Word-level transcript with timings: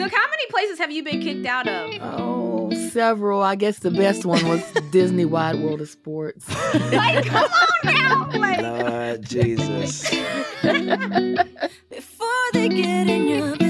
Snook, 0.00 0.14
how 0.14 0.30
many 0.30 0.46
places 0.46 0.78
have 0.78 0.90
you 0.90 1.02
been 1.02 1.20
kicked 1.20 1.44
out 1.44 1.68
of? 1.68 1.90
Oh, 2.00 2.70
several. 2.90 3.42
I 3.42 3.54
guess 3.54 3.80
the 3.80 3.90
best 3.90 4.24
one 4.24 4.48
was 4.48 4.62
Disney 4.90 5.26
Wide 5.26 5.56
World 5.60 5.82
of 5.82 5.90
Sports. 5.90 6.48
like, 6.74 7.26
come 7.26 7.50
on 7.84 7.94
now. 7.94 8.30
Like, 8.32 8.60
Lord 8.62 9.22
Jesus. 9.22 10.08
Before 11.90 12.28
they 12.54 12.68
get 12.70 13.08
in 13.08 13.28
your 13.28 13.56
business, 13.56 13.69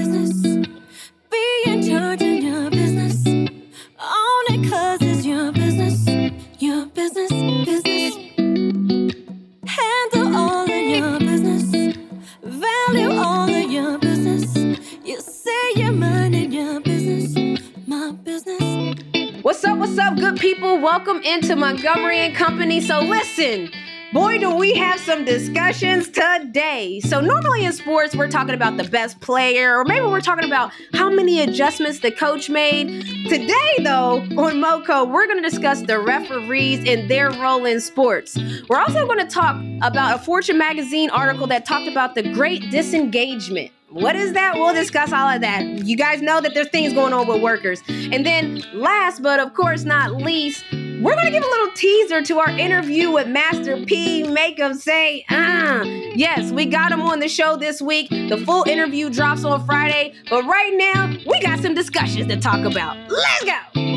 Welcome 20.81 21.21
into 21.21 21.55
Montgomery 21.55 22.17
and 22.17 22.35
Company. 22.35 22.81
So, 22.81 23.01
listen, 23.01 23.69
boy, 24.13 24.39
do 24.39 24.55
we 24.55 24.73
have 24.73 24.99
some 24.99 25.23
discussions 25.23 26.09
today. 26.09 26.99
So, 27.01 27.21
normally 27.21 27.65
in 27.65 27.73
sports, 27.73 28.15
we're 28.15 28.31
talking 28.31 28.55
about 28.55 28.77
the 28.77 28.85
best 28.85 29.19
player, 29.19 29.77
or 29.77 29.85
maybe 29.85 30.07
we're 30.07 30.21
talking 30.21 30.43
about 30.43 30.71
how 30.95 31.11
many 31.11 31.39
adjustments 31.41 31.99
the 31.99 32.09
coach 32.09 32.49
made. 32.49 33.05
Today, 33.29 33.75
though, 33.83 34.21
on 34.21 34.55
MoCo, 34.55 35.07
we're 35.07 35.27
going 35.27 35.43
to 35.43 35.47
discuss 35.47 35.83
the 35.83 35.99
referees 35.99 36.79
and 36.89 37.07
their 37.07 37.29
role 37.29 37.63
in 37.65 37.79
sports. 37.79 38.35
We're 38.67 38.79
also 38.79 39.05
going 39.05 39.19
to 39.19 39.31
talk 39.31 39.63
about 39.83 40.19
a 40.19 40.23
Fortune 40.23 40.57
magazine 40.57 41.11
article 41.11 41.45
that 41.45 41.63
talked 41.63 41.87
about 41.87 42.15
the 42.15 42.23
great 42.33 42.71
disengagement. 42.71 43.71
What 43.91 44.15
is 44.15 44.31
that? 44.33 44.55
We'll 44.55 44.73
discuss 44.73 45.11
all 45.11 45.27
of 45.27 45.41
that. 45.41 45.65
You 45.65 45.97
guys 45.97 46.21
know 46.21 46.39
that 46.39 46.53
there's 46.53 46.69
things 46.69 46.93
going 46.93 47.11
on 47.11 47.27
with 47.27 47.41
workers. 47.41 47.83
And 47.89 48.25
then, 48.25 48.63
last 48.73 49.21
but 49.21 49.41
of 49.41 49.53
course 49.53 49.83
not 49.83 50.15
least, 50.15 50.63
we're 50.71 51.13
gonna 51.15 51.29
give 51.29 51.43
a 51.43 51.47
little 51.47 51.73
teaser 51.73 52.21
to 52.21 52.39
our 52.39 52.49
interview 52.51 53.11
with 53.11 53.27
Master 53.27 53.83
P. 53.85 54.23
Make 54.23 54.59
him 54.59 54.75
say, 54.75 55.25
ah. 55.29 55.81
Yes, 56.15 56.53
we 56.53 56.65
got 56.67 56.93
him 56.93 57.01
on 57.01 57.19
the 57.19 57.27
show 57.27 57.57
this 57.57 57.81
week. 57.81 58.09
The 58.09 58.41
full 58.45 58.63
interview 58.63 59.09
drops 59.09 59.43
on 59.43 59.65
Friday. 59.65 60.13
But 60.29 60.45
right 60.45 60.73
now, 60.73 61.13
we 61.29 61.41
got 61.41 61.59
some 61.59 61.73
discussions 61.73 62.27
to 62.27 62.39
talk 62.39 62.65
about. 62.65 62.95
Let's 63.09 63.43
go! 63.43 63.90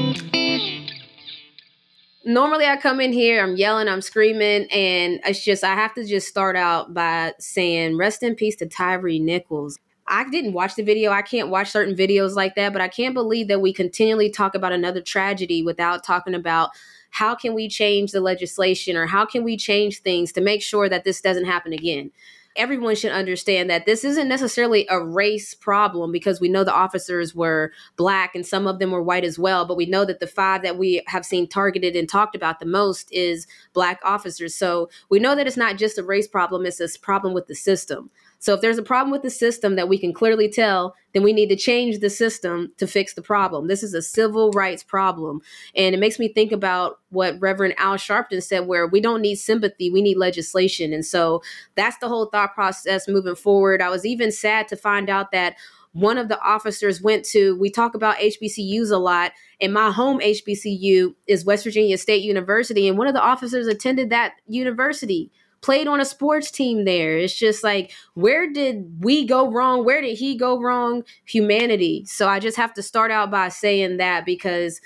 Normally, 2.27 2.64
I 2.64 2.78
come 2.78 3.00
in 3.00 3.12
here, 3.12 3.42
I'm 3.42 3.56
yelling, 3.56 3.86
I'm 3.86 4.00
screaming, 4.00 4.67
and 4.70 5.20
it's 5.27 5.44
just, 5.44 5.62
I 5.62 5.75
have 5.75 5.92
to 5.94 6.06
just 6.06 6.27
start 6.27 6.56
out 6.56 6.94
by 6.94 7.34
saying, 7.39 7.98
rest 7.98 8.22
in 8.22 8.34
peace 8.34 8.56
to 8.56 8.67
Tyre 8.67 9.03
Nichols. 9.03 9.78
I 10.06 10.28
didn't 10.30 10.55
watch 10.55 10.75
the 10.75 10.83
video. 10.83 11.11
I 11.11 11.22
can't 11.22 11.48
watch 11.50 11.70
certain 11.70 11.95
videos 11.95 12.34
like 12.34 12.55
that, 12.55 12.72
but 12.72 12.80
I 12.80 12.89
can't 12.89 13.14
believe 13.14 13.48
that 13.48 13.61
we 13.61 13.72
continually 13.72 14.30
talk 14.30 14.55
about 14.55 14.72
another 14.72 15.02
tragedy 15.02 15.62
without 15.62 16.02
talking 16.05 16.34
about 16.34 16.70
how 17.11 17.34
can 17.34 17.55
we 17.55 17.69
change 17.69 18.12
the 18.12 18.20
legislation 18.20 18.97
or 18.97 19.06
how 19.06 19.25
can 19.25 19.45
we 19.45 19.56
change 19.56 20.00
things 20.00 20.33
to 20.33 20.41
make 20.41 20.62
sure 20.62 20.89
that 20.89 21.05
this 21.05 21.20
doesn't 21.20 21.45
happen 21.45 21.72
again. 21.72 22.11
Everyone 22.57 22.95
should 22.95 23.11
understand 23.11 23.69
that 23.69 23.85
this 23.85 24.05
isn't 24.05 24.29
necessarily 24.29 24.87
a 24.89 25.01
race 25.03 25.55
problem 25.55 26.13
because 26.13 26.41
we 26.41 26.49
know 26.49 26.63
the 26.63 26.73
officers 26.73 27.35
were 27.35 27.73
black 27.97 28.35
and 28.35 28.47
some 28.47 28.67
of 28.67 28.79
them 28.79 28.93
were 28.93 29.03
white 29.03 29.25
as 29.25 29.39
well. 29.39 29.65
But 29.65 29.77
we 29.77 29.87
know 29.87 30.05
that 30.05 30.21
the 30.21 30.27
five 30.27 30.63
that 30.63 30.79
we 30.79 31.03
have 31.09 31.25
seen 31.25 31.49
targeted 31.49 31.97
and 31.97 32.09
talked 32.09 32.37
about 32.37 32.61
the 32.61 32.67
most 32.67 33.13
is 33.13 33.47
black 33.73 34.01
officers. 34.05 34.55
So 34.55 34.89
we 35.09 35.19
know 35.19 35.35
that 35.35 35.47
it's 35.47 35.57
not 35.57 35.79
just 35.79 35.99
a 35.99 36.05
race 36.05 36.29
problem, 36.29 36.65
it's 36.65 36.81
a 36.81 36.99
problem 37.01 37.35
with 37.35 37.49
the 37.49 37.57
system. 37.57 38.11
So 38.45 38.53
if 38.53 38.61
there's 38.61 38.77
a 38.77 38.83
problem 38.83 39.11
with 39.11 39.23
the 39.23 39.31
system 39.31 39.75
that 39.77 39.89
we 39.89 39.97
can 39.97 40.12
clearly 40.12 40.50
tell, 40.50 40.95
then 41.14 41.23
we 41.23 41.33
need 41.33 41.48
to 41.48 41.56
change 41.56 42.00
the 42.00 42.11
system 42.11 42.75
to 42.77 42.86
fix 42.86 43.14
the 43.14 43.23
problem. 43.23 43.69
This 43.69 43.83
is 43.83 43.95
a 43.95 44.03
civil 44.03 44.51
rights 44.51 44.83
problem. 44.83 45.41
And 45.75 45.95
it 45.95 45.98
makes 45.98 46.19
me 46.19 46.28
think 46.28 46.53
about 46.53 46.98
what 47.09 47.41
Reverend 47.41 47.73
Al 47.78 47.95
Sharpton 47.95 48.42
said, 48.42 48.67
where 48.67 48.86
we 48.86 49.01
don't 49.01 49.23
need 49.23 49.36
sympathy, 49.36 49.89
we 49.89 50.02
need 50.02 50.19
legislation. 50.19 50.92
And 50.92 51.07
so 51.07 51.42
that's 51.74 51.96
the 51.96 52.08
whole 52.08 52.27
thought 52.27 52.52
process 52.52 53.08
moving 53.08 53.35
forward. 53.35 53.80
I 53.80 53.89
was 53.89 54.05
even 54.05 54.30
sad 54.30 54.69
to 54.69 54.77
find 54.77 55.08
out 55.08 55.33
that 55.33 55.55
one 55.92 56.19
of 56.19 56.29
the 56.29 56.39
officers 56.42 57.01
went 57.01 57.24
to, 57.27 57.57
we 57.58 57.70
talk 57.70 57.95
about 57.95 58.17
HBCUs 58.17 58.90
a 58.90 58.98
lot, 58.98 59.33
and 59.58 59.73
my 59.73 59.90
home 59.90 60.20
HBCU 60.20 61.14
is 61.27 61.46
West 61.46 61.64
Virginia 61.64 61.96
State 61.96 62.23
University. 62.23 62.89
And 62.89 62.98
one 62.98 63.07
of 63.07 63.14
the 63.14 63.23
officers 63.23 63.67
attended 63.69 64.11
that 64.11 64.35
university 64.46 65.33
played 65.64 65.89
on 65.89 65.98
a 65.98 66.05
sports 66.05 66.51
team 66.51 66.85
there. 66.85 67.17
It's 67.17 67.35
just 67.35 67.64
like, 67.64 67.91
where 68.13 68.52
did 68.52 69.02
we 69.02 69.27
go 69.27 69.51
wrong? 69.51 69.83
Where 69.83 70.02
did 70.02 70.19
he 70.19 70.36
go 70.36 70.61
wrong? 70.61 71.05
Humanity. 71.25 72.05
So 72.05 72.29
I 72.29 72.39
just 72.39 72.58
have 72.58 72.75
to 72.75 72.83
start 72.83 73.11
out 73.11 73.30
by 73.30 73.48
saying 73.48 73.97
that 73.97 74.27
because 74.27 74.79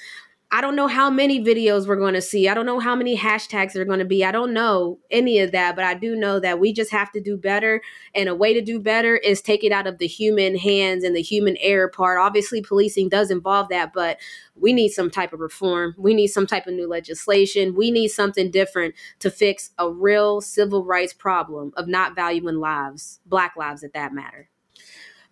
I 0.50 0.62
don't 0.62 0.76
know 0.76 0.86
how 0.86 1.10
many 1.10 1.44
videos 1.44 1.86
we're 1.86 1.96
going 1.96 2.14
to 2.14 2.22
see. 2.22 2.48
I 2.48 2.54
don't 2.54 2.64
know 2.64 2.80
how 2.80 2.96
many 2.96 3.18
hashtags 3.18 3.76
are 3.76 3.84
going 3.84 3.98
to 3.98 4.06
be. 4.06 4.24
I 4.24 4.32
don't 4.32 4.54
know 4.54 4.98
any 5.10 5.40
of 5.40 5.52
that, 5.52 5.76
but 5.76 5.84
I 5.84 5.92
do 5.92 6.16
know 6.16 6.40
that 6.40 6.58
we 6.58 6.72
just 6.72 6.90
have 6.90 7.12
to 7.12 7.20
do 7.20 7.36
better. 7.36 7.82
And 8.14 8.30
a 8.30 8.34
way 8.34 8.54
to 8.54 8.62
do 8.62 8.80
better 8.80 9.18
is 9.18 9.42
take 9.42 9.62
it 9.62 9.72
out 9.72 9.86
of 9.86 9.98
the 9.98 10.06
human 10.06 10.56
hands 10.56 11.04
and 11.04 11.14
the 11.14 11.20
human 11.20 11.58
error 11.58 11.88
part. 11.88 12.18
Obviously, 12.18 12.62
policing 12.62 13.10
does 13.10 13.30
involve 13.30 13.68
that, 13.68 13.92
but 13.92 14.18
we 14.54 14.72
need 14.72 14.88
some 14.88 15.10
type 15.10 15.34
of 15.34 15.40
reform. 15.40 15.94
We 15.98 16.14
need 16.14 16.28
some 16.28 16.46
type 16.46 16.66
of 16.66 16.72
new 16.72 16.88
legislation. 16.88 17.74
We 17.74 17.90
need 17.90 18.08
something 18.08 18.50
different 18.50 18.94
to 19.18 19.30
fix 19.30 19.72
a 19.76 19.90
real 19.90 20.40
civil 20.40 20.82
rights 20.82 21.12
problem 21.12 21.72
of 21.76 21.88
not 21.88 22.14
valuing 22.14 22.56
lives, 22.56 23.20
Black 23.26 23.54
lives 23.54 23.84
at 23.84 23.92
that 23.92 24.14
matter. 24.14 24.48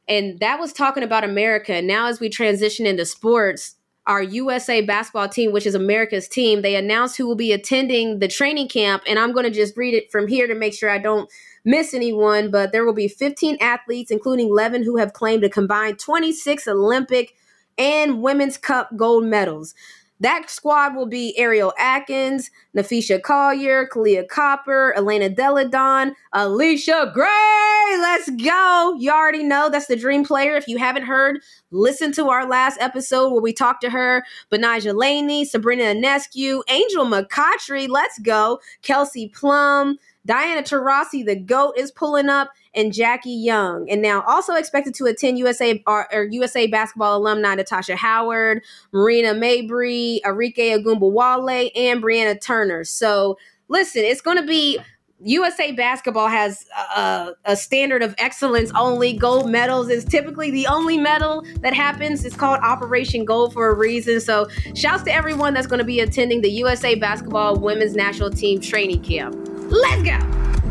And 0.06 0.38
that 0.40 0.60
was 0.60 0.74
talking 0.74 1.02
about 1.02 1.24
America. 1.24 1.80
Now, 1.80 2.06
as 2.06 2.20
we 2.20 2.28
transition 2.28 2.84
into 2.84 3.06
sports, 3.06 3.76
our 4.06 4.22
USA 4.22 4.80
basketball 4.82 5.28
team, 5.28 5.52
which 5.52 5.66
is 5.66 5.74
America's 5.74 6.28
team, 6.28 6.62
they 6.62 6.76
announced 6.76 7.16
who 7.16 7.26
will 7.26 7.36
be 7.36 7.52
attending 7.52 8.20
the 8.20 8.28
training 8.28 8.68
camp. 8.68 9.02
And 9.06 9.18
I'm 9.18 9.32
going 9.32 9.44
to 9.44 9.50
just 9.50 9.76
read 9.76 9.94
it 9.94 10.10
from 10.12 10.28
here 10.28 10.46
to 10.46 10.54
make 10.54 10.74
sure 10.74 10.90
I 10.90 10.98
don't 10.98 11.30
miss 11.64 11.92
anyone. 11.92 12.50
But 12.50 12.72
there 12.72 12.84
will 12.84 12.92
be 12.92 13.08
15 13.08 13.58
athletes, 13.60 14.10
including 14.10 14.48
11 14.48 14.84
who 14.84 14.96
have 14.96 15.12
claimed 15.12 15.44
a 15.44 15.48
combined 15.48 15.98
26 15.98 16.68
Olympic 16.68 17.34
and 17.78 18.22
Women's 18.22 18.56
Cup 18.56 18.96
gold 18.96 19.24
medals. 19.24 19.74
That 20.20 20.48
squad 20.48 20.96
will 20.96 21.06
be 21.06 21.36
Ariel 21.38 21.74
Atkins, 21.78 22.50
Napheesa 22.74 23.20
Collier, 23.22 23.86
Kahleah 23.86 24.26
Copper, 24.28 24.94
Elena 24.96 25.28
Deladon, 25.28 26.12
Allisha 26.34 27.12
Gray. 27.12 27.98
Let's 27.98 28.30
go. 28.30 28.96
You 28.98 29.10
already 29.10 29.44
know 29.44 29.68
that's 29.68 29.86
the 29.86 29.96
dream 29.96 30.24
player. 30.24 30.56
If 30.56 30.68
you 30.68 30.78
haven't 30.78 31.04
heard, 31.04 31.40
listen 31.70 32.12
to 32.12 32.30
our 32.30 32.48
last 32.48 32.78
episode 32.80 33.30
where 33.30 33.42
we 33.42 33.52
talked 33.52 33.82
to 33.82 33.90
her. 33.90 34.24
Betnijah 34.50 34.94
Laney, 34.94 35.44
Sabrina 35.44 35.84
Ionescu, 35.84 36.62
Angel 36.68 37.04
McCoughtry. 37.04 37.88
Let's 37.88 38.18
go. 38.20 38.58
Kelsey 38.82 39.28
Plum, 39.28 39.98
Diana 40.26 40.62
Taurasi, 40.62 41.24
the 41.24 41.36
GOAT, 41.36 41.74
is 41.78 41.90
pulling 41.90 42.28
up, 42.28 42.50
and 42.74 42.92
Jackie 42.92 43.30
Young. 43.30 43.88
And 43.88 44.02
now 44.02 44.22
also 44.26 44.54
expected 44.54 44.94
to 44.96 45.06
attend 45.06 45.38
USA 45.38 45.82
or, 45.86 46.12
or 46.12 46.24
USA 46.24 46.66
basketball 46.66 47.16
alumni 47.16 47.54
Natasha 47.54 47.96
Howard, 47.96 48.62
Marina 48.92 49.34
Mabrey, 49.34 50.20
Arike 50.22 50.56
Ogunbowale, 50.58 51.70
and 51.74 52.02
Brianna 52.02 52.38
Turner. 52.40 52.84
So 52.84 53.38
listen, 53.68 54.02
it's 54.04 54.20
going 54.20 54.36
to 54.36 54.46
be 54.46 54.78
USA 55.20 55.72
basketball 55.72 56.28
has 56.28 56.66
a, 56.94 57.32
a, 57.46 57.56
standard 57.56 58.02
of 58.02 58.14
excellence 58.18 58.70
only. 58.74 59.14
Gold 59.14 59.50
medals 59.50 59.88
is 59.88 60.04
typically 60.04 60.50
the 60.50 60.66
only 60.66 60.98
medal 60.98 61.42
that 61.60 61.72
happens. 61.72 62.22
It's 62.26 62.36
called 62.36 62.60
Operation 62.60 63.24
Gold 63.24 63.54
for 63.54 63.70
a 63.70 63.74
reason. 63.74 64.20
So, 64.20 64.46
shouts 64.74 65.04
to 65.04 65.14
everyone 65.14 65.54
that's 65.54 65.66
going 65.66 65.78
to 65.78 65.86
be 65.86 66.00
attending 66.00 66.42
the 66.42 66.50
USA 66.50 66.96
basketball 66.96 67.58
women's 67.58 67.94
national 67.94 68.30
team 68.30 68.60
training 68.60 69.02
camp. 69.02 69.55
Let's 69.68 70.02
go. 70.02 70.65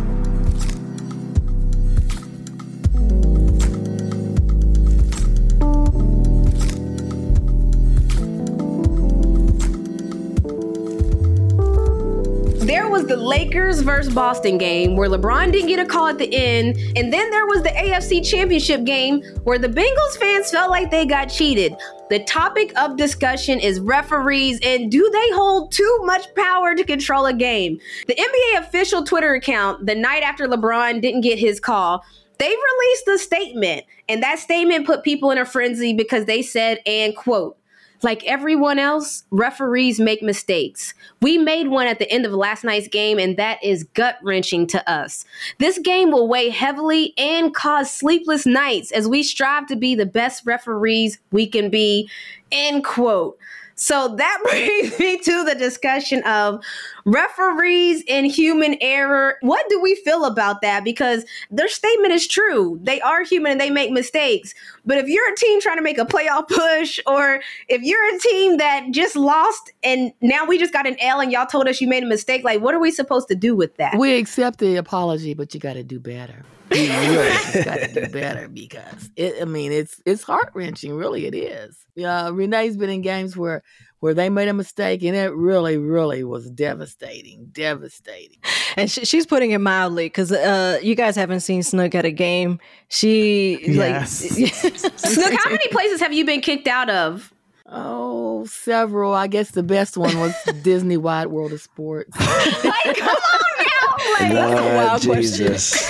There 12.76 12.90
was 12.90 13.06
the 13.06 13.16
Lakers 13.16 13.80
versus 13.80 14.14
Boston 14.14 14.58
game 14.58 14.98
where 14.98 15.08
LeBron 15.08 15.54
didn't 15.54 15.70
get 15.70 15.80
a 15.80 15.86
call 15.86 16.08
at 16.08 16.18
the 16.18 16.36
end. 16.36 16.76
And 16.98 17.14
then 17.14 17.32
there 17.32 17.46
was 17.46 17.64
the 17.64 17.70
AFC 17.70 18.30
Championship 18.30 18.84
game 18.84 19.24
where 19.46 19.58
the 19.58 19.70
Bengals 19.70 20.18
fans 20.20 20.52
felt 20.52 20.72
like 20.72 20.92
they 20.92 21.06
got 21.06 21.28
cheated. 21.28 21.74
The 22.10 22.20
topic 22.26 22.78
of 22.78 22.98
discussion 22.98 23.62
is 23.62 23.80
referees 23.80 24.60
and 24.62 24.92
do 24.92 25.10
they 25.10 25.30
hold 25.32 25.72
too 25.72 26.00
much 26.04 26.26
power 26.36 26.76
to 26.76 26.84
control 26.84 27.28
a 27.28 27.34
game? 27.34 27.80
The 28.08 28.16
NBA 28.16 28.60
official 28.60 29.06
Twitter 29.06 29.36
account, 29.36 29.86
the 29.86 29.96
night 29.96 30.24
after 30.24 30.46
LeBron 30.46 31.02
didn't 31.02 31.22
get 31.22 31.40
his 31.40 31.62
call, 31.62 32.04
they 32.40 32.50
released 32.50 33.08
a 33.08 33.18
statement. 33.18 33.86
And 34.10 34.22
that 34.22 34.40
statement 34.40 34.86
put 34.86 35.06
people 35.06 35.32
in 35.32 35.38
a 35.38 35.46
frenzy 35.46 35.94
because 35.94 36.26
they 36.26 36.42
said, 36.42 36.80
and 36.86 37.16
quote, 37.16 37.58
Like 38.06 38.24
everyone 38.26 38.78
else, 38.78 39.24
referees 39.32 40.00
make 40.00 40.22
mistakes. 40.22 40.94
We 41.24 41.40
made 41.40 41.70
one 41.70 41.88
at 41.88 41.98
the 41.98 42.08
end 42.12 42.24
of 42.24 42.34
last 42.34 42.64
night's 42.64 42.88
game, 42.88 43.18
and 43.18 43.36
that 43.38 43.58
is 43.64 43.86
gut 43.96 44.20
wrenching 44.22 44.68
to 44.68 44.88
us. 44.88 45.26
This 45.58 45.80
game 45.80 46.12
will 46.12 46.28
weigh 46.28 46.50
heavily 46.50 47.16
and 47.18 47.52
cause 47.52 47.90
sleepless 47.90 48.46
nights 48.46 48.92
as 48.92 49.08
we 49.08 49.24
strive 49.24 49.66
to 49.70 49.76
be 49.76 49.96
the 49.96 50.06
best 50.06 50.46
referees 50.46 51.18
we 51.32 51.48
can 51.48 51.72
be. 51.72 52.08
End 52.52 52.84
quote. 52.84 53.40
So 53.74 54.16
that 54.16 54.40
brings 54.44 55.00
me 55.00 55.18
to 55.18 55.44
the 55.44 55.56
discussion 55.56 56.22
of 56.26 56.64
referees 57.06 58.04
and 58.10 58.26
human 58.26 58.76
error. 58.82 59.38
What 59.42 59.68
do 59.70 59.80
we 59.80 59.96
feel 59.96 60.26
about 60.26 60.62
that? 60.62 60.84
Because 60.84 61.24
their 61.52 61.68
statement 61.68 62.14
is 62.14 62.28
true. 62.28 62.80
They 62.82 63.00
are 63.02 63.24
human 63.24 63.54
and 63.54 63.62
they 63.62 63.70
make 63.70 63.92
mistakes. 63.92 64.54
But 64.86 64.98
if 64.98 65.08
you're 65.08 65.32
a 65.32 65.36
team 65.36 65.62
trying 65.62 65.78
to 65.78 65.84
make 65.84 66.00
a 66.00 66.06
playoff 66.06 66.48
push, 66.50 67.00
or 67.06 67.42
if 67.70 67.82
you're 67.84 68.16
a 68.16 68.20
team 68.20 68.58
that 68.58 68.88
just 68.92 69.16
lost 69.16 69.72
and 69.84 70.12
now 70.22 70.46
we 70.46 70.58
just 70.58 70.74
got 70.74 70.88
an 70.88 70.98
L 71.00 71.22
and 71.22 71.32
y'all 71.32 71.46
told 71.46 71.68
us 71.68 71.80
you 71.80 71.88
made 71.88 72.04
a 72.04 72.08
mistake, 72.08 72.44
like 72.44 72.62
what 72.62 72.74
are 72.74 72.80
we 72.80 72.92
supposed 72.92 73.28
to 73.28 73.36
do 73.36 73.56
with 73.56 73.76
that? 73.78 73.98
We 73.98 74.18
accept 74.18 74.60
the 74.60 74.76
apology, 74.76 75.34
but 75.36 75.54
you 75.54 75.60
got 75.60 75.74
to 75.74 75.84
do 75.84 76.00
better. 76.00 76.44
You 76.76 76.92
really 76.92 77.64
got 77.64 77.80
to 77.80 77.88
do 77.94 78.08
better 78.08 78.48
because 78.48 79.12
it. 79.16 79.36
I 79.40 79.46
mean, 79.46 79.72
it's 79.72 80.02
it's 80.04 80.24
heart 80.24 80.50
wrenching. 80.56 80.96
Really, 80.96 81.28
it 81.28 81.36
is. 81.36 81.78
Yeah, 81.96 82.30
Renee's 82.30 82.76
been 82.76 82.90
in 82.90 83.02
games 83.02 83.38
where 83.38 83.62
where 84.00 84.14
they 84.14 84.30
made 84.30 84.48
a 84.48 84.54
mistake, 84.54 85.02
and 85.04 85.16
it 85.16 85.34
really, 85.34 85.78
really 85.78 86.24
was 86.24 86.50
devastating, 86.52 87.48
devastating. 87.52 88.38
And 88.76 88.92
sh- 88.92 89.00
she's 89.04 89.26
putting 89.26 89.52
it 89.52 89.60
mildly 89.60 90.06
because 90.08 90.32
uh, 90.32 90.80
you 90.84 90.96
guys 90.96 91.16
haven't 91.16 91.40
seen 91.42 91.64
Snook 91.64 91.96
at 91.96 92.06
a 92.06 92.12
game. 92.12 92.60
She 92.90 93.60
Yes. 93.66 94.38
like 94.38 94.54
Snook, 94.98 95.34
how 95.34 95.50
many 95.50 95.68
places 95.70 96.00
have 96.02 96.14
you 96.14 96.26
been 96.26 96.42
kicked 96.42 96.68
out 96.68 96.90
of? 96.90 97.32
Oh, 97.68 98.46
several. 98.46 99.14
I 99.16 99.26
guess 99.28 99.52
the 99.52 99.64
best 99.64 99.98
one 99.98 100.20
was 100.20 100.36
Disney 100.62 100.98
Wide 100.98 101.28
World 101.28 101.52
of 101.52 101.62
Sports. 101.62 102.12
Like, 102.20 102.98
come 102.98 103.08
on 103.10 103.66
now. 103.66 103.96
Like, 104.20 104.32
a 104.32 104.76
wild 104.76 105.06
Lord 105.06 105.18
question. 105.18 105.48
Jesus. 105.48 105.84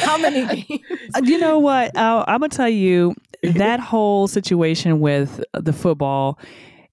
how 0.00 0.16
many 0.16 0.46
games? 0.64 0.80
Uh, 1.14 1.20
you 1.24 1.38
know 1.38 1.58
what? 1.58 1.94
Uh, 1.96 2.24
I'm 2.26 2.40
gonna 2.40 2.48
tell 2.48 2.68
you 2.68 3.14
that 3.42 3.78
whole 3.80 4.26
situation 4.26 5.00
with 5.00 5.42
the 5.52 5.72
football. 5.72 6.38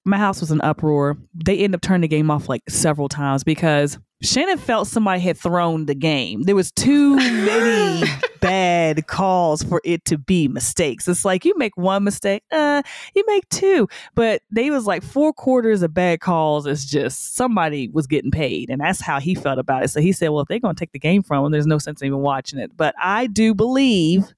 My 0.08 0.18
house 0.18 0.40
was 0.40 0.52
an 0.52 0.62
uproar. 0.62 1.18
They 1.36 1.58
ended 1.58 1.76
up 1.76 1.82
turning 1.82 2.02
the 2.02 2.08
game 2.08 2.32
off 2.32 2.48
like 2.48 2.64
several 2.70 3.10
times 3.10 3.44
because 3.44 4.00
Shannon 4.22 4.58
felt 4.58 4.88
somebody 4.88 5.20
had 5.20 5.38
thrown 5.38 5.86
the 5.86 5.94
game. 5.94 6.44
There 6.44 6.56
was 6.56 6.72
too 6.72 7.18
many 7.18 8.10
bad 8.40 9.06
calls 9.08 9.64
for 9.64 9.82
it 9.84 10.06
to 10.06 10.18
be 10.18 10.48
mistakes. 10.48 11.10
It's 11.10 11.26
like 11.26 11.44
you 11.44 11.54
make 11.58 11.76
one 11.76 12.06
mistake, 12.06 12.42
uh, 12.54 12.84
you 13.16 13.26
make 13.28 13.48
two, 13.50 13.90
but 14.16 14.42
they 14.50 14.72
was 14.72 14.88
like 14.88 15.04
four 15.04 15.34
quarters 15.34 15.82
of 15.82 15.94
bad 15.94 16.22
calls. 16.22 16.66
It's 16.66 16.86
just 16.86 17.36
somebody 17.36 17.90
was 17.90 18.08
getting 18.08 18.32
paid, 18.32 18.70
and 18.70 18.80
that's 18.80 19.02
how 19.02 19.20
he 19.20 19.36
felt 19.36 19.60
about 19.60 19.84
it. 19.84 19.90
So 19.90 20.00
he 20.00 20.14
said, 20.14 20.30
"Well, 20.30 20.42
if 20.42 20.48
they're 20.48 20.60
gonna 20.60 20.74
take 20.74 20.94
the 20.94 21.00
game 21.00 21.22
from 21.22 21.46
him, 21.46 21.52
there's 21.52 21.68
no 21.68 21.80
sense 21.80 22.02
in 22.02 22.08
even 22.08 22.20
watching 22.20 22.60
it." 22.60 22.72
But 22.78 22.96
I 22.98 23.28
do 23.28 23.54
believe 23.54 24.34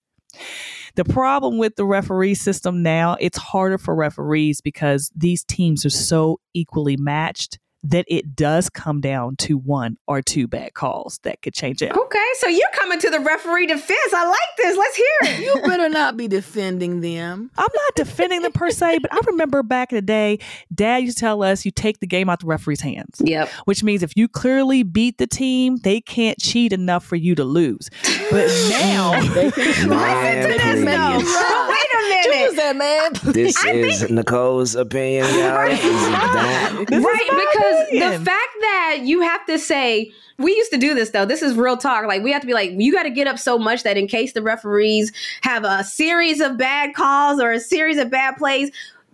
the 0.99 1.05
problem 1.05 1.57
with 1.57 1.77
the 1.77 1.85
referee 1.85 2.33
system 2.33 2.83
now, 2.83 3.15
it's 3.21 3.37
harder 3.37 3.77
for 3.77 3.95
referees 3.95 4.59
because 4.59 5.09
these 5.15 5.45
teams 5.45 5.85
are 5.85 5.89
so 5.89 6.41
equally 6.53 6.97
matched 6.97 7.57
that 7.83 8.05
it 8.07 8.35
does 8.35 8.69
come 8.69 8.99
down 8.99 9.35
to 9.37 9.57
one 9.57 9.97
or 10.07 10.21
two 10.21 10.47
bad 10.47 10.73
calls 10.73 11.19
that 11.23 11.41
could 11.41 11.53
change 11.53 11.81
it. 11.81 11.95
Okay, 11.95 12.25
so 12.39 12.47
you're 12.47 12.67
coming 12.73 12.99
to 12.99 13.09
the 13.09 13.19
referee 13.19 13.67
defense. 13.67 14.13
I 14.13 14.27
like 14.27 14.57
this. 14.57 14.77
Let's 14.77 14.95
hear 14.97 15.05
it. 15.21 15.39
you 15.39 15.61
better 15.63 15.87
not 15.87 16.17
be 16.17 16.27
defending 16.27 16.99
them. 16.99 17.49
I'm 17.57 17.67
not 17.73 17.95
defending 17.95 18.41
them 18.41 18.51
per 18.51 18.69
se, 18.69 18.99
but 18.99 19.13
I 19.13 19.19
remember 19.27 19.63
back 19.63 19.93
in 19.93 19.95
the 19.95 20.01
day, 20.01 20.39
dad 20.73 20.97
used 20.97 21.17
to 21.17 21.21
tell 21.21 21.41
us 21.41 21.63
you 21.63 21.71
take 21.71 21.99
the 21.99 22.07
game 22.07 22.29
out 22.29 22.41
the 22.41 22.47
referee's 22.47 22.81
hands. 22.81 23.21
Yep. 23.23 23.49
Which 23.65 23.83
means 23.83 24.03
if 24.03 24.11
you 24.17 24.27
clearly 24.27 24.83
beat 24.83 25.17
the 25.17 25.27
team, 25.27 25.77
they 25.77 26.01
can't 26.01 26.37
cheat 26.37 26.73
enough 26.73 27.05
for 27.05 27.15
you 27.15 27.33
to 27.35 27.45
lose. 27.45 27.89
But 28.29 28.47
now 28.69 29.21
They 29.33 29.51
can 29.51 29.73
try. 29.87 30.35
Listen 30.35 30.51
to 30.51 30.57
to 30.91 31.18
this, 31.18 31.24
this, 31.24 31.33
though. 31.33 31.41
though. 31.41 31.68
But 31.68 31.69
wait 31.69 31.89
a 31.94 32.09
minute. 32.09 32.30
that 32.56 32.75
man? 32.75 33.12
I 33.15 33.31
This 33.31 33.63
is 34.03 34.09
Nicole's 34.09 34.75
opinion, 34.75 35.25
y'all. 35.36 35.56
Right. 35.56 35.80
Don't- 36.88 37.03
right, 37.03 37.27
my 37.30 37.45
because 37.51 38.19
the 38.19 38.25
fact 38.25 38.56
that 38.62 39.00
you 39.03 39.21
have 39.21 39.45
to 39.47 39.57
say, 39.57 40.12
we 40.38 40.56
used 40.56 40.71
to 40.71 40.77
do 40.77 40.94
this 40.94 41.09
though. 41.09 41.25
This 41.25 41.41
is 41.41 41.56
real 41.56 41.77
talk. 41.77 42.06
Like 42.06 42.24
we 42.24 42.31
have 42.31 42.41
to 42.41 42.47
be 42.47 42.53
like, 42.53 42.71
you 42.74 42.94
got 42.94 43.03
to 43.03 43.09
get 43.09 43.27
up 43.27 43.39
so 43.39 43.57
much 43.57 43.83
that 43.83 43.97
in 43.97 44.07
case 44.07 44.33
the 44.33 44.41
referees 44.41 45.12
have 45.41 45.63
a 45.63 45.83
series 45.83 46.39
of 46.39 46.57
bad 46.57 46.94
calls 46.95 47.39
or 47.39 47.51
a 47.51 47.59
series 47.59 47.97
of 47.97 48.09
bad 48.09 48.38
plays, 48.38 48.71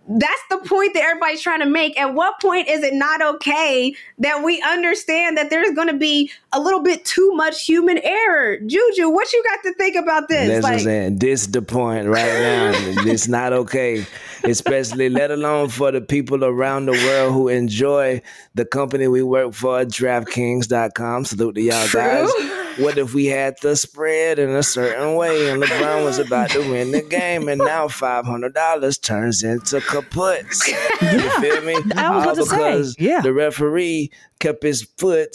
that's 0.08 0.42
the 0.50 0.58
point 0.58 0.94
that 0.94 1.02
everybody's 1.02 1.42
trying 1.42 1.60
to 1.60 1.66
make. 1.66 1.98
At 1.98 2.14
what 2.14 2.40
point 2.40 2.68
is 2.68 2.82
it 2.82 2.94
not 2.94 3.22
okay 3.22 3.94
that 4.18 4.42
we 4.44 4.62
understand 4.62 5.36
that 5.36 5.50
there's 5.50 5.70
going 5.74 5.88
to 5.88 5.96
be 5.96 6.30
a 6.52 6.60
little 6.60 6.82
bit 6.82 7.04
too 7.04 7.32
much 7.34 7.64
human 7.66 7.98
error? 7.98 8.58
Juju, 8.58 9.10
what 9.10 9.32
you 9.32 9.42
got 9.44 9.62
to 9.64 9.74
think 9.74 9.96
about 9.96 10.28
this? 10.28 10.48
That's 10.48 10.62
what 10.62 10.72
I'm 10.74 10.78
saying. 10.80 11.18
This 11.18 11.48
the 11.48 11.62
point 11.62 12.06
right 12.06 12.24
now. 12.24 12.72
it's 13.06 13.26
not 13.26 13.52
okay. 13.52 14.06
Especially 14.44 15.08
let 15.08 15.30
alone 15.30 15.68
for 15.70 15.90
the 15.90 16.00
people 16.00 16.44
around 16.44 16.86
the 16.86 16.92
world 16.92 17.32
who 17.32 17.48
enjoy 17.48 18.22
the 18.54 18.64
company 18.64 19.08
we 19.08 19.22
work 19.22 19.54
for, 19.54 19.84
DraftKings.com. 19.84 21.24
Salute 21.24 21.54
to 21.56 21.62
y'all 21.62 21.86
True. 21.86 22.00
guys. 22.00 22.62
What 22.78 22.98
if 22.98 23.14
we 23.14 23.26
had 23.26 23.56
the 23.62 23.74
spread 23.76 24.38
in 24.38 24.50
a 24.50 24.62
certain 24.62 25.14
way 25.14 25.50
and 25.50 25.62
LeBron 25.62 26.04
was 26.04 26.18
about 26.18 26.50
to 26.50 26.58
win 26.60 26.92
the 26.92 27.02
game 27.02 27.48
and 27.48 27.58
now 27.58 27.88
five 27.88 28.26
hundred 28.26 28.54
dollars 28.54 28.98
turns 28.98 29.42
into 29.42 29.80
kaputs? 29.80 30.66
You 31.00 31.30
feel 31.40 31.62
me? 31.62 31.74
I 31.96 32.10
was 32.10 32.26
All 32.26 32.32
about 32.32 32.34
to 32.36 32.44
say, 32.46 32.56
because 32.56 32.96
yeah. 32.98 33.20
the 33.20 33.32
referee 33.32 34.10
kept 34.40 34.62
his 34.62 34.82
foot. 34.82 35.34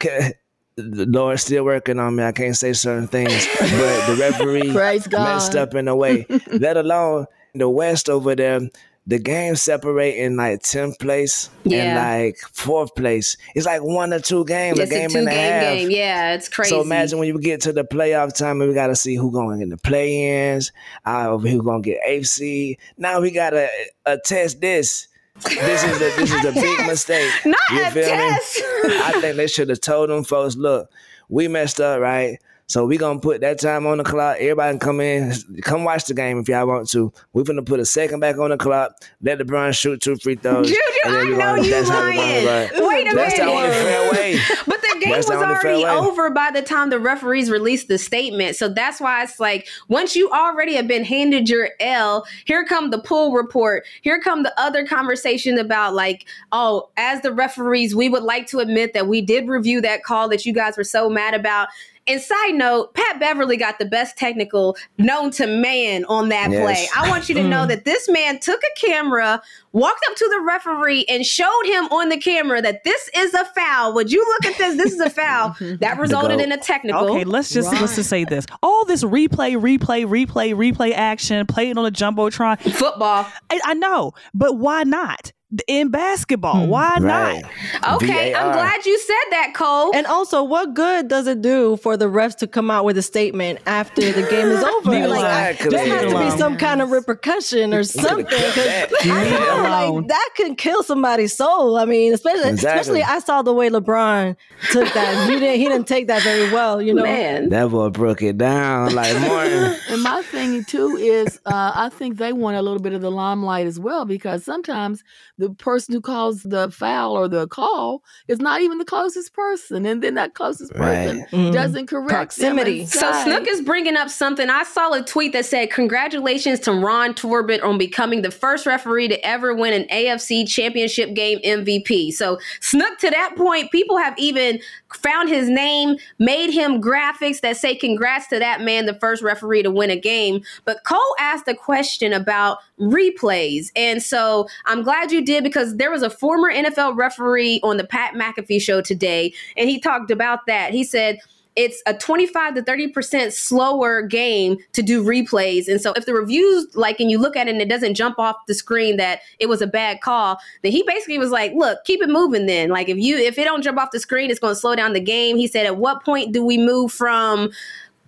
Uh, 0.00 0.28
the 0.76 1.06
Lord's 1.06 1.42
still 1.42 1.64
working 1.64 1.98
on 1.98 2.16
me. 2.16 2.24
I 2.24 2.32
can't 2.32 2.56
say 2.56 2.72
certain 2.72 3.08
things, 3.08 3.46
but 3.60 4.06
the 4.06 4.16
referee 4.18 4.72
messed 5.12 5.54
up 5.54 5.74
in 5.74 5.88
a 5.88 5.96
way. 5.96 6.26
Let 6.52 6.76
alone 6.76 7.26
the 7.54 7.68
West 7.68 8.08
over 8.08 8.34
there, 8.34 8.60
the 9.06 9.18
game 9.18 9.56
separate 9.56 10.14
in 10.16 10.36
like 10.36 10.62
tenth 10.62 10.98
place 11.00 11.50
and 11.64 11.96
like 11.98 12.36
fourth 12.52 12.94
place. 12.94 13.36
It's 13.54 13.66
like 13.66 13.82
one 13.82 14.12
or 14.12 14.20
two 14.20 14.44
games, 14.44 14.78
it's 14.78 14.92
a 14.92 14.94
a 14.94 14.98
game 14.98 15.10
two 15.10 15.18
and 15.18 15.28
a 15.28 15.30
game 15.32 15.52
half. 15.52 15.62
game. 15.62 15.90
Yeah, 15.90 16.34
it's 16.34 16.48
crazy. 16.48 16.70
So 16.70 16.82
imagine 16.82 17.18
when 17.18 17.26
you 17.28 17.40
get 17.40 17.60
to 17.62 17.72
the 17.72 17.82
playoff 17.84 18.36
time 18.36 18.60
and 18.60 18.68
we 18.68 18.74
got 18.74 18.86
to 18.88 18.96
see 18.96 19.16
who 19.16 19.32
going 19.32 19.60
in 19.60 19.70
the 19.70 19.76
play-ins, 19.76 20.70
uh, 21.04 21.36
who 21.36 21.62
going 21.62 21.82
to 21.82 21.90
get 21.90 22.26
seed. 22.26 22.78
Now 22.96 23.20
we 23.20 23.32
got 23.32 23.50
to 23.50 23.68
attest 24.06 24.60
this. 24.60 25.08
This 25.48 25.82
is 25.82 25.96
a, 25.96 26.20
this 26.20 26.32
is 26.32 26.44
a 26.44 26.52
big 26.60 26.86
mistake. 26.86 27.30
Not 27.44 27.58
You 27.72 27.82
a 27.84 27.90
feel 27.90 28.02
me? 28.04 28.10
test. 28.10 28.60
I 28.84 29.18
think 29.20 29.36
they 29.36 29.46
should 29.48 29.68
have 29.70 29.80
told 29.80 30.10
them 30.10 30.22
folks, 30.24 30.54
look, 30.56 30.90
we 31.28 31.48
messed 31.48 31.80
up, 31.80 32.00
right? 32.00 32.38
So 32.68 32.86
we 32.86 32.96
gonna 32.96 33.18
put 33.18 33.42
that 33.42 33.60
time 33.60 33.86
on 33.86 33.98
the 33.98 34.04
clock. 34.04 34.36
Everybody 34.38 34.72
can 34.72 34.78
come 34.78 35.00
in, 35.00 35.32
come 35.62 35.84
watch 35.84 36.06
the 36.06 36.14
game 36.14 36.38
if 36.38 36.48
y'all 36.48 36.66
want 36.66 36.88
to. 36.90 37.12
We're 37.34 37.42
gonna 37.42 37.62
put 37.62 37.80
a 37.80 37.84
second 37.84 38.20
back 38.20 38.38
on 38.38 38.48
the 38.50 38.56
clock. 38.56 38.92
Let 39.20 39.38
LeBron 39.40 39.74
shoot 39.78 40.00
two 40.00 40.16
free 40.16 40.36
throws. 40.36 40.68
Juju, 40.68 40.80
I 41.04 41.10
know 41.10 41.36
gonna- 41.36 41.62
you 41.62 41.82
lying. 41.82 42.68
Wait 42.86 43.08
a 43.08 43.14
That's 43.14 43.34
the 43.36 43.44
minute. 43.44 43.54
only 43.54 43.68
fair 43.70 44.12
way. 44.12 44.40
But 44.66 44.80
the 44.80 44.98
game 45.00 45.10
That's 45.12 45.28
was 45.28 45.38
the 45.38 45.44
already 45.68 45.84
over 45.84 46.30
by 46.30 46.50
the 46.50 46.62
time 46.62 46.88
the 46.90 46.98
referees 47.00 47.50
released 47.50 47.88
the 47.88 47.98
statement. 47.98 48.56
So 48.56 48.68
that's 48.68 49.00
why 49.00 49.22
it's 49.24 49.38
like 49.40 49.68
once 49.88 50.14
you 50.16 50.30
already 50.30 50.74
have 50.74 50.86
been 50.86 51.04
handed 51.04 51.48
your 51.50 51.70
L, 51.80 52.24
here 52.46 52.64
come 52.64 52.90
the 52.90 53.00
pull 53.00 53.32
report. 53.32 53.84
Here 54.02 54.20
come 54.20 54.44
the 54.44 54.58
other 54.58 54.86
conversation 54.86 55.58
about 55.58 55.94
like, 55.94 56.24
oh, 56.52 56.88
as 56.96 57.20
the 57.22 57.32
referees, 57.32 57.94
we 57.94 58.08
would 58.08 58.22
like 58.22 58.46
to 58.48 58.60
admit 58.60 58.94
that 58.94 59.08
we 59.08 59.20
did 59.20 59.48
review 59.48 59.80
that 59.82 60.04
call 60.04 60.28
that 60.30 60.46
you 60.46 60.54
guys 60.54 60.76
were 60.78 60.84
so 60.84 61.10
mad 61.10 61.34
about. 61.34 61.68
And 62.06 62.20
side 62.20 62.54
note, 62.54 62.94
Pat 62.94 63.20
Beverley 63.20 63.56
got 63.56 63.78
the 63.78 63.84
best 63.84 64.16
technical 64.16 64.76
known 64.98 65.30
to 65.32 65.46
man 65.46 66.04
on 66.06 66.30
that 66.30 66.50
Yes. 66.50 66.62
play. 66.62 66.88
I 66.96 67.08
want 67.08 67.28
you 67.28 67.34
to 67.36 67.44
know 67.44 67.62
hmm. 67.62 67.68
that 67.68 67.84
this 67.84 68.08
man 68.08 68.40
took 68.40 68.60
a 68.60 68.86
camera, 68.86 69.40
walked 69.72 70.04
up 70.10 70.16
to 70.16 70.28
the 70.28 70.40
referee, 70.40 71.04
and 71.08 71.24
showed 71.24 71.62
him 71.64 71.86
on 71.86 72.08
the 72.08 72.16
camera 72.16 72.60
that 72.60 72.82
this 72.82 73.08
is 73.14 73.34
a 73.34 73.44
foul. 73.44 73.94
Would 73.94 74.10
you 74.10 74.24
look 74.24 74.52
at 74.52 74.58
this? 74.58 74.76
This 74.76 74.92
is 74.92 75.00
a 75.00 75.10
foul. 75.10 75.56
That 75.82 75.98
resulted 75.98 76.40
in 76.40 76.52
a 76.52 76.58
technical. 76.58 77.10
Okay, 77.10 77.24
let's 77.24 77.50
just 77.50 77.72
let's 77.72 77.96
just 77.96 78.08
say 78.08 78.24
this. 78.24 78.46
All 78.62 78.84
this 78.84 79.02
replay, 79.02 79.56
replay, 79.60 80.06
replay, 80.06 80.54
replay 80.54 80.92
action, 80.92 81.46
playing 81.46 81.78
on 81.78 81.84
the 81.84 81.90
jumbotron. 81.90 82.60
Football. 82.60 83.26
I, 83.50 83.60
I 83.64 83.74
know, 83.74 84.12
but 84.34 84.58
why 84.58 84.84
not? 84.84 85.32
In 85.66 85.88
basketball. 85.90 86.64
Hmm. 86.64 86.68
Why 86.70 86.98
Right. 87.00 87.42
not? 87.82 87.94
Okay, 88.02 88.34
I'm 88.34 88.52
glad 88.52 88.86
you 88.86 88.98
said 88.98 89.14
that, 89.32 89.52
Cole. 89.54 89.92
And 89.94 90.06
also, 90.06 90.42
what 90.42 90.74
good 90.74 91.08
does 91.08 91.26
it 91.26 91.42
do 91.42 91.76
for 91.76 91.96
the 91.96 92.06
refs 92.06 92.36
to 92.38 92.46
come 92.46 92.70
out 92.70 92.84
with 92.84 92.96
a 92.98 93.02
statement 93.02 93.58
after 93.66 94.00
the 94.12 94.22
game 94.28 94.48
is 94.48 94.62
over? 94.76 94.90
Leave 94.90 95.04
it 95.04 95.08
like, 95.08 95.24
I- 95.24 95.48
Exactly. 95.50 95.68
there 95.76 95.86
has 95.86 96.12
to 96.12 96.18
be 96.18 96.38
some 96.38 96.56
kind 96.56 96.80
of 96.80 96.90
repercussion 96.90 97.74
or 97.74 97.82
something. 97.84 98.24
'cause 98.26 98.54
that. 98.54 98.88
I 99.04 99.30
know, 99.30 99.92
like 99.94 100.08
that 100.08 100.28
could 100.36 100.56
kill 100.58 100.82
somebody's 100.82 101.36
soul. 101.36 101.76
I 101.76 101.84
mean, 101.84 102.12
especially 102.14 102.48
Exactly. 102.50 102.80
especially 102.80 103.02
I 103.02 103.18
saw 103.18 103.42
the 103.42 103.52
way 103.52 103.68
LeBron 103.68 104.36
took 104.70 104.92
that. 104.94 105.28
He 105.28 105.38
didn't 105.38 105.58
he 105.60 105.64
didn't 105.68 105.86
take 105.86 106.06
that 106.08 106.22
very 106.22 106.50
well. 106.52 106.80
You 106.80 106.94
know, 106.94 107.02
Man. 107.02 107.48
That 107.50 107.70
boy 107.70 107.90
broke 107.90 108.22
it 108.22 108.38
down 108.38 108.94
like 108.94 109.14
Martin. 109.20 109.76
And 109.90 110.02
my 110.02 110.22
thing 110.22 110.64
too 110.64 110.96
is, 110.96 111.38
uh, 111.44 111.72
I 111.74 111.88
think 111.90 112.16
they 112.16 112.32
want 112.32 112.56
a 112.56 112.62
little 112.62 112.78
bit 112.80 112.92
of 112.94 113.02
the 113.02 113.10
limelight 113.10 113.66
as 113.66 113.78
well 113.78 114.04
because 114.06 114.44
sometimes 114.44 115.02
the 115.42 115.50
person 115.50 115.92
who 115.92 116.00
calls 116.00 116.44
the 116.44 116.70
foul 116.70 117.12
or 117.18 117.26
the 117.26 117.48
call 117.48 118.02
is 118.28 118.38
not 118.38 118.60
even 118.60 118.78
the 118.78 118.84
closest 118.84 119.34
person, 119.34 119.84
and 119.84 120.00
then 120.02 120.14
that 120.14 120.34
closest 120.34 120.72
person 120.72 121.18
Right. 121.18 121.30
Mhm. 121.32 121.52
doesn't 121.52 121.86
correct 121.88 122.08
them 122.36 122.54
Proximity. 122.54 122.80
and 122.82 122.88
So 122.88 123.12
Snook 123.24 123.48
is 123.48 123.60
bringing 123.60 123.96
up 123.96 124.08
something. 124.08 124.48
I 124.48 124.62
saw 124.62 124.92
a 124.92 125.02
tweet 125.02 125.32
that 125.32 125.44
said, 125.44 125.70
"Congratulations 125.72 126.60
to 126.60 126.72
Ron 126.72 127.14
Torbert 127.14 127.60
on 127.62 127.76
becoming 127.76 128.22
the 128.22 128.30
first 128.30 128.66
referee 128.66 129.08
to 129.08 129.26
ever 129.26 129.52
win 129.52 129.72
an 129.72 129.86
AFC 129.90 130.44
Championship 130.46 131.12
game 131.14 131.40
MVP." 131.42 132.12
So 132.12 132.38
Snook, 132.60 132.98
to 132.98 133.10
that 133.10 133.34
point, 133.36 133.72
people 133.72 133.96
have 133.98 134.14
even 134.18 134.60
found 134.94 135.28
his 135.28 135.48
name, 135.48 135.96
made 136.18 136.50
him 136.50 136.80
graphics 136.80 137.40
that 137.40 137.56
say, 137.56 137.74
"Congrats 137.74 138.26
to 138.28 138.38
that 138.38 138.60
man, 138.60 138.86
the 138.86 138.94
first 138.94 139.22
referee 139.22 139.62
to 139.62 139.70
win 139.70 139.90
a 139.90 139.96
game." 139.96 140.42
But 140.64 140.84
Cole 140.84 141.00
asked 141.18 141.48
a 141.48 141.54
question 141.54 142.12
about 142.12 142.58
replays, 142.78 143.70
and 143.76 144.02
so 144.02 144.48
I'm 144.66 144.82
glad 144.82 145.12
you 145.12 145.24
did 145.24 145.44
because 145.44 145.76
there 145.76 145.90
was 145.90 146.02
a 146.02 146.10
former 146.10 146.50
NFL 146.50 146.96
referee 146.96 147.60
on 147.62 147.76
the 147.76 147.84
Pat 147.84 148.14
McAfee 148.14 148.60
show 148.60 148.80
today, 148.80 149.32
and 149.56 149.68
he 149.68 149.78
talked 149.78 150.10
about 150.10 150.46
that. 150.46 150.72
He 150.72 150.84
said 150.84 151.18
it's 151.54 151.82
a 151.86 151.94
25 151.94 152.54
to 152.54 152.62
30% 152.62 153.32
slower 153.32 154.02
game 154.02 154.56
to 154.72 154.82
do 154.82 155.04
replays. 155.04 155.68
And 155.68 155.80
so 155.80 155.92
if 155.94 156.06
the 156.06 156.14
reviews 156.14 156.74
like 156.74 156.98
and 156.98 157.10
you 157.10 157.18
look 157.18 157.36
at 157.36 157.46
it 157.46 157.52
and 157.52 157.60
it 157.60 157.68
doesn't 157.68 157.94
jump 157.94 158.18
off 158.18 158.36
the 158.46 158.54
screen 158.54 158.96
that 158.96 159.20
it 159.38 159.48
was 159.48 159.60
a 159.60 159.66
bad 159.66 160.00
call, 160.00 160.38
then 160.62 160.72
he 160.72 160.82
basically 160.84 161.18
was 161.18 161.30
like, 161.30 161.52
look, 161.54 161.84
keep 161.84 162.02
it 162.02 162.08
moving 162.08 162.46
then. 162.46 162.70
Like 162.70 162.88
if 162.88 162.96
you 162.96 163.16
if 163.16 163.38
it 163.38 163.44
don't 163.44 163.62
jump 163.62 163.78
off 163.78 163.90
the 163.90 164.00
screen, 164.00 164.30
it's 164.30 164.40
going 164.40 164.54
to 164.54 164.60
slow 164.60 164.74
down 164.74 164.94
the 164.94 165.00
game. 165.00 165.36
He 165.36 165.46
said 165.46 165.66
at 165.66 165.76
what 165.76 166.04
point 166.04 166.32
do 166.32 166.44
we 166.44 166.56
move 166.56 166.92
from 166.92 167.50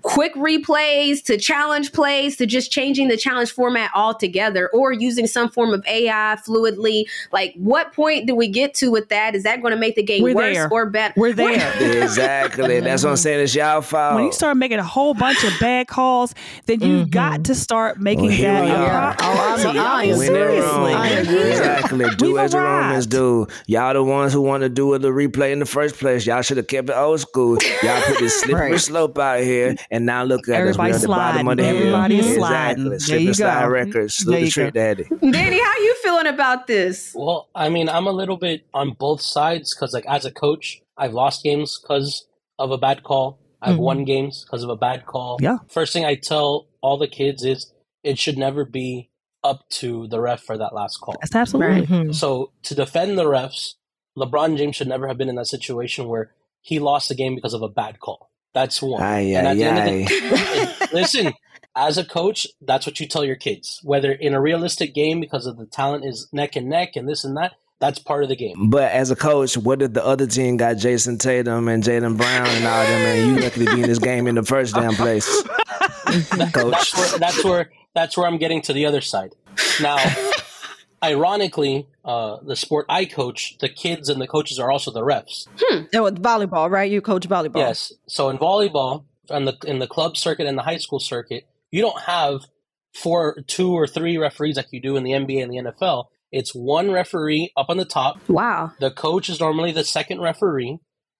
quick 0.04 0.34
replays 0.34 1.24
to 1.24 1.38
challenge 1.38 1.92
plays 1.92 2.36
to 2.36 2.46
just 2.46 2.70
changing 2.70 3.08
the 3.08 3.16
challenge 3.16 3.50
format 3.50 3.90
altogether 3.94 4.68
or 4.68 4.92
using 4.92 5.26
some 5.26 5.48
form 5.48 5.72
of 5.72 5.84
AI 5.86 6.36
fluidly. 6.46 7.04
Like, 7.32 7.54
what 7.56 7.92
point 7.92 8.26
do 8.26 8.34
we 8.34 8.48
get 8.48 8.74
to 8.74 8.90
with 8.90 9.08
that? 9.08 9.34
Is 9.34 9.42
that 9.44 9.62
going 9.62 9.72
to 9.72 9.80
make 9.80 9.96
the 9.96 10.02
game 10.02 10.22
We're 10.22 10.34
worse 10.34 10.56
there. 10.56 10.70
or 10.70 10.86
better? 10.86 11.14
We're 11.16 11.32
there. 11.32 12.02
exactly. 12.02 12.80
That's 12.80 13.02
what 13.02 13.10
I'm 13.10 13.16
saying. 13.16 13.40
It's 13.40 13.54
y'all 13.54 13.80
fault. 13.80 14.16
When 14.16 14.24
you 14.26 14.32
start 14.32 14.56
making 14.56 14.78
a 14.78 14.84
whole 14.84 15.14
bunch 15.14 15.42
of 15.42 15.52
bad 15.58 15.88
calls, 15.88 16.34
then 16.66 16.80
you 16.80 16.98
mm-hmm. 16.98 17.10
got 17.10 17.44
to 17.44 17.54
start 17.54 17.96
oh, 17.98 18.02
making 18.02 18.26
Well, 18.26 18.34
here 18.34 18.52
that 18.52 18.64
we 18.64 18.70
are. 18.70 19.16
Oh, 19.18 19.56
I'm- 19.64 19.94
I 20.04 20.04
am 20.04 20.16
seriously. 20.18 20.92
I 20.92 21.08
am 21.08 21.26
exactly. 21.26 22.06
Do 22.16 22.38
as 22.38 22.52
the 22.52 22.58
Romans 22.58 23.06
arrived. 23.06 23.10
do. 23.10 23.46
Y'all 23.66 23.94
the 23.94 24.02
ones 24.02 24.32
who 24.32 24.42
want 24.42 24.62
to 24.62 24.68
do 24.68 24.96
the 24.98 25.08
replay 25.08 25.52
in 25.52 25.58
the 25.60 25.66
first 25.66 25.96
place. 25.96 26.26
Y'all 26.26 26.42
should 26.42 26.58
have 26.58 26.66
kept 26.66 26.90
it 26.90 26.96
old 26.96 27.20
school. 27.20 27.58
Y'all 27.82 28.02
put 28.02 28.18
this 28.18 28.40
slippery 28.40 28.72
Right. 28.72 28.80
slope 28.80 29.18
out 29.18 29.40
here, 29.40 29.76
and 29.94 30.04
now 30.06 30.24
look 30.24 30.48
at 30.48 30.54
us. 30.54 30.60
Everybody 30.60 30.90
We're 30.90 30.96
at 30.96 31.02
the 31.02 31.08
bottom 31.08 31.48
of 31.48 31.56
the 31.56 31.62
sliding. 31.62 31.76
hill. 31.78 31.94
Everybody 31.94 32.16
exactly. 32.18 32.38
sliding. 32.38 32.88
There 32.90 32.98
Slip 32.98 33.20
you 33.20 33.26
and 33.28 33.36
slide 33.36 33.62
go. 33.62 33.68
records. 33.68 34.14
Salute 34.14 34.30
There 34.32 34.40
the 34.40 34.44
you 34.46 34.50
trick 34.50 34.74
daddy. 34.74 35.04
Danny, 35.20 35.58
how 35.62 35.76
you 35.78 35.94
feeling 36.02 36.26
about 36.26 36.66
this? 36.66 37.12
Well, 37.14 37.48
I 37.54 37.68
mean, 37.68 37.88
I'm 37.88 38.06
a 38.06 38.12
little 38.12 38.36
bit 38.36 38.66
on 38.74 38.92
both 38.92 39.20
sides 39.20 39.74
because, 39.74 39.92
like, 39.92 40.06
as 40.06 40.24
a 40.24 40.30
coach, 40.32 40.80
I've 40.96 41.14
lost 41.14 41.42
games 41.42 41.78
because 41.80 42.26
of 42.58 42.70
a 42.70 42.78
bad 42.78 43.02
call. 43.02 43.38
I've 43.62 43.76
Mhm. 43.76 43.80
won 43.80 44.04
games 44.04 44.44
because 44.44 44.62
of 44.62 44.68
a 44.70 44.76
bad 44.76 45.06
call. 45.06 45.38
Yeah. 45.40 45.58
First 45.68 45.92
thing 45.92 46.04
I 46.04 46.16
tell 46.16 46.66
all 46.82 46.98
the 46.98 47.08
kids 47.08 47.44
is 47.44 47.72
it 48.02 48.18
should 48.18 48.36
never 48.36 48.64
be 48.64 49.10
up 49.42 49.68
to 49.80 50.06
the 50.08 50.20
ref 50.20 50.42
for 50.42 50.58
that 50.58 50.74
last 50.74 50.98
call. 51.00 51.14
That's 51.20 51.34
absolutely. 51.34 51.86
Mhm. 51.86 52.14
So 52.14 52.50
to 52.64 52.74
defend 52.74 53.16
the 53.18 53.24
refs, 53.24 53.74
LeBron 54.18 54.56
James 54.58 54.76
should 54.76 54.88
never 54.88 55.08
have 55.08 55.18
been 55.18 55.28
in 55.28 55.34
that 55.36 55.46
situation 55.46 56.08
where 56.08 56.32
he 56.62 56.78
lost 56.78 57.08
the 57.08 57.14
game 57.14 57.34
because 57.34 57.54
of 57.54 57.62
a 57.62 57.68
bad 57.68 58.00
call. 58.00 58.30
That's 58.54 58.80
one. 58.80 59.02
Aye, 59.02 59.34
And 59.36 59.48
aye, 59.48 59.50
at 59.50 59.56
the 59.56 59.64
end 59.64 59.78
of 59.78 60.08
the 60.08 60.88
listen, 60.92 61.34
as 61.76 61.98
a 61.98 62.04
coach, 62.04 62.46
that's 62.62 62.86
what 62.86 63.00
you 63.00 63.06
tell 63.06 63.24
your 63.24 63.36
kids. 63.36 63.80
Whether 63.82 64.12
in 64.12 64.32
a 64.32 64.40
realistic 64.40 64.94
game 64.94 65.20
because 65.20 65.46
of 65.46 65.58
the 65.58 65.66
talent 65.66 66.04
is 66.04 66.28
neck 66.32 66.56
and 66.56 66.68
neck 66.68 66.96
and 66.96 67.08
this 67.08 67.24
and 67.24 67.36
that, 67.36 67.54
that's 67.80 67.98
part 67.98 68.22
of 68.22 68.28
the 68.28 68.36
game. 68.36 68.70
But 68.70 68.92
as 68.92 69.10
a 69.10 69.16
coach, 69.16 69.56
what 69.56 69.82
if 69.82 69.92
the 69.92 70.04
other 70.04 70.26
team 70.26 70.56
got 70.56 70.76
Jayson 70.76 71.18
Tatum 71.18 71.68
and 71.68 71.82
Jaylen 71.82 72.16
Brown 72.16 72.46
and 72.46 72.66
all 72.66 72.80
of 72.82 72.88
them, 72.88 73.00
and 73.00 73.36
you 73.36 73.42
lucky 73.42 73.64
to 73.64 73.74
be 73.74 73.82
in 73.82 73.88
this 73.88 73.98
game 73.98 74.26
in 74.26 74.36
the 74.36 74.44
first 74.44 74.74
damn 74.74 74.94
place? 74.94 75.42
coach. 76.52 76.92
That's 76.92 76.94
where 76.94 77.18
that's 77.18 77.44
where 77.44 77.70
that's 77.94 78.16
where 78.16 78.26
I'm 78.26 78.38
getting 78.38 78.62
to 78.62 78.72
the 78.72 78.86
other 78.86 79.00
side. 79.00 79.34
Now, 79.80 79.96
ironically, 81.04 81.86
uh, 82.04 82.38
the 82.42 82.56
sport 82.56 82.86
I 82.88 83.04
coach, 83.04 83.56
the 83.58 83.68
kids 83.68 84.08
and 84.08 84.20
the 84.20 84.26
coaches 84.26 84.58
are 84.58 84.70
also 84.70 84.90
the 84.90 85.02
refs. 85.02 85.46
Hmm. 85.58 85.84
And 85.92 86.04
with 86.04 86.22
volleyball, 86.22 86.70
right? 86.70 86.90
You 86.90 87.00
coach 87.00 87.28
volleyball. 87.28 87.56
Yes. 87.56 87.92
So 88.08 88.30
in 88.30 88.38
volleyball, 88.38 89.04
on 89.30 89.44
the 89.44 89.56
in 89.66 89.78
the 89.78 89.86
club 89.86 90.16
circuit 90.16 90.46
and 90.46 90.58
the 90.58 90.62
high 90.62 90.78
school 90.78 91.00
circuit, 91.00 91.46
you 91.70 91.80
don't 91.80 92.02
have 92.02 92.42
four, 92.94 93.42
two 93.46 93.72
or 93.72 93.86
three 93.86 94.16
referees 94.16 94.56
like 94.56 94.68
you 94.70 94.80
do 94.80 94.96
in 94.96 95.04
the 95.04 95.12
NBA 95.12 95.42
and 95.42 95.52
the 95.52 95.72
NFL. 95.72 96.06
It's 96.32 96.54
one 96.54 96.90
referee 96.90 97.52
up 97.56 97.66
on 97.68 97.76
the 97.76 97.84
top. 97.84 98.28
Wow. 98.28 98.72
The 98.80 98.90
coach 98.90 99.28
is 99.28 99.40
normally 99.40 99.72
the 99.72 99.84
second 99.84 100.20
referee, 100.20 100.78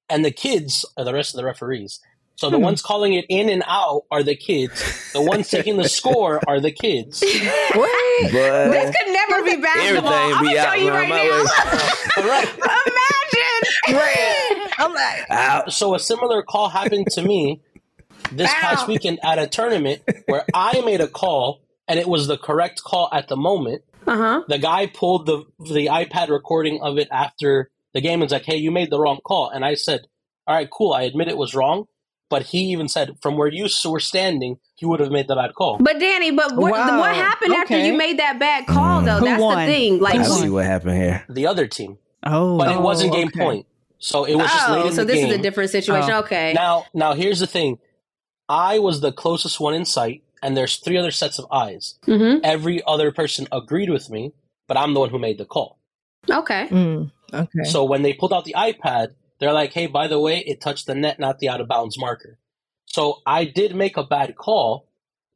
and 0.08 0.24
the 0.24 0.30
kids 0.30 0.84
are 0.96 1.04
the 1.04 1.12
rest 1.12 1.34
of 1.34 1.38
the 1.38 1.44
referees. 1.44 2.00
So 2.36 2.50
the 2.50 2.56
Hmm. 2.56 2.64
ones 2.64 2.82
calling 2.82 3.14
it 3.14 3.26
in 3.28 3.48
and 3.48 3.62
out 3.66 4.02
are 4.10 4.22
the 4.24 4.34
kids. 4.34 5.12
The 5.12 5.22
ones 5.22 5.48
taking 5.48 5.76
the 5.76 5.88
score 5.88 6.40
are 6.48 6.60
the 6.60 6.72
kids. 6.72 7.22
But 7.74 8.70
This 8.70 8.94
could 8.96 9.12
never 9.12 9.42
be 9.44 9.56
basketball. 9.56 10.12
everything 10.12 10.34
I'm 10.36 10.42
be 10.42 10.48
gonna 10.48 10.58
out 10.60 10.64
tell 10.64 10.80
you 10.80 10.90
right 10.90 11.08
my 11.08 11.16
now. 11.16 11.22
way. 11.24 11.38
All 12.16 12.28
right. 12.28 12.48
Imagine. 13.88 14.70
I'm 14.78 14.94
like, 14.94 15.26
Out. 15.30 15.72
So 15.72 15.94
a 15.94 15.98
similar 15.98 16.42
call 16.42 16.68
happened 16.68 17.06
to 17.12 17.22
me 17.22 17.60
this 18.32 18.52
past 18.52 18.86
weekend 18.88 19.18
at 19.22 19.38
a 19.38 19.46
tournament 19.46 20.02
where 20.26 20.44
I 20.54 20.80
made 20.82 21.00
a 21.00 21.08
call 21.08 21.60
and 21.88 21.98
it 21.98 22.08
was 22.08 22.26
the 22.26 22.38
correct 22.38 22.82
call 22.82 23.08
at 23.12 23.28
the 23.28 23.36
moment. 23.36 23.82
Uh 24.06 24.16
huh. 24.16 24.42
The 24.48 24.58
guy 24.58 24.86
pulled 24.86 25.26
the 25.26 25.44
the 25.58 25.86
iPad 25.86 26.28
recording 26.28 26.80
of 26.82 26.98
it 26.98 27.08
after 27.10 27.70
the 27.94 28.00
game 28.00 28.14
and 28.14 28.22
was 28.22 28.32
like, 28.32 28.44
"Hey, 28.44 28.56
you 28.56 28.70
made 28.70 28.90
the 28.90 28.98
wrong 29.00 29.18
call." 29.24 29.48
And 29.48 29.64
I 29.64 29.74
said, 29.74 30.00
"All 30.46 30.54
right, 30.54 30.68
cool. 30.70 30.92
I 30.92 31.02
admit 31.02 31.28
it 31.28 31.36
was 31.38 31.54
wrong." 31.54 31.86
But 32.30 32.42
he 32.44 32.58
even 32.72 32.88
said, 32.88 33.16
"From 33.22 33.36
where 33.36 33.48
you 33.48 33.68
were 33.86 34.00
standing, 34.00 34.58
you 34.80 34.88
would 34.88 35.00
have 35.00 35.10
made 35.10 35.28
the 35.28 35.36
bad 35.36 35.54
call." 35.54 35.78
But 35.78 35.98
Danny, 36.00 36.30
but 36.30 36.56
what, 36.56 36.72
Wow. 36.72 36.98
what 36.98 37.14
happened 37.14 37.52
after 37.54 37.78
you 37.78 37.92
made 37.96 38.18
that 38.18 38.38
bad 38.38 38.66
call 38.66 39.02
though? 39.02 39.18
Who 39.18 39.26
That's 39.26 39.42
won? 39.42 39.58
the 39.66 39.72
thing. 39.72 40.00
Like, 40.00 40.14
I 40.18 40.22
see 40.24 40.48
what 40.48 40.64
happened 40.64 40.96
here. 40.96 41.24
The 41.28 41.46
other 41.46 41.66
team, 41.66 41.98
Oh, 42.24 42.56
but 42.58 42.72
it 42.72 42.80
wasn't 42.80 43.12
Oh, 43.12 43.16
game 43.16 43.28
okay. 43.28 43.38
point, 43.40 43.66
so 43.98 44.24
it 44.24 44.34
was 44.34 44.50
just 44.50 44.68
late 44.70 44.84
oh, 44.84 44.86
in 44.88 44.92
so 44.92 45.02
the 45.02 45.12
this 45.12 45.20
game. 45.20 45.28
is 45.30 45.38
a 45.38 45.42
different 45.42 45.70
situation. 45.70 46.10
Oh. 46.12 46.20
Okay. 46.20 46.52
Now, 46.54 46.86
now 46.94 47.12
here's 47.14 47.40
the 47.40 47.46
thing. 47.46 47.78
I 48.48 48.78
was 48.78 49.00
the 49.00 49.12
closest 49.12 49.60
one 49.60 49.74
in 49.74 49.84
sight, 49.84 50.22
and 50.42 50.56
there's 50.56 50.76
three 50.76 50.96
other 50.96 51.10
sets 51.10 51.38
of 51.38 51.46
eyes. 51.52 51.94
hmm 52.06 52.36
Every 52.42 52.82
other 52.86 53.12
person 53.12 53.46
agreed 53.52 53.90
with 53.90 54.08
me, 54.10 54.32
but 54.66 54.76
I'm 54.78 54.94
the 54.94 55.00
one 55.00 55.10
who 55.10 55.18
made 55.18 55.38
the 55.38 55.44
call. 55.44 55.78
Okay. 56.28 56.68
mm, 56.68 57.10
okay. 57.32 57.64
So 57.64 57.84
when 57.84 58.00
they 58.02 58.14
pulled 58.14 58.32
out 58.32 58.44
the 58.46 58.54
iPad, 58.56 59.08
they're 59.38 59.52
like, 59.52 59.72
"Hey, 59.72 59.86
by 59.86 60.08
the 60.08 60.20
way, 60.20 60.38
it 60.38 60.60
touched 60.60 60.86
the 60.86 60.94
net, 60.94 61.18
not 61.18 61.38
the 61.38 61.48
out 61.48 61.60
of 61.60 61.68
bounds 61.68 61.98
marker." 61.98 62.38
So 62.86 63.22
I 63.26 63.44
did 63.44 63.74
make 63.74 63.96
a 63.96 64.04
bad 64.04 64.36
call, 64.36 64.88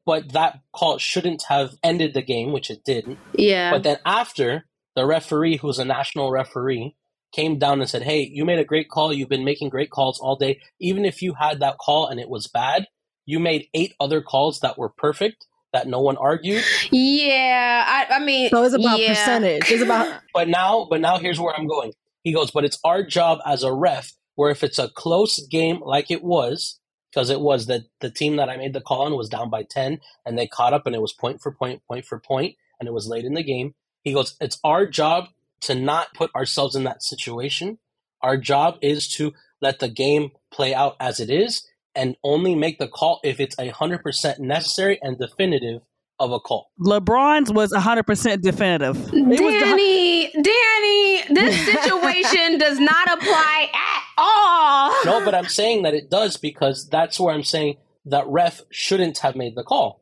but 0.07 0.33
that 0.33 0.61
call 0.73 0.99
shouldn't 0.99 1.43
have 1.49 1.75
ended 1.83 2.15
the 2.15 2.23
game, 2.23 2.53
which 2.53 2.71
it 2.71 2.85
didn't. 2.85 3.19
Yeah. 3.35 3.71
But 3.71 3.83
then 3.83 3.99
after, 4.07 4.65
the 4.95 5.07
referee, 5.07 5.57
who's 5.59 5.79
a 5.79 5.85
national 5.85 6.31
referee, 6.31 6.95
came 7.33 7.59
down 7.59 7.81
and 7.81 7.89
said, 7.89 8.03
Hey, 8.03 8.23
you 8.33 8.45
made 8.45 8.59
a 8.59 8.65
great 8.65 8.89
call. 8.89 9.13
You've 9.13 9.29
been 9.29 9.45
making 9.45 9.69
great 9.69 9.91
calls 9.91 10.19
all 10.21 10.37
day. 10.37 10.61
Even 10.81 11.05
if 11.05 11.23
you 11.23 11.35
had 11.35 11.61
that 11.61 11.79
call 11.79 12.07
and 12.07 12.19
it 12.19 12.29
was 12.29 12.47
bad, 12.47 12.87
you 13.27 13.39
made 13.39 13.69
eight 13.75 13.95
other 14.01 14.23
calls 14.23 14.61
that 14.61 14.79
were 14.79 14.89
perfect, 14.89 15.47
that 15.73 15.87
no 15.87 16.01
one 16.01 16.17
argued. 16.17 16.65
yeah. 16.91 17.85
I, 17.87 18.17
I 18.17 18.19
mean, 18.25 18.51
so 18.51 18.63
it's 18.63 18.75
about 18.75 18.99
yeah. 18.99 19.09
percentage. 19.09 19.71
It's 19.71 19.83
about 19.83 20.21
But 20.33 20.49
now, 20.49 20.87
but 20.89 21.01
now 21.01 21.19
here's 21.19 21.39
where 21.39 21.55
I'm 21.55 21.67
going. 21.67 21.93
He 22.23 22.33
goes, 22.33 22.51
But 22.51 22.65
it's 22.65 22.79
our 22.85 23.03
job 23.03 23.39
as 23.47 23.63
a 23.63 23.73
ref, 23.73 24.13
where 24.35 24.51
if 24.51 24.63
it's 24.63 24.79
a 24.79 24.89
close 24.89 25.45
game 25.47 25.81
like 25.81 26.11
it 26.11 26.23
was, 26.23 26.81
because 27.11 27.31
it 27.31 27.41
was 27.41 27.67
that 27.67 27.83
the 28.01 28.11
team 28.11 28.37
that 28.37 28.49
I 28.49 28.57
made 28.57 28.73
the 28.73 28.81
call 28.81 29.03
on 29.03 29.17
was 29.17 29.29
down 29.29 29.51
by 29.51 29.63
10 29.63 30.01
and 30.27 30.39
they 30.39 30.47
caught 30.47 30.75
up 30.75 30.87
and 30.87 30.95
it 30.95 31.01
was 31.01 31.13
point 31.13 31.41
for 31.41 31.53
point, 31.53 31.83
point 31.89 32.05
for 32.05 32.19
point, 32.19 32.57
and 32.79 32.89
it 32.89 32.93
was 32.93 33.09
late 33.09 33.25
in 33.25 33.35
the 33.35 33.43
game. 33.43 33.75
He 34.03 34.13
goes, 34.13 34.37
It's 34.41 34.59
our 34.63 34.87
job 34.87 35.29
to 35.63 35.75
not 35.75 36.15
put 36.15 36.35
ourselves 36.35 36.77
in 36.77 36.85
that 36.85 37.03
situation. 37.03 37.79
Our 38.23 38.37
job 38.37 38.79
is 38.83 39.09
to 39.15 39.33
let 39.61 39.79
the 39.79 39.89
game 39.89 40.31
play 40.51 40.75
out 40.75 40.97
as 41.01 41.21
it 41.21 41.31
is 41.31 41.67
and 41.95 42.17
only 42.23 42.55
make 42.55 42.79
the 42.79 42.89
call 42.89 43.21
if 43.25 43.41
it's 43.41 43.57
100% 43.57 44.39
necessary 44.39 44.99
and 45.03 45.19
definitive 45.19 45.83
of 46.21 46.33
a 46.33 46.41
call. 46.41 46.71
LeBron's 46.81 47.53
was 47.53 47.73
100% 47.73 48.41
definitive. 48.41 48.97
It 48.97 49.27
was 49.27 49.39
the- 49.39 49.61
Danny, 49.61 50.31
Danny, 50.33 51.23
this 51.35 51.65
situation 51.83 52.59
does 52.59 52.79
not 52.81 53.13
apply 53.13 53.69
at 53.73 54.03
all. 54.17 54.93
No, 55.05 55.25
but 55.25 55.35
I'm 55.35 55.47
saying 55.47 55.83
that 55.83 55.95
it 55.95 56.11
does 56.11 56.37
because 56.37 56.89
that's 56.89 57.19
where 57.21 57.35
I'm 57.35 57.45
saying 57.45 57.77
that 58.07 58.27
ref 58.27 58.63
shouldn't 58.71 59.19
have 59.19 59.37
made 59.37 59.55
the 59.55 59.63
call 59.63 60.01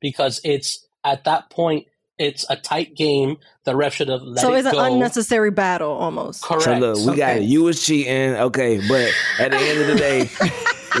because 0.00 0.40
it's 0.44 0.86
at 1.04 1.24
that 1.24 1.50
point 1.50 1.86
it's 2.18 2.44
a 2.50 2.56
tight 2.56 2.96
game. 2.96 3.36
The 3.64 3.76
ref 3.76 3.94
should 3.94 4.08
have 4.08 4.22
let 4.22 4.40
so 4.40 4.52
it 4.52 4.62
So 4.62 4.68
it's 4.68 4.78
an 4.78 4.92
unnecessary 4.92 5.50
battle 5.50 5.90
almost. 5.92 6.42
Correct. 6.42 6.64
So 6.64 6.78
look, 6.78 7.06
we 7.06 7.16
got 7.16 7.36
it. 7.36 7.42
You 7.44 7.62
was 7.62 7.84
cheating, 7.84 8.34
okay, 8.34 8.80
but 8.88 9.12
at 9.38 9.52
the 9.52 9.58
end 9.58 9.80
of 9.80 9.86
the 9.86 9.94
day, 9.94 10.28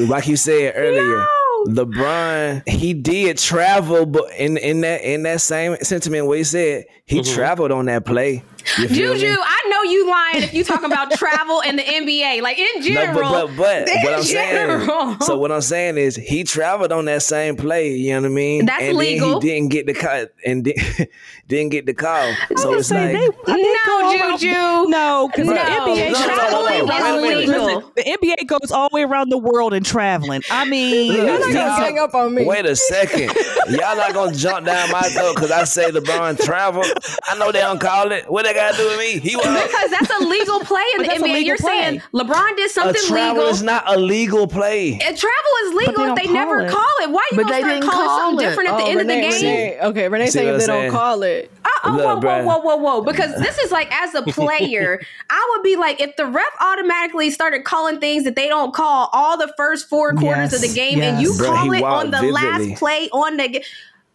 like 0.06 0.28
you 0.28 0.36
said 0.36 0.74
earlier, 0.76 1.26
LeBron 1.66 2.68
he 2.68 2.94
did 2.94 3.38
travel, 3.38 4.06
but 4.06 4.30
in 4.36 4.56
in 4.56 4.80
that 4.82 5.02
in 5.02 5.22
that 5.24 5.40
same 5.40 5.76
sentiment, 5.82 6.26
what 6.26 6.38
he 6.38 6.44
said, 6.44 6.84
he 7.06 7.20
Mhm. 7.20 7.34
traveled 7.34 7.72
on 7.72 7.86
that 7.86 8.04
play. 8.04 8.42
You 8.78 8.88
feel 8.88 9.14
Juju, 9.14 9.26
me? 9.26 9.36
I 9.40 9.68
know 9.70 9.82
you 9.82 10.08
lying 10.10 10.42
if 10.42 10.54
you 10.54 10.64
talk 10.64 10.82
about 10.82 11.10
travel 11.18 11.60
in 11.60 11.76
the 11.76 11.82
NBA. 11.82 12.42
Like 12.42 12.58
in 12.58 12.66
No, 12.76 12.80
general. 12.82 13.32
but 13.48 13.56
but, 13.56 13.86
but 13.86 13.88
in 13.88 14.02
what 14.04 14.14
I'm 14.14 14.22
saying. 14.22 14.50
general. 14.52 15.20
So 15.20 15.38
what 15.38 15.52
I'm 15.52 15.60
saying 15.60 15.96
is 15.96 16.16
he 16.16 16.44
traveled 16.44 16.92
on 16.92 17.04
that 17.06 17.22
same 17.22 17.56
play. 17.56 17.94
You 17.94 18.14
know 18.14 18.22
what 18.22 18.26
I 18.26 18.30
mean? 18.34 18.66
That's 18.66 18.82
and 18.82 18.96
legal. 18.96 19.40
Then 19.40 19.42
he 19.42 19.48
didn't 19.48 19.68
get 19.70 19.86
the 19.86 19.94
cut 19.94 20.34
and 20.44 20.64
di- 20.64 20.74
didn't 21.48 21.70
get 21.70 21.86
the 21.86 21.94
call. 21.94 22.32
So 22.56 22.72
I'm 22.72 22.78
it's 22.78 22.90
like 22.90 23.12
they- 23.12 23.18
they 23.18 23.74
go 23.86 24.00
no, 24.00 24.18
around- 24.18 24.38
Juju. 24.38 24.90
No, 24.90 25.28
because 25.30 25.46
No, 25.46 25.54
the 25.54 25.60
NBA 25.60 26.12
no, 26.12 26.18
no, 26.18 26.18
no, 26.18 26.24
traveling 26.26 26.86
no, 26.86 27.16
is 27.16 27.22
wait 27.22 27.32
a 27.32 27.38
legal. 27.38 27.64
Listen, 27.66 27.92
the 27.96 28.02
NBA 28.04 28.46
goes 28.46 28.70
all 28.70 28.88
the 28.90 28.94
way 28.96 29.02
around 29.02 29.30
the 29.30 29.38
world 29.38 29.72
and 29.74 29.84
traveling. 29.84 30.42
I 30.50 30.64
mean, 30.64 31.12
Look, 31.12 31.16
You're 31.16 31.26
not 31.26 31.40
gonna 31.52 31.86
gang 31.86 31.98
up 31.98 32.14
on 32.14 32.34
me. 32.34 32.44
Wait 32.44 32.66
a 32.66 32.76
second. 32.76 33.32
Y'all 33.70 33.96
not 33.96 34.12
gonna 34.14 34.34
jump 34.34 34.66
down 34.66 34.90
my 34.90 35.02
throat 35.02 35.34
because 35.34 35.50
I 35.50 35.64
say 35.64 35.90
LeBron 35.90 36.42
travel. 36.44 36.84
I 37.26 37.36
know 37.38 37.52
they 37.52 37.60
don't 37.60 37.80
call 37.80 38.12
it. 38.12 38.30
What 38.30 38.44
they 38.44 38.54
gotta 38.58 38.76
do 38.76 38.88
with 38.88 38.98
me? 38.98 39.18
He 39.20 39.36
was 39.40 39.46
because 39.46 39.90
that's 39.90 40.10
a 40.20 40.24
legal 40.24 40.60
play 40.60 40.82
in 40.96 41.02
the 41.02 41.08
that's 41.08 41.22
NBA. 41.22 41.44
You're 41.44 41.56
play. 41.58 41.70
saying 41.80 42.02
LeBron 42.12 42.56
did 42.56 42.66
a 42.66 42.68
something 42.68 43.02
travel 43.06 43.42
legal. 43.44 43.54
is 43.54 43.62
not 43.62 43.84
a 43.86 43.98
legal 43.98 44.46
play. 44.46 44.92
And 44.92 45.16
travel 45.16 45.52
is 45.66 45.74
legal 45.74 45.86
they 45.86 45.90
if 45.90 45.96
don't 46.08 46.14
they 46.16 46.24
call 46.26 46.34
never 46.34 46.60
it. 46.60 46.70
call 46.70 46.94
it. 47.02 47.10
Why 47.10 47.28
you 47.30 47.36
But 47.36 47.42
gonna 47.48 47.54
they 47.54 47.60
start 47.62 47.82
calling 47.82 48.06
call 48.06 48.18
something 48.18 48.46
it. 48.46 48.50
different 48.50 48.70
at 48.70 48.76
the 48.78 48.82
Oh, 48.84 48.88
end 48.90 48.98
Renee, 48.98 49.26
of 49.28 49.34
the 49.34 49.40
game? 49.40 49.54
Renee, 49.54 49.80
okay, 49.88 50.08
Renee 50.08 50.30
saying 50.30 50.48
if 50.48 50.58
they 50.66 50.72
I'm 50.72 50.82
don't 50.84 50.90
call 50.92 51.22
it. 51.22 51.52
Uh, 51.64 51.68
oh, 51.84 51.90
Look, 51.96 52.04
whoa, 52.24 52.42
whoa, 52.42 52.58
whoa, 52.58 52.76
whoa, 52.76 52.76
whoa! 52.76 53.02
Because 53.02 53.34
this 53.40 53.58
is 53.58 53.70
like, 53.70 53.88
as 53.94 54.14
a 54.14 54.22
player, 54.32 55.00
I 55.30 55.50
would 55.54 55.62
be 55.62 55.76
like, 55.76 56.00
if 56.00 56.16
the 56.16 56.26
ref 56.26 56.44
automatically 56.60 57.30
started 57.30 57.64
calling 57.64 58.00
things 58.00 58.24
that 58.24 58.36
they 58.36 58.48
don't 58.48 58.74
call 58.74 59.10
all 59.12 59.36
the 59.38 59.52
first 59.56 59.88
four 59.88 60.14
quarters 60.14 60.52
of 60.52 60.60
the 60.60 60.66
Yes, 60.68 60.74
game, 60.74 61.00
and 61.02 61.20
you 61.20 61.30
yes. 61.30 61.40
Bruh, 61.40 61.46
call 61.46 61.72
it 61.72 61.82
on 61.82 62.06
the 62.10 62.16
vividly. 62.18 62.32
last 62.32 62.78
play 62.78 63.08
on 63.10 63.36
the. 63.36 63.64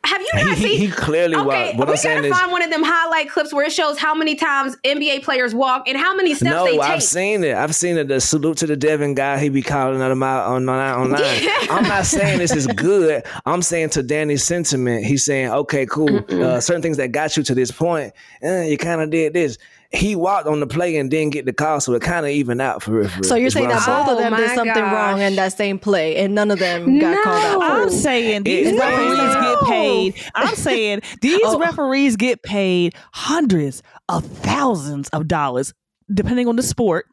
Have 0.06 0.22
you 0.22 0.28
not 0.34 0.58
He, 0.58 0.64
seen? 0.64 0.78
he 0.80 0.88
clearly 0.90 1.36
Okay, 1.36 1.70
was. 1.70 1.76
What 1.78 1.88
we 1.88 1.94
I'm 1.94 2.16
gotta 2.18 2.28
is, 2.28 2.38
find 2.38 2.52
one 2.52 2.62
of 2.62 2.70
them 2.70 2.84
highlight 2.84 3.30
clips 3.30 3.54
where 3.54 3.66
it 3.66 3.72
shows 3.72 3.98
how 3.98 4.14
many 4.14 4.36
times 4.36 4.76
NBA 4.84 5.24
players 5.24 5.56
walk 5.56 5.88
and 5.88 5.98
how 5.98 6.14
many 6.16 6.34
steps 6.34 6.64
they 6.64 6.72
take. 6.72 6.80
no. 6.80 6.82
I've 6.82 7.04
seen 7.04 7.44
it. 7.44 7.56
I've 7.56 7.74
seen 7.74 7.98
it. 7.98 8.10
The 8.10 8.20
salute 8.20 8.58
to 8.58 8.68
the 8.68 8.76
Devin 8.76 9.14
guy. 9.16 9.38
He 9.40 9.48
be 9.50 9.62
calling 9.62 10.00
them 10.00 10.22
out 10.22 10.46
on 10.48 10.68
online. 10.68 10.94
online. 11.14 11.22
I'm 11.70 11.84
not 11.84 12.06
saying 12.06 12.40
this 12.40 12.54
is 12.54 12.68
good. 12.68 13.24
I'm 13.46 13.62
saying 13.62 13.92
to 13.92 14.04
Danny's 14.04 14.44
sentiment. 14.44 15.06
He's 15.06 15.24
saying, 15.24 15.50
okay, 15.52 15.86
cool. 15.86 16.18
Uh, 16.30 16.60
certain 16.60 16.82
things 16.82 16.98
that 16.98 17.12
got 17.14 17.38
you 17.38 17.44
to 17.44 17.56
this 17.56 17.72
point, 17.72 18.14
eh, 18.42 18.64
you 18.64 18.78
kind 18.78 19.00
of 19.02 19.10
did 19.10 19.34
this. 19.34 19.58
He 19.96 20.16
walked 20.16 20.48
on 20.48 20.60
the 20.60 20.66
play 20.66 20.96
and 20.98 21.10
didn't 21.10 21.34
get 21.34 21.46
the 21.46 21.54
call, 21.54 21.80
so 21.80 21.94
it 21.94 22.02
kind 22.02 22.26
of 22.26 22.32
even 22.32 22.60
out 22.60 22.82
for 22.82 22.92
real. 22.92 23.10
So 23.24 23.36
you're 23.36 23.52
saying 23.52 23.68
that 23.70 23.88
I'm 23.88 24.06
both 24.06 24.14
of 24.14 24.18
Oh 24.18 24.22
them 24.22 24.34
did 24.36 24.44
oh 24.44 24.48
my 24.48 24.56
something 24.56 24.84
wrong 24.84 25.22
in 25.22 25.36
that 25.36 25.54
same 25.54 25.78
play, 25.78 26.16
and 26.18 26.34
none 26.34 26.50
of 26.50 26.58
them 26.58 27.00
got 27.00 27.24
called 27.24 27.62
out. 27.64 27.72
I'm 27.84 27.90
saying 27.92 28.44
these 28.44 28.70
It's 28.70 28.80
referees 28.80 29.18
no. 29.18 29.42
get 29.62 29.70
paid. 29.70 30.16
I'm 30.34 30.56
saying 30.56 31.02
these 31.22 31.40
Oh. 31.44 31.60
referees 31.60 32.16
get 32.16 32.42
paid 32.42 32.96
hundreds 33.14 33.84
of 34.10 34.26
thousands 34.26 35.10
of 35.10 35.28
dollars, 35.28 35.74
depending 36.12 36.48
on 36.48 36.56
the 36.56 36.64
sport, 36.64 37.06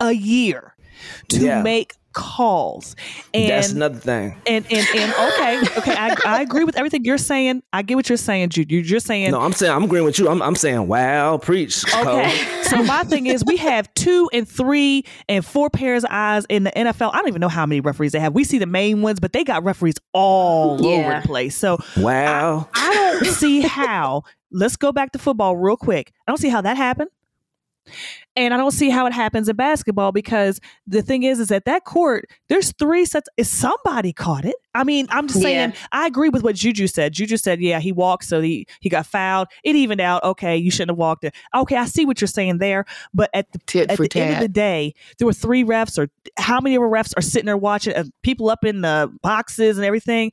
a 0.00 0.12
year 0.12 0.74
to 1.30 1.40
Yeah. 1.40 1.62
make 1.62 1.94
calls. 2.18 2.96
And 3.32 3.48
That's 3.50 3.70
another 3.70 3.98
thing. 3.98 4.34
and, 4.46 4.66
and 4.70 4.86
and 4.94 5.12
okay, 5.12 5.60
okay, 5.78 5.94
I, 5.96 6.16
I 6.26 6.42
agree 6.42 6.64
with 6.64 6.76
everything 6.76 7.04
you're 7.04 7.16
saying. 7.16 7.62
I 7.72 7.82
get 7.82 7.94
what 7.94 8.08
you're 8.08 8.18
saying, 8.18 8.48
Jude. 8.50 8.70
You're 8.72 8.82
just 8.82 9.06
saying 9.06 9.30
No, 9.30 9.40
I'm 9.40 9.52
saying 9.52 9.72
I'm 9.72 9.84
agreeing 9.84 10.04
with 10.04 10.18
you. 10.18 10.28
I'm, 10.28 10.42
I'm 10.42 10.56
saying, 10.56 10.88
wow, 10.88 11.38
preach. 11.38 11.84
Cole. 11.86 12.08
Okay. 12.18 12.62
so 12.64 12.82
my 12.82 13.04
thing 13.04 13.26
is 13.26 13.44
we 13.44 13.56
have 13.58 13.92
two 13.94 14.28
and 14.32 14.48
three 14.48 15.04
and 15.28 15.44
four 15.44 15.70
pairs 15.70 16.02
of 16.04 16.10
eyes 16.12 16.44
in 16.48 16.64
the 16.64 16.72
NFL. 16.72 17.10
I 17.14 17.18
don't 17.18 17.28
even 17.28 17.40
know 17.40 17.48
how 17.48 17.64
many 17.66 17.80
referees 17.80 18.12
they 18.12 18.20
have. 18.20 18.34
We 18.34 18.42
see 18.44 18.58
the 18.58 18.66
main 18.66 19.00
ones, 19.00 19.20
but 19.20 19.32
they 19.32 19.44
got 19.44 19.62
referees 19.62 19.94
all 20.12 20.80
Yeah. 20.82 20.90
over 21.06 21.20
the 21.20 21.26
place. 21.26 21.56
So 21.56 21.78
Wow. 21.96 22.68
I 22.74 22.94
don't 22.94 23.24
see 23.32 23.60
how. 23.60 24.24
Let's 24.50 24.76
go 24.76 24.90
back 24.92 25.12
to 25.12 25.18
football 25.18 25.56
real 25.56 25.76
quick. 25.76 26.12
I 26.26 26.30
don't 26.32 26.38
see 26.38 26.48
how 26.48 26.62
that 26.62 26.76
happened. 26.76 27.10
And 28.38 28.54
I 28.54 28.56
don't 28.56 28.70
see 28.70 28.88
how 28.88 29.04
it 29.06 29.12
happens 29.12 29.48
in 29.48 29.56
basketball 29.56 30.12
because 30.12 30.60
the 30.86 31.02
thing 31.02 31.24
is, 31.24 31.40
is 31.40 31.48
that 31.48 31.64
that 31.64 31.84
court, 31.84 32.26
there's 32.48 32.72
three 32.78 33.04
sets. 33.04 33.28
Is 33.36 33.50
somebody 33.50 34.12
caught 34.12 34.44
it? 34.44 34.54
I 34.74 34.84
mean, 34.84 35.08
I'm 35.10 35.26
just 35.26 35.42
saying. 35.42 35.70
Yeah. 35.70 35.76
I 35.90 36.06
agree 36.06 36.28
with 36.28 36.44
what 36.44 36.54
Juju 36.54 36.86
said. 36.86 37.12
Juju 37.12 37.36
said, 37.36 37.60
yeah, 37.60 37.80
he 37.80 37.90
walked, 37.90 38.26
so 38.26 38.40
he 38.40 38.68
he 38.78 38.88
got 38.88 39.06
fouled. 39.06 39.48
It 39.64 39.74
evened 39.74 40.00
out. 40.00 40.22
Okay, 40.22 40.56
you 40.56 40.70
shouldn't 40.70 40.90
have 40.90 40.98
walked 40.98 41.24
it. 41.24 41.34
Okay, 41.52 41.76
I 41.76 41.86
see 41.86 42.06
what 42.06 42.20
you're 42.20 42.28
saying 42.28 42.58
there. 42.58 42.84
But 43.12 43.28
at 43.34 43.50
the 43.50 43.58
Tit 43.66 43.90
at 43.90 43.98
the 43.98 44.20
end 44.20 44.34
of 44.34 44.40
the 44.40 44.48
day, 44.48 44.94
there 45.18 45.26
were 45.26 45.32
three 45.32 45.64
refs, 45.64 45.98
or 45.98 46.08
how 46.36 46.60
many 46.60 46.76
of 46.76 46.82
the 46.82 46.88
refs 46.88 47.12
are 47.16 47.22
sitting 47.22 47.46
there 47.46 47.56
watching? 47.56 47.92
And 47.92 48.12
people 48.22 48.50
up 48.50 48.64
in 48.64 48.82
the 48.82 49.12
boxes 49.20 49.78
and 49.78 49.84
everything. 49.84 50.30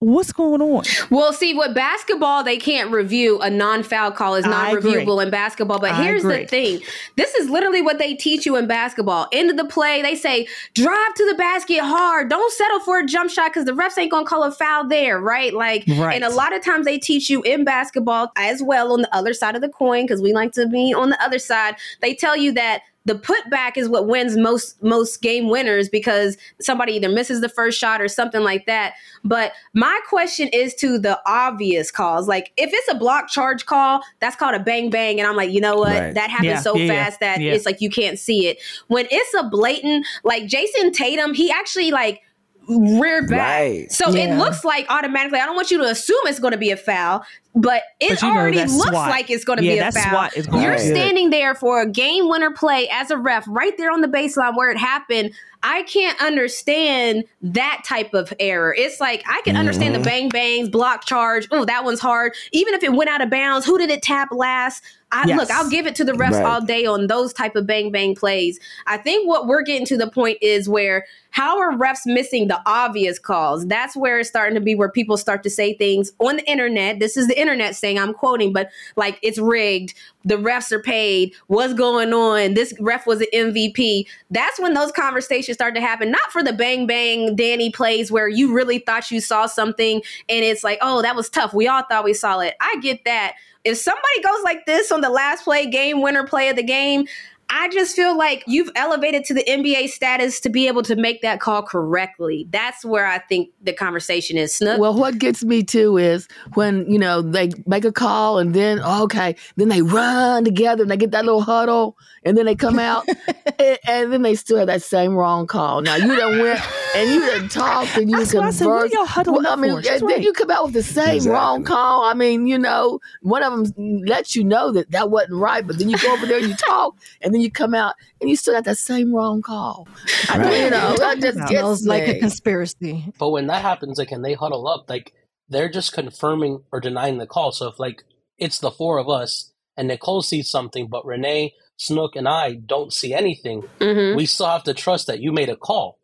What's 0.00 0.30
going 0.30 0.62
on? 0.62 0.84
Well, 1.10 1.32
see, 1.32 1.54
with 1.54 1.74
basketball, 1.74 2.44
they 2.44 2.56
can't 2.56 2.92
review 2.92 3.40
a 3.40 3.50
non-foul 3.50 4.12
call 4.12 4.36
is 4.36 4.44
not 4.44 4.72
reviewable 4.72 5.20
in 5.20 5.28
basketball. 5.28 5.80
But 5.80 5.90
I 5.90 6.04
here's 6.04 6.22
agree. 6.22 6.42
the 6.42 6.46
thing: 6.46 6.80
this 7.16 7.34
is 7.34 7.50
literally 7.50 7.82
what 7.82 7.98
they 7.98 8.14
teach 8.14 8.46
you 8.46 8.54
in 8.54 8.68
basketball. 8.68 9.26
End 9.32 9.50
of 9.50 9.56
the 9.56 9.64
play, 9.64 10.00
they 10.00 10.14
say 10.14 10.46
drive 10.74 11.14
to 11.14 11.26
the 11.26 11.34
basket 11.34 11.80
hard. 11.80 12.30
Don't 12.30 12.52
settle 12.52 12.78
for 12.78 13.00
a 13.00 13.06
jump 13.06 13.28
shot 13.28 13.50
because 13.50 13.64
the 13.64 13.72
refs 13.72 13.98
ain't 13.98 14.12
gonna 14.12 14.24
call 14.24 14.44
a 14.44 14.52
foul 14.52 14.86
there, 14.86 15.18
right? 15.20 15.52
Like, 15.52 15.84
Right. 15.88 16.14
and 16.14 16.22
a 16.22 16.30
lot 16.30 16.54
of 16.54 16.62
times 16.62 16.86
they 16.86 16.98
teach 16.98 17.28
you 17.28 17.42
in 17.42 17.64
basketball 17.64 18.30
as 18.36 18.62
well 18.62 18.92
on 18.92 19.02
the 19.02 19.12
other 19.12 19.34
side 19.34 19.56
of 19.56 19.62
the 19.62 19.68
coin 19.68 20.04
because 20.04 20.22
we 20.22 20.32
like 20.32 20.52
to 20.52 20.68
be 20.68 20.94
on 20.94 21.10
the 21.10 21.20
other 21.20 21.40
side. 21.40 21.74
They 22.02 22.14
tell 22.14 22.36
you 22.36 22.52
that 22.52 22.82
the 23.04 23.14
putback 23.14 23.76
is 23.76 23.88
what 23.88 24.06
wins 24.06 24.36
most 24.36 24.82
most 24.82 25.22
game 25.22 25.48
winners 25.48 25.88
because 25.88 26.36
somebody 26.60 26.92
either 26.92 27.08
misses 27.08 27.40
the 27.40 27.48
first 27.48 27.78
shot 27.78 28.02
or 28.02 28.08
something 28.08 28.42
like 28.42 28.66
that. 28.66 28.94
But 29.24 29.52
my 29.72 29.98
question 30.08 30.48
is 30.52 30.74
to 30.76 30.98
the 30.98 31.18
obvious 31.24 31.90
calls. 31.90 32.28
Like 32.28 32.52
if 32.56 32.70
it's 32.72 32.88
a 32.92 32.94
block 32.94 33.28
charge 33.28 33.66
call, 33.66 34.02
that's 34.20 34.36
called 34.36 34.54
a 34.54 34.60
bang 34.60 34.90
bang, 34.90 35.18
and 35.18 35.26
I'm 35.26 35.36
like, 35.36 35.50
you 35.50 35.60
know 35.60 35.76
what? 35.76 35.98
Right. 35.98 36.14
That 36.14 36.30
happens 36.30 36.48
Yeah, 36.48 36.60
so 36.60 36.76
yeah, 36.76 36.84
yeah, 36.84 37.04
fast 37.04 37.20
that 37.20 37.40
yeah. 37.40 37.52
it's 37.52 37.64
like 37.64 37.80
you 37.80 37.88
can't 37.90 38.18
see 38.18 38.46
it. 38.48 38.58
When 38.88 39.06
it's 39.10 39.34
a 39.34 39.48
blatant, 39.48 40.06
like 40.22 40.44
Jayson 40.44 40.92
Tatum, 40.92 41.32
he 41.32 41.50
actually 41.50 41.90
like 41.90 42.20
reared 42.68 43.28
back. 43.28 43.60
Right. 43.60 43.92
So 43.92 44.14
it 44.14 44.36
looks 44.36 44.64
like 44.64 44.86
automatically. 44.90 45.40
I 45.40 45.46
don't 45.46 45.56
want 45.56 45.70
you 45.70 45.78
to 45.78 45.84
assume 45.84 46.18
it's 46.24 46.38
going 46.38 46.52
to 46.52 46.58
be 46.58 46.70
a 46.70 46.76
foul, 46.76 47.24
but 47.60 47.82
it 48.00 48.10
But 48.10 48.22
you 48.22 48.32
know 48.34 48.40
already 48.40 48.58
looks 48.64 48.90
SWAT. 48.90 49.10
like 49.10 49.30
it's 49.30 49.44
going 49.44 49.58
to 49.58 49.64
Yeah, 49.64 49.72
be 49.72 49.78
a 49.78 49.82
that 49.82 49.94
foul. 49.94 50.10
SWAT 50.10 50.36
is 50.36 50.46
going 50.46 50.62
You're 50.62 50.72
Right. 50.72 50.80
standing 50.80 51.30
there 51.30 51.54
for 51.54 51.80
a 51.82 51.86
game 51.90 52.28
winner 52.28 52.52
play 52.52 52.88
as 52.90 53.10
a 53.10 53.16
ref, 53.18 53.44
right 53.48 53.76
there 53.76 53.90
on 53.90 54.00
the 54.00 54.08
baseline 54.08 54.56
where 54.56 54.70
it 54.70 54.78
happened. 54.78 55.32
I 55.64 55.82
can't 55.82 56.20
understand 56.22 57.24
that 57.42 57.82
type 57.84 58.14
of 58.14 58.32
error. 58.38 58.72
It's 58.78 59.00
like 59.00 59.24
I 59.28 59.40
can 59.42 59.56
understand 59.56 59.92
the 59.94 59.98
mm-hmm. 59.98 60.04
bang 60.04 60.28
bangs, 60.28 60.68
block 60.68 61.04
charge. 61.04 61.48
Oh, 61.50 61.64
that 61.64 61.84
one's 61.84 61.98
hard. 62.00 62.32
Even 62.52 62.74
if 62.74 62.82
it 62.84 62.92
went 62.92 63.10
out 63.10 63.20
of 63.22 63.28
bounds, 63.30 63.66
who 63.66 63.76
did 63.76 63.90
it 63.90 64.00
tap 64.02 64.28
last? 64.30 64.84
I 65.10 65.24
Yes. 65.26 65.38
look, 65.38 65.50
I'll 65.50 65.68
give 65.70 65.86
it 65.86 65.94
to 65.96 66.04
the 66.04 66.12
refs 66.12 66.32
Right. 66.32 66.44
all 66.44 66.60
day 66.60 66.84
on 66.86 67.06
those 67.08 67.32
type 67.32 67.56
of 67.56 67.66
bang 67.66 67.90
bang 67.90 68.14
plays. 68.14 68.60
I 68.86 68.98
think 68.98 69.26
what 69.26 69.46
we're 69.48 69.62
getting 69.62 69.86
to 69.86 69.96
the 69.96 70.08
point 70.08 70.38
is 70.42 70.68
where 70.68 71.04
how 71.30 71.58
are 71.58 71.72
refs 71.72 72.06
missing 72.06 72.46
the 72.48 72.60
obvious 72.66 73.18
calls? 73.18 73.66
That's 73.66 73.96
where 73.96 74.18
it's 74.20 74.28
starting 74.28 74.54
to 74.54 74.60
be 74.60 74.74
where 74.74 74.90
people 74.90 75.16
start 75.16 75.42
to 75.42 75.50
say 75.50 75.74
things 75.74 76.12
on 76.20 76.36
the 76.36 76.48
internet. 76.48 77.00
This 77.00 77.16
is 77.16 77.26
the 77.26 77.38
internet 77.38 77.47
saying 77.72 77.98
I'm 77.98 78.14
quoting, 78.14 78.52
but 78.52 78.70
like 78.96 79.18
it's 79.22 79.38
rigged. 79.38 79.94
The 80.24 80.36
refs 80.36 80.72
are 80.72 80.82
paid. 80.82 81.34
What's 81.46 81.74
going 81.74 82.12
on? 82.12 82.54
This 82.54 82.74
ref 82.80 83.06
was 83.06 83.20
an 83.20 83.28
MVP. 83.32 84.06
That's 84.30 84.58
when 84.60 84.74
those 84.74 84.92
conversations 84.92 85.56
start 85.56 85.74
to 85.74 85.80
happen. 85.80 86.10
Not 86.10 86.32
for 86.32 86.42
the 86.42 86.52
bang 86.52 86.86
bang 86.86 87.36
Danny 87.36 87.70
plays 87.70 88.10
where 88.10 88.28
you 88.28 88.52
really 88.52 88.78
thought 88.78 89.10
you 89.10 89.20
saw 89.20 89.46
something 89.46 90.02
and 90.28 90.44
it's 90.44 90.64
like, 90.64 90.78
oh, 90.82 91.02
that 91.02 91.16
was 91.16 91.28
tough. 91.28 91.54
We 91.54 91.68
all 91.68 91.82
thought 91.82 92.04
we 92.04 92.14
saw 92.14 92.40
it. 92.40 92.54
I 92.60 92.76
get 92.80 93.04
that. 93.04 93.34
If 93.64 93.78
somebody 93.78 94.22
goes 94.22 94.42
like 94.44 94.66
this 94.66 94.90
on 94.92 95.00
the 95.00 95.10
last 95.10 95.44
play, 95.44 95.66
game 95.66 96.00
winner 96.00 96.26
play 96.26 96.48
of 96.48 96.56
the 96.56 96.62
game, 96.62 97.06
I 97.50 97.68
just 97.70 97.96
feel 97.96 98.16
like 98.16 98.44
you've 98.46 98.70
elevated 98.76 99.24
to 99.26 99.34
the 99.34 99.44
NBA 99.44 99.88
status 99.88 100.38
to 100.40 100.48
be 100.48 100.66
able 100.68 100.82
to 100.82 100.96
make 100.96 101.22
that 101.22 101.40
call 101.40 101.62
correctly. 101.62 102.46
That's 102.50 102.84
where 102.84 103.06
I 103.06 103.18
think 103.18 103.50
the 103.62 103.72
conversation 103.72 104.36
is. 104.36 104.54
Snook. 104.54 104.78
Well, 104.80 104.94
what 104.94 105.18
gets 105.18 105.44
me 105.44 105.62
too 105.62 105.96
is 105.96 106.28
when 106.54 106.90
you 106.90 106.98
know 106.98 107.22
they 107.22 107.50
make 107.66 107.84
a 107.84 107.92
call 107.92 108.38
and 108.38 108.54
then 108.54 108.80
oh, 108.82 109.04
okay, 109.04 109.36
then 109.56 109.68
they 109.68 109.82
run 109.82 110.44
together 110.44 110.82
and 110.82 110.90
they 110.90 110.96
get 110.96 111.10
that 111.12 111.24
little 111.24 111.40
huddle 111.42 111.96
and 112.24 112.36
then 112.36 112.46
they 112.46 112.54
come 112.54 112.78
out 112.78 113.08
and, 113.58 113.78
and 113.86 114.12
then 114.12 114.22
they 114.22 114.34
still 114.34 114.58
have 114.58 114.66
that 114.66 114.82
same 114.82 115.14
wrong 115.14 115.46
call. 115.46 115.80
Now 115.80 115.96
you 115.96 116.14
don't 116.16 116.38
went 116.40 116.60
and 116.96 117.10
you 117.10 117.20
done 117.20 117.48
talk 117.48 117.96
and 117.96 118.10
you 118.10 118.18
That's 118.18 118.34
why 118.34 118.48
I 118.48 118.50
said, 118.50 118.66
what 118.66 118.80
converse. 118.80 118.92
y'all 118.92 119.06
huddling 119.06 119.42
Well, 119.44 119.52
I 119.52 119.56
mean, 119.56 119.76
for? 119.76 119.82
She's 119.82 120.00
then 120.00 120.08
right. 120.08 120.22
you 120.22 120.32
come 120.32 120.50
out 120.50 120.64
with 120.64 120.74
the 120.74 120.82
same 120.82 121.16
Exactly. 121.16 121.30
wrong 121.30 121.64
call. 121.64 122.04
I 122.04 122.14
mean, 122.14 122.46
you 122.46 122.58
know, 122.58 123.00
one 123.22 123.42
of 123.42 123.74
them 123.74 124.02
lets 124.06 124.34
you 124.36 124.44
know 124.44 124.72
that 124.72 124.90
that 124.90 125.10
wasn't 125.10 125.34
right, 125.34 125.66
but 125.66 125.78
then 125.78 125.88
you 125.90 125.98
go 125.98 126.12
over 126.12 126.26
there 126.26 126.38
and 126.38 126.48
you 126.48 126.54
talk, 126.56 126.96
and 127.20 127.32
then 127.34 127.37
you 127.40 127.50
come 127.50 127.74
out 127.74 127.94
and 128.20 128.28
you 128.30 128.36
still 128.36 128.54
got 128.54 128.64
that 128.64 128.78
same 128.78 129.14
wrong 129.14 129.42
call. 129.42 129.88
I 130.28 130.38
mean, 130.38 130.64
you 130.64 130.70
know, 130.70 130.96
that 130.96 131.20
just 131.20 131.38
Right. 131.38 131.48
gets 131.48 131.60
Smells 131.60 131.86
like 131.86 132.08
a 132.08 132.18
conspiracy. 132.20 133.12
But 133.18 133.30
when 133.30 133.46
that 133.48 133.62
happens, 133.62 133.98
like, 133.98 134.10
and 134.12 134.24
they 134.24 134.34
huddle 134.34 134.66
up, 134.68 134.88
like, 134.88 135.12
they're 135.48 135.68
just 135.70 135.92
confirming 135.92 136.62
or 136.72 136.80
denying 136.80 137.18
the 137.18 137.26
call. 137.26 137.52
So 137.52 137.68
if, 137.68 137.78
like, 137.78 138.04
it's 138.38 138.58
the 138.58 138.70
four 138.70 138.98
of 138.98 139.08
us 139.08 139.52
and 139.76 139.88
Nicole 139.88 140.22
sees 140.22 140.48
something, 140.50 140.88
but 140.88 141.04
Renee, 141.06 141.54
Snook, 141.76 142.16
and 142.16 142.28
I 142.28 142.54
don't 142.54 142.92
see 142.92 143.14
anything, 143.14 143.62
Mhm. 143.78 144.16
we 144.16 144.26
still 144.26 144.46
have 144.48 144.64
to 144.64 144.74
trust 144.74 145.06
that 145.06 145.20
you 145.20 145.32
made 145.32 145.48
a 145.48 145.56
call. 145.56 145.98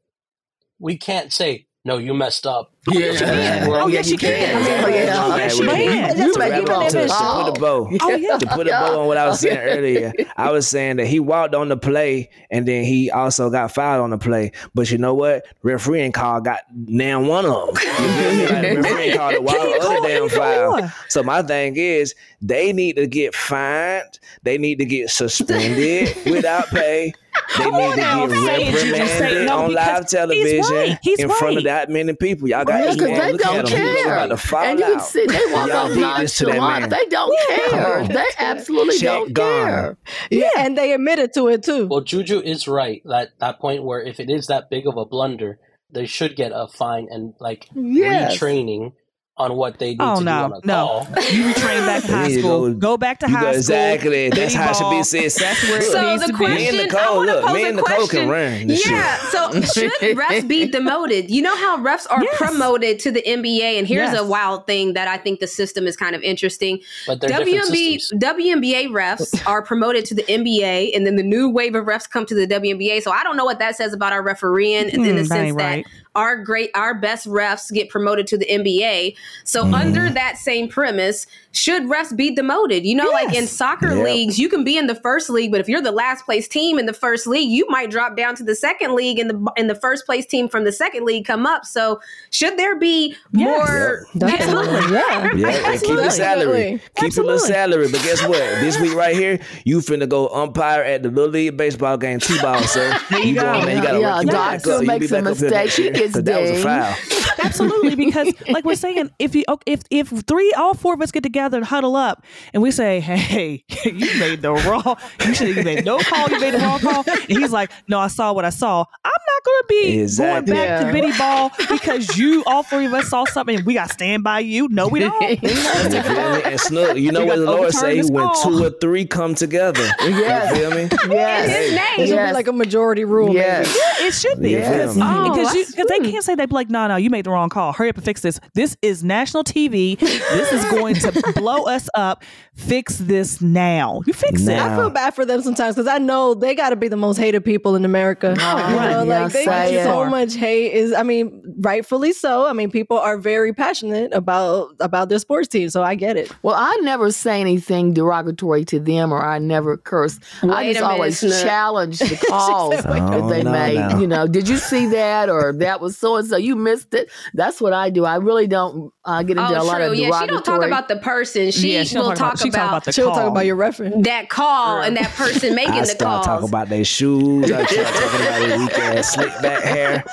We 0.79 0.97
can't 0.97 1.33
say, 1.33 1.66
no, 1.87 1.99
you 1.99 2.14
messed 2.14 2.47
up. 2.47 2.73
Yeah. 2.90 3.66
Oh, 3.68 3.88
yes, 3.88 4.11
you 4.11 4.16
can. 4.16 4.57
Oh, 4.85 4.88
yeah. 4.88 5.25
Oh, 5.25 5.37
Yes, 5.37 5.59
yeah, 5.59 5.64
you 5.64 5.68
can. 5.70 6.16
That's 6.16 6.18
You 6.18 6.31
what 6.33 6.38
make 6.38 6.49
you 6.55 6.62
it 6.62 6.66
can 6.66 6.75
wrong 6.75 6.88
to, 6.90 6.99
live 6.99 7.09
to 7.09 7.14
in. 7.14 7.44
put 7.44 7.49
a 7.49 7.61
bow. 7.61 7.88
Oh, 8.01 8.11
yeah. 8.16 8.38
To 8.38 8.47
put 8.47 8.66
a 8.66 8.70
bow 8.70 9.01
on 9.01 9.07
what 9.07 9.16
I 9.18 9.27
was 9.27 9.40
saying 9.40 9.59
earlier, 9.61 10.12
I 10.37 10.51
was 10.51 10.66
saying 10.66 10.97
that 10.97 11.07
he 11.07 11.20
walked 11.20 11.55
on 11.55 11.68
the 11.68 11.77
play 11.77 12.31
and 12.51 12.66
then 12.66 12.85
he 12.85 13.11
also 13.11 13.51
got 13.51 13.70
fouled 13.73 14.03
on 14.03 14.11
the 14.11 14.18
play. 14.18 14.53
But 14.75 14.90
you 14.90 14.97
know 14.99 15.14
what? 15.14 15.44
Referee 15.62 16.03
and 16.03 16.12
call 16.14 16.40
got 16.40 16.61
now 16.75 17.23
one 17.23 17.44
of 17.47 17.75
them. 17.75 17.85
You 18.05 18.09
feel 18.09 18.33
me? 18.35 18.47
Like, 18.49 18.62
the 18.62 18.81
refereeing 18.83 19.16
called 19.16 19.35
the 19.35 19.40
wild 19.42 19.83
other 19.83 20.09
damn 20.09 20.29
foul. 20.29 20.90
So 21.09 21.23
my 21.23 21.42
thing 21.42 21.77
is, 21.77 22.14
they 22.42 22.73
need 22.73 22.97
to 22.97 23.07
get 23.07 23.35
fined. 23.35 24.18
They 24.42 24.59
need 24.59 24.79
to 24.79 24.85
get 24.85 25.11
suspended 25.11 26.14
without 26.27 26.66
pay. 26.68 27.12
They 27.57 27.62
Come 27.64 27.75
need 27.77 27.90
to 27.90 27.97
get 27.97 28.31
say 28.31 28.57
it, 28.66 28.73
Juju, 28.73 28.94
say 28.94 29.05
it. 29.05 29.11
reprimanded 29.11 29.47
No, 29.47 29.59
on 29.59 29.68
because 29.70 29.75
live 29.87 29.99
he's 30.03 30.11
television 30.11 30.75
right. 30.77 30.99
He's 31.03 31.18
in 31.20 31.29
front 31.31 31.57
of 31.59 31.64
that 31.64 31.88
many 31.90 32.12
people. 32.14 32.49
Y'all 32.49 32.64
got 32.64 32.81
Yeah, 32.81 32.87
this 32.87 32.97
because 32.97 33.11
man. 33.11 33.18
they 33.20 33.33
Look 33.33 33.40
don't 33.42 33.57
at 33.59 33.68
him. 33.68 33.79
He's 33.87 33.97
care. 34.03 34.12
about 34.12 34.27
to 34.27 34.37
fall 34.37 34.64
And 34.64 34.79
you 34.79 34.85
can 34.87 34.94
out. 34.97 35.05
see 35.05 35.27
they 35.27 35.53
walk 35.53 35.68
Y'all 35.68 35.77
off 35.77 35.88
did 35.88 36.23
this 36.25 36.38
to 36.38 36.44
that 36.47 36.57
nonchalant. 36.57 36.90
They 36.90 37.07
don't 37.07 37.70
care. 37.70 38.05
They 38.09 38.25
absolutely 38.38 38.99
Check 38.99 39.09
don't 39.09 39.33
gone. 39.33 39.66
care. 39.66 39.97
Yeah, 40.31 40.51
and 40.59 40.77
they 40.79 40.92
admitted 40.92 41.33
to 41.35 41.49
it 41.49 41.62
too. 41.62 41.87
Well, 41.87 42.01
Juju 42.01 42.40
is 42.40 42.66
right. 42.66 43.03
That 43.05 43.31
that 43.38 43.61
point 43.61 43.85
where 43.85 44.03
if 44.03 44.18
it 44.20 44.31
is 44.31 44.49
that 44.49 44.68
big 44.70 44.87
of 44.88 44.97
a 44.97 45.05
blunder, 45.05 45.59
they 45.92 46.07
should 46.07 46.35
get 46.37 46.51
a 46.53 46.66
fine 46.66 47.07
and 47.11 47.35
like 47.40 47.68
Yes. 47.75 48.37
retraining 48.38 48.92
on 49.37 49.57
what 49.57 49.81
they 49.81 49.90
need 49.90 50.01
Oh 50.01 50.14
to 50.14 50.20
do 50.20 50.25
no, 50.27 50.44
on 50.44 50.53
a 50.53 50.61
no! 50.64 50.87
call. 50.87 51.07
You 51.33 51.44
retrain 51.53 51.85
back 51.87 52.03
to 52.05 52.12
high 52.12 52.29
need 52.29 52.35
to 52.35 52.40
school. 52.40 52.68
go- 52.73 52.75
Go, 52.75 52.97
back 52.97 53.18
to 53.18 53.29
high 53.29 53.40
school. 53.40 53.55
exactly. 53.57 54.31
That's 54.31 54.55
how 54.55 54.70
it 54.70 54.77
should 54.77 54.85
be. 54.90 54.94
ball. 54.97 55.05
Sis. 55.05 55.37
That's 55.40 55.62
where 55.64 55.79
it 55.79 55.83
So 55.90 56.01
needs 56.11 56.20
the 56.23 56.27
to 56.29 56.33
be. 56.35 56.38
question, 56.38 56.57
Me 56.57 56.68
and 56.68 56.79
I 56.79 56.83
Nicole, 56.85 57.16
want 57.16 57.29
to 57.29 57.35
look, 57.35 57.44
pose 57.47 57.55
me 57.55 57.62
a 57.64 57.66
and 57.66 57.77
Nicole 57.77 57.97
question. 57.97 58.20
can 58.20 58.29
run 58.29 58.66
this 58.68 58.88
yeah. 58.88 59.16
So 59.31 59.61
should 59.62 59.90
refs 60.16 60.47
be 60.47 60.66
demoted? 60.70 61.31
You 61.31 61.42
know 61.42 61.57
how 61.57 61.79
refs 61.79 62.07
are 62.11 62.23
Yes. 62.23 62.37
promoted 62.38 63.01
to 63.01 63.11
the 63.11 63.23
NBA, 63.27 63.77
and 63.79 63.88
here's 63.88 64.12
Yes. 64.12 64.20
a 64.20 64.25
wild 64.25 64.66
thing 64.68 64.92
that 64.92 65.09
I 65.09 65.16
think 65.16 65.40
the 65.40 65.49
system 65.49 65.88
is 65.88 65.97
kind 65.97 66.14
of 66.14 66.23
interesting. 66.23 66.79
But 67.09 67.20
they're 67.20 67.31
WNB. 67.31 67.99
WNBA 68.16 68.87
refs 68.88 69.42
are 69.49 69.62
promoted 69.62 70.05
to 70.07 70.14
the 70.14 70.23
NBA, 70.29 70.94
and 70.94 71.05
then 71.07 71.16
the 71.16 71.23
new 71.25 71.49
wave 71.51 71.75
of 71.75 71.87
refs 71.87 72.09
come 72.09 72.25
to 72.27 72.35
the 72.37 72.47
WNBA. 72.47 73.03
So 73.03 73.11
I 73.11 73.25
don't 73.25 73.37
know 73.37 73.44
what 73.44 73.59
that 73.59 73.75
says 73.75 73.92
about 73.92 74.12
our 74.12 74.23
refereeing 74.23 74.90
in 74.90 75.01
Hmm, 75.05 75.16
the 75.16 75.25
sense 75.25 75.33
ain't 75.33 75.59
that 75.59 75.64
right. 75.64 75.87
our 76.14 76.37
great, 76.37 76.70
our 76.75 76.94
best 76.94 77.27
refs 77.27 77.73
get 77.73 77.88
promoted 77.88 78.29
to 78.29 78.38
the 78.38 78.47
NBA. 78.47 79.16
So 79.45 79.65
Mm-hmm. 79.65 79.75
under 79.75 80.11
that 80.11 80.37
same 80.39 80.69
premise, 80.69 81.27
should 81.53 81.85
refs 81.85 82.15
be 82.17 82.35
demoted? 82.35 82.85
You 82.85 82.95
know, 82.97 83.09
like 83.11 83.35
in 83.35 83.47
soccer 83.47 83.95
Yep. 83.95 84.05
leagues, 84.05 84.39
you 84.39 84.49
can 84.49 84.65
be 84.65 84.77
in 84.77 84.87
the 84.89 84.95
first 84.95 85.31
league, 85.31 85.51
but 85.53 85.61
if 85.61 85.69
you're 85.69 85.81
the 85.83 85.93
last 85.93 86.25
place 86.25 86.49
team 86.49 86.79
in 86.79 86.87
the 86.87 86.93
first 86.93 87.27
league, 87.27 87.49
you 87.51 87.67
might 87.69 87.91
drop 87.91 88.17
down 88.17 88.35
to 88.37 88.43
the 88.45 88.55
second 88.55 88.95
league, 88.95 89.19
and 89.19 89.31
the 89.31 89.53
and 89.57 89.69
the 89.71 89.75
first 89.75 90.07
place 90.07 90.27
team 90.27 90.49
from 90.49 90.65
the 90.65 90.73
second 90.73 91.05
league 91.05 91.25
come 91.25 91.47
up. 91.47 91.65
So 91.65 92.01
should 92.31 92.57
there 92.59 92.79
be 92.79 93.15
more? 93.33 94.07
Definitely, 94.17 94.93
yeah. 94.93 95.31
Yeah, 95.35 95.71
and 95.71 95.81
keep 95.81 95.97
the 95.97 96.11
salary. 96.11 96.81
Keep 96.97 97.17
your 97.17 97.25
little 97.25 97.39
salary. 97.39 97.89
But 97.91 98.03
guess 98.03 98.23
what? 98.27 98.39
This 98.61 98.79
week 98.81 98.95
right 98.95 99.15
here, 99.15 99.39
you 99.65 99.79
finna 99.79 100.09
go 100.09 100.29
umpire 100.29 100.83
at 100.83 101.03
the 101.03 101.11
Little 101.11 101.31
League 101.31 101.57
baseball 101.57 101.97
game, 101.97 102.19
T-ball, 102.21 102.63
sir. 102.63 102.97
There 103.11 103.21
you 103.21 103.35
go. 103.35 103.43
man. 103.65 103.77
You 103.77 103.83
gotta 103.83 104.01
Yeah, 104.01 104.15
work 104.17 104.25
your 104.25 104.33
doctor 104.33 104.57
back. 104.57 104.61
So 104.61 104.83
makes 104.83 105.11
be 105.11 105.17
a 105.17 105.23
back 105.23 105.31
up 105.33 105.37
here 105.39 105.51
mistake, 105.51 105.53
next 105.53 105.77
he 105.77 105.83
year, 105.85 105.93
that 105.93 106.41
was 106.41 106.51
a 106.51 106.53
dinged. 106.55 106.63
foul. 106.65 107.45
Absolutely, 107.45 107.95
because 107.95 108.33
like 108.49 108.65
we're 108.65 108.75
saying, 108.75 109.11
if 109.18 109.35
you 109.35 109.44
if 109.66 109.83
if 109.90 110.09
three, 110.27 110.53
all 110.53 110.74
four 110.74 110.94
of 110.94 111.00
us 111.00 111.11
get 111.11 111.22
together 111.22 111.57
and 111.57 111.66
huddle 111.66 111.96
up, 111.96 112.24
and 112.53 112.62
we 112.62 112.70
say, 112.70 113.00
"Hey, 113.00 113.64
you 113.85 114.18
made 114.18 114.42
the 114.42 114.53
wrong. 114.53 114.96
You 115.27 115.35
should 115.35 115.57
have 115.57 115.64
made 115.64 115.85
no 115.85 115.98
call. 115.98 116.29
You 116.29 116.40
made 116.40 116.55
the 116.55 116.59
wrong 116.59 116.79
call." 116.81 117.05
And 117.07 117.38
he's 117.38 117.53
like, 117.53 117.70
"No, 117.88 117.98
I 117.98 118.09
saw 118.09 118.33
what 118.33 118.44
I 118.44 118.50
saw. 118.50 118.85
I'm 119.05 119.11
not 119.11 119.44
going 119.44 119.61
to 119.62 119.66
be 119.68 120.00
Exactly. 120.00 120.53
going 120.53 120.66
back 120.66 120.81
Yeah. 120.83 120.87
to 120.87 120.92
Biddy 120.92 121.18
Ball 121.18 121.50
because 121.68 122.16
you, 122.16 122.42
all 122.46 122.62
three 122.62 122.87
of 122.87 122.94
us, 122.94 123.09
saw 123.09 123.24
something. 123.27 123.57
and 123.57 123.66
We 123.66 123.74
got 123.74 123.88
to 123.88 123.92
stand 123.94 124.24
by 124.24 124.40
you. 124.40 124.68
No, 124.70 124.88
we 124.88 125.00
don't. 125.00 125.20
You 125.22 125.37
feel 125.38 126.33
me? 126.33 126.42
And 126.44 126.61
Snook, 126.61 126.96
you 126.96 127.12
know 127.12 127.20
We 127.20 127.27
what 127.27 127.37
the 127.37 127.44
to 127.44 127.50
Lord 127.50 127.61
overturn 127.74 128.05
say 128.05 128.11
when 128.12 128.24
call. 128.27 128.42
two 128.42 128.64
or 128.64 128.70
three 128.81 129.05
come 129.07 129.35
together. 129.35 129.88
Yes. 130.00 130.50
You 130.50 130.57
feel 130.57 130.70
me? 130.70 130.88
Yes. 131.14 131.48
His 131.48 131.70
name. 131.72 131.81
It 131.98 132.07
should 132.09 132.14
Yes. 132.16 132.31
be 132.31 132.35
like 132.35 132.48
a 132.48 132.53
majority 132.53 133.05
rule. 133.05 133.35
Yes. 133.35 133.66
Maybe. 133.68 134.09
It 134.09 134.12
should 134.14 134.40
be 134.40 134.50
Yes. 134.50 134.94
because 134.94 134.98
Oh, 135.00 135.35
because 135.35 135.55
you- 135.55 135.87
they 135.88 136.11
can't 136.11 136.24
say 136.24 136.35
they 136.35 136.46
be 136.46 136.55
like, 136.55 136.70
no, 136.70 136.87
no, 136.88 136.96
you 136.96 137.11
made 137.11 137.24
the 137.27 137.31
wrong 137.31 137.48
call. 137.50 137.72
Hurry 137.72 137.90
up 137.90 137.96
and 137.96 138.05
fix 138.05 138.20
this. 138.22 138.40
This 138.55 138.77
is 138.83 139.04
national 139.05 139.45
TV. 139.45 139.99
this 139.99 140.53
is 140.53 140.64
going 140.71 140.95
to 140.97 141.33
blow 141.37 141.64
us 141.64 141.88
up. 141.95 142.25
Fix 142.55 142.99
this 142.99 143.40
now. 143.40 144.01
You 144.07 144.12
fix 144.12 144.47
it. 144.47 144.57
I 144.59 144.77
feel 144.77 144.88
bad 144.90 145.14
for 145.14 145.27
them 145.27 145.43
sometimes 145.43 145.75
because 145.75 145.88
I 145.88 145.99
know 145.99 146.35
they 146.35 146.55
got 146.55 146.71
to 146.71 146.77
be 146.77 146.88
the 146.88 146.97
most 146.97 147.17
hated 147.17 147.45
people 147.45 147.75
in 147.75 147.85
America. 147.85 148.29
you 148.29 148.35
know, 148.37 148.43
yeah, 148.45 149.03
like 149.03 149.33
they 149.33 149.45
get 149.45 149.85
so 149.85 150.05
much 150.07 150.35
hate. 150.35 150.73
Is 150.73 150.93
I 150.93 151.03
mean, 151.03 151.43
rightfully 151.59 152.12
so. 152.12 152.47
I 152.47 152.53
mean, 152.53 152.71
people 152.71 152.97
are 152.99 153.19
very 153.19 153.53
passionate 153.53 154.12
about 154.14 154.71
about 154.81 155.09
their 155.09 155.19
sports 155.19 155.49
team, 155.49 155.69
so 155.69 155.83
I 155.83 155.97
get 155.97 156.17
it. 156.17 156.31
Well, 156.43 156.55
I 156.57 156.75
never 156.83 157.11
say 157.11 157.40
anything 157.40 157.93
derogatory 157.93 158.64
to 158.67 158.79
them, 158.79 159.12
or 159.12 159.25
I 159.25 159.38
never 159.40 159.77
curse. 159.77 160.19
I 160.43 160.73
just 160.73 160.81
a 160.81 160.83
minute, 160.83 160.83
always 160.83 161.21
challenge 161.21 161.99
the 161.99 162.17
calls 162.29 162.75
"Wait 162.77 162.85
that 162.85 163.29
they 163.29 163.43
minute." 163.43 163.51
made. 163.51 163.75
No, 163.75 163.88
no. 163.88 164.01
You 164.01 164.07
know, 164.07 164.27
did 164.29 164.49
you 164.49 164.59
see 164.59 164.87
that, 164.87 165.29
or 165.29 165.53
that 165.55 165.81
was 165.81 165.99
so 165.99 166.17
and 166.17 166.29
so? 166.29 166.37
You 166.37 166.55
missed 166.55 166.95
it. 166.95 167.11
That's 167.35 167.61
what 167.61 167.73
I 167.73 167.90
do. 167.90 168.05
I 168.05 168.17
really 168.17 168.47
don't 168.47 168.93
uh, 169.07 169.23
get 169.23 169.37
into 169.37 169.59
Oh, 169.59 169.61
a 169.61 169.64
lot 169.64 169.77
true. 169.77 169.85
of 169.93 169.97
Yeah, 169.97 170.19
she 170.21 170.27
don't 170.27 170.43
talk 170.45 170.62
about 170.64 170.88
the 170.88 170.97
person. 170.97 171.51
She 171.51 171.75
Yeah, 171.75 171.85
she 171.85 171.97
will 171.99 172.07
don't 172.07 172.17
talk, 172.17 172.38
she 172.38 172.49
about, 172.49 172.85
the 172.85 172.93
She'll 172.93 173.09
call. 173.09 173.17
talk 173.17 173.31
about 173.31 173.45
your 173.47 173.57
reference. 173.57 174.03
that 174.07 174.31
call 174.31 174.81
and 174.81 174.97
that 174.97 175.11
person 175.11 175.55
making 175.55 175.75
the 175.75 175.77
call. 175.77 175.79
I 175.79 175.85
the 175.85 175.87
start 175.87 176.14
calls. 176.14 176.27
talking 176.27 176.49
about 176.49 176.69
their 176.71 176.85
shoes. 176.85 177.51
I 177.53 177.67
start 177.67 177.95
talking 177.95 178.27
about 178.27 178.49
their 178.49 178.59
weak 178.59 178.79
ass 178.79 179.12
slick 179.14 179.33
back 179.43 179.62
hair. 179.62 180.05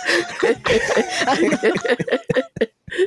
to 2.92 2.98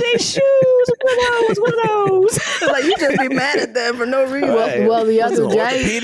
their 0.00 0.18
shoes. 0.18 0.88
One 1.02 1.18
of 1.18 1.24
those. 1.48 1.58
One 1.60 1.72
of 1.72 1.78
those. 2.08 2.38
like 2.72 2.84
you 2.84 2.87
just 2.98 3.18
be 3.18 3.28
mad 3.28 3.58
at 3.58 3.74
them 3.74 3.96
for 3.96 4.06
no 4.06 4.24
reason. 4.24 4.54
Well, 4.54 4.88
well, 4.88 5.04
the 5.04 5.22
other 5.22 5.48
day 5.48 6.00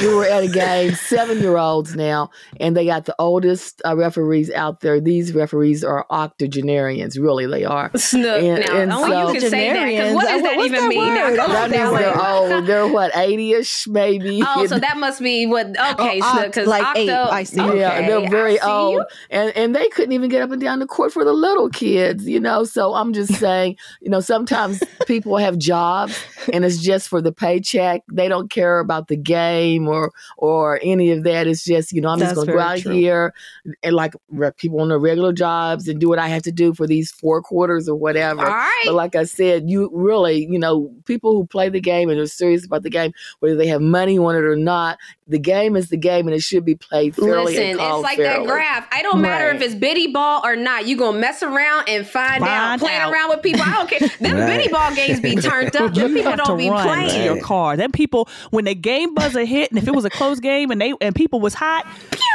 we 0.00 0.14
were 0.14 0.24
at 0.24 0.42
a 0.44 0.48
game, 0.48 0.94
seven 0.94 1.40
year 1.40 1.56
olds 1.56 1.94
now, 1.96 2.30
and 2.60 2.76
they 2.76 2.86
got 2.86 3.04
the 3.04 3.14
oldest 3.18 3.80
uh, 3.84 3.96
referees 3.96 4.50
out 4.50 4.80
there. 4.80 5.00
These 5.00 5.32
referees 5.34 5.84
are 5.84 6.06
octogenarians, 6.10 7.18
really, 7.18 7.46
they 7.46 7.64
are. 7.64 7.90
Snook. 7.96 8.42
And- 8.42 8.64
now, 8.66 8.76
and 8.76 8.92
only 8.92 9.10
so- 9.10 9.32
you 9.32 9.40
can 9.40 9.50
say 9.50 9.72
that 9.72 9.86
because 9.86 10.14
what 10.14 10.28
does 10.28 10.42
that 10.42 10.56
What's 10.56 10.66
even 10.68 10.80
that 10.80 10.88
mean? 10.88 11.14
Now, 11.14 11.28
word? 11.28 11.36
come 11.36 11.50
That 11.52 11.64
on 11.64 11.70
means 11.70 11.98
they're 11.98 12.28
old. 12.28 12.66
They're 12.72 12.86
what, 12.88 13.16
80 13.16 13.52
ish, 13.52 13.86
maybe? 13.88 14.42
Oh, 14.46 14.66
so 14.66 14.78
that 14.78 14.96
must 14.98 15.20
be 15.20 15.46
what? 15.46 15.66
Okay, 15.68 16.20
Oh, 16.22 16.32
Snook, 16.32 16.46
because 16.46 16.68
like 16.68 16.96
eight. 16.96 17.10
I 17.10 17.42
see. 17.44 17.60
Okay, 17.60 17.80
yeah, 17.80 18.06
they're 18.06 18.28
very 18.30 18.58
I 18.60 18.66
you. 18.66 18.72
old, 18.98 19.02
and 19.30 19.50
and 19.56 19.74
they 19.74 19.88
couldn't 19.88 20.12
even 20.12 20.28
get 20.30 20.42
up 20.42 20.50
and 20.50 20.60
down 20.60 20.78
the 20.78 20.86
court 20.86 21.12
for 21.12 21.24
the 21.24 21.32
little 21.32 21.68
kids, 21.70 22.26
you 22.28 22.38
know. 22.40 22.64
So 22.64 22.94
I'm 22.94 23.12
just 23.12 23.34
saying, 23.34 23.76
you 24.00 24.10
know, 24.10 24.20
sometimes 24.20 24.82
people 25.06 25.36
have 25.38 25.58
jobs, 25.58 26.11
and 26.52 26.64
it's 26.64 26.78
just 26.78 27.08
for 27.08 27.20
the 27.22 27.32
paycheck. 27.32 28.02
They 28.12 28.28
don't 28.28 28.50
care 28.50 28.78
about 28.80 29.08
the 29.08 29.16
game 29.16 29.88
or 29.88 30.12
or 30.36 30.78
any 30.82 31.10
of 31.10 31.24
that. 31.24 31.46
It's 31.46 31.64
just, 31.64 31.92
you 31.92 32.00
know, 32.00 32.08
I'm 32.08 32.18
That's 32.18 32.32
just 32.32 32.36
going 32.36 32.48
to 32.48 32.52
go 32.54 32.60
out 32.60 32.78
true. 32.78 32.92
here 32.92 33.34
and 33.82 33.94
like 33.94 34.14
people 34.56 34.80
on 34.80 34.88
their 34.88 34.98
regular 34.98 35.32
jobs 35.32 35.88
and 35.88 36.00
do 36.00 36.08
what 36.08 36.18
I 36.18 36.28
have 36.28 36.42
to 36.42 36.52
do 36.52 36.74
for 36.74 36.86
these 36.86 37.10
four 37.10 37.42
quarters 37.42 37.88
or 37.88 37.94
whatever. 37.94 38.40
All 38.42 38.46
right. 38.48 38.82
But 38.84 38.94
like 38.94 39.14
I 39.16 39.24
said, 39.24 39.68
you 39.68 39.90
really, 39.92 40.46
you 40.50 40.58
know, 40.58 40.92
people 41.04 41.32
who 41.34 41.46
play 41.46 41.68
the 41.68 41.80
game 41.80 42.08
and 42.10 42.18
are 42.20 42.26
serious 42.26 42.64
about 42.66 42.82
the 42.82 42.90
game, 42.90 43.12
whether 43.40 43.56
they 43.56 43.66
have 43.68 43.80
money 43.80 44.18
on 44.18 44.34
it 44.36 44.44
or 44.44 44.56
not, 44.56 44.98
the 45.28 45.38
game 45.38 45.76
is 45.76 45.88
the 45.88 45.96
game 45.96 46.26
and 46.26 46.34
it 46.34 46.42
should 46.42 46.64
be 46.64 46.74
played 46.74 47.14
fairly 47.16 47.54
Listen, 47.54 47.78
it's 47.80 48.02
like 48.02 48.16
fairly. 48.18 48.46
that 48.46 48.52
graph. 48.52 48.86
I 48.92 49.02
don't 49.02 49.20
matter 49.22 49.46
Right. 49.46 49.56
if 49.56 49.62
it's 49.62 49.74
bitty 49.74 50.08
ball 50.12 50.42
or 50.44 50.56
not. 50.56 50.86
You 50.86 50.96
gonna 50.96 51.18
mess 51.18 51.42
around 51.42 51.88
and 51.88 52.06
find, 52.06 52.42
out. 52.44 52.78
Find 52.78 52.80
Playing 52.80 53.02
around 53.12 53.30
with 53.30 53.42
people. 53.42 53.62
I 53.62 53.70
don't 53.72 53.88
care. 53.88 54.08
Them 54.20 54.36
Right. 54.38 54.58
bitty 54.58 54.72
ball 54.72 54.94
games 54.94 55.20
be 55.20 55.36
turned 55.36 55.74
up. 55.76 55.92
Them 56.02 56.10
You 56.10 56.16
people 56.16 56.30
have 56.30 56.40
to 56.40 56.44
don't 56.44 56.58
be 56.58 56.70
run 56.70 57.08
to 57.08 57.24
your 57.24 57.40
car. 57.40 57.76
Them 57.76 57.92
people, 57.92 58.28
when 58.50 58.64
the 58.64 58.74
game 58.74 59.14
buzzer 59.14 59.44
hit, 59.44 59.70
and 59.70 59.78
if 59.78 59.86
it 59.86 59.94
was 59.94 60.04
a 60.04 60.10
close 60.10 60.40
game, 60.40 60.70
and 60.70 60.80
they 60.80 60.92
and 61.00 61.14
people 61.14 61.40
was 61.40 61.54
hot, 61.54 61.86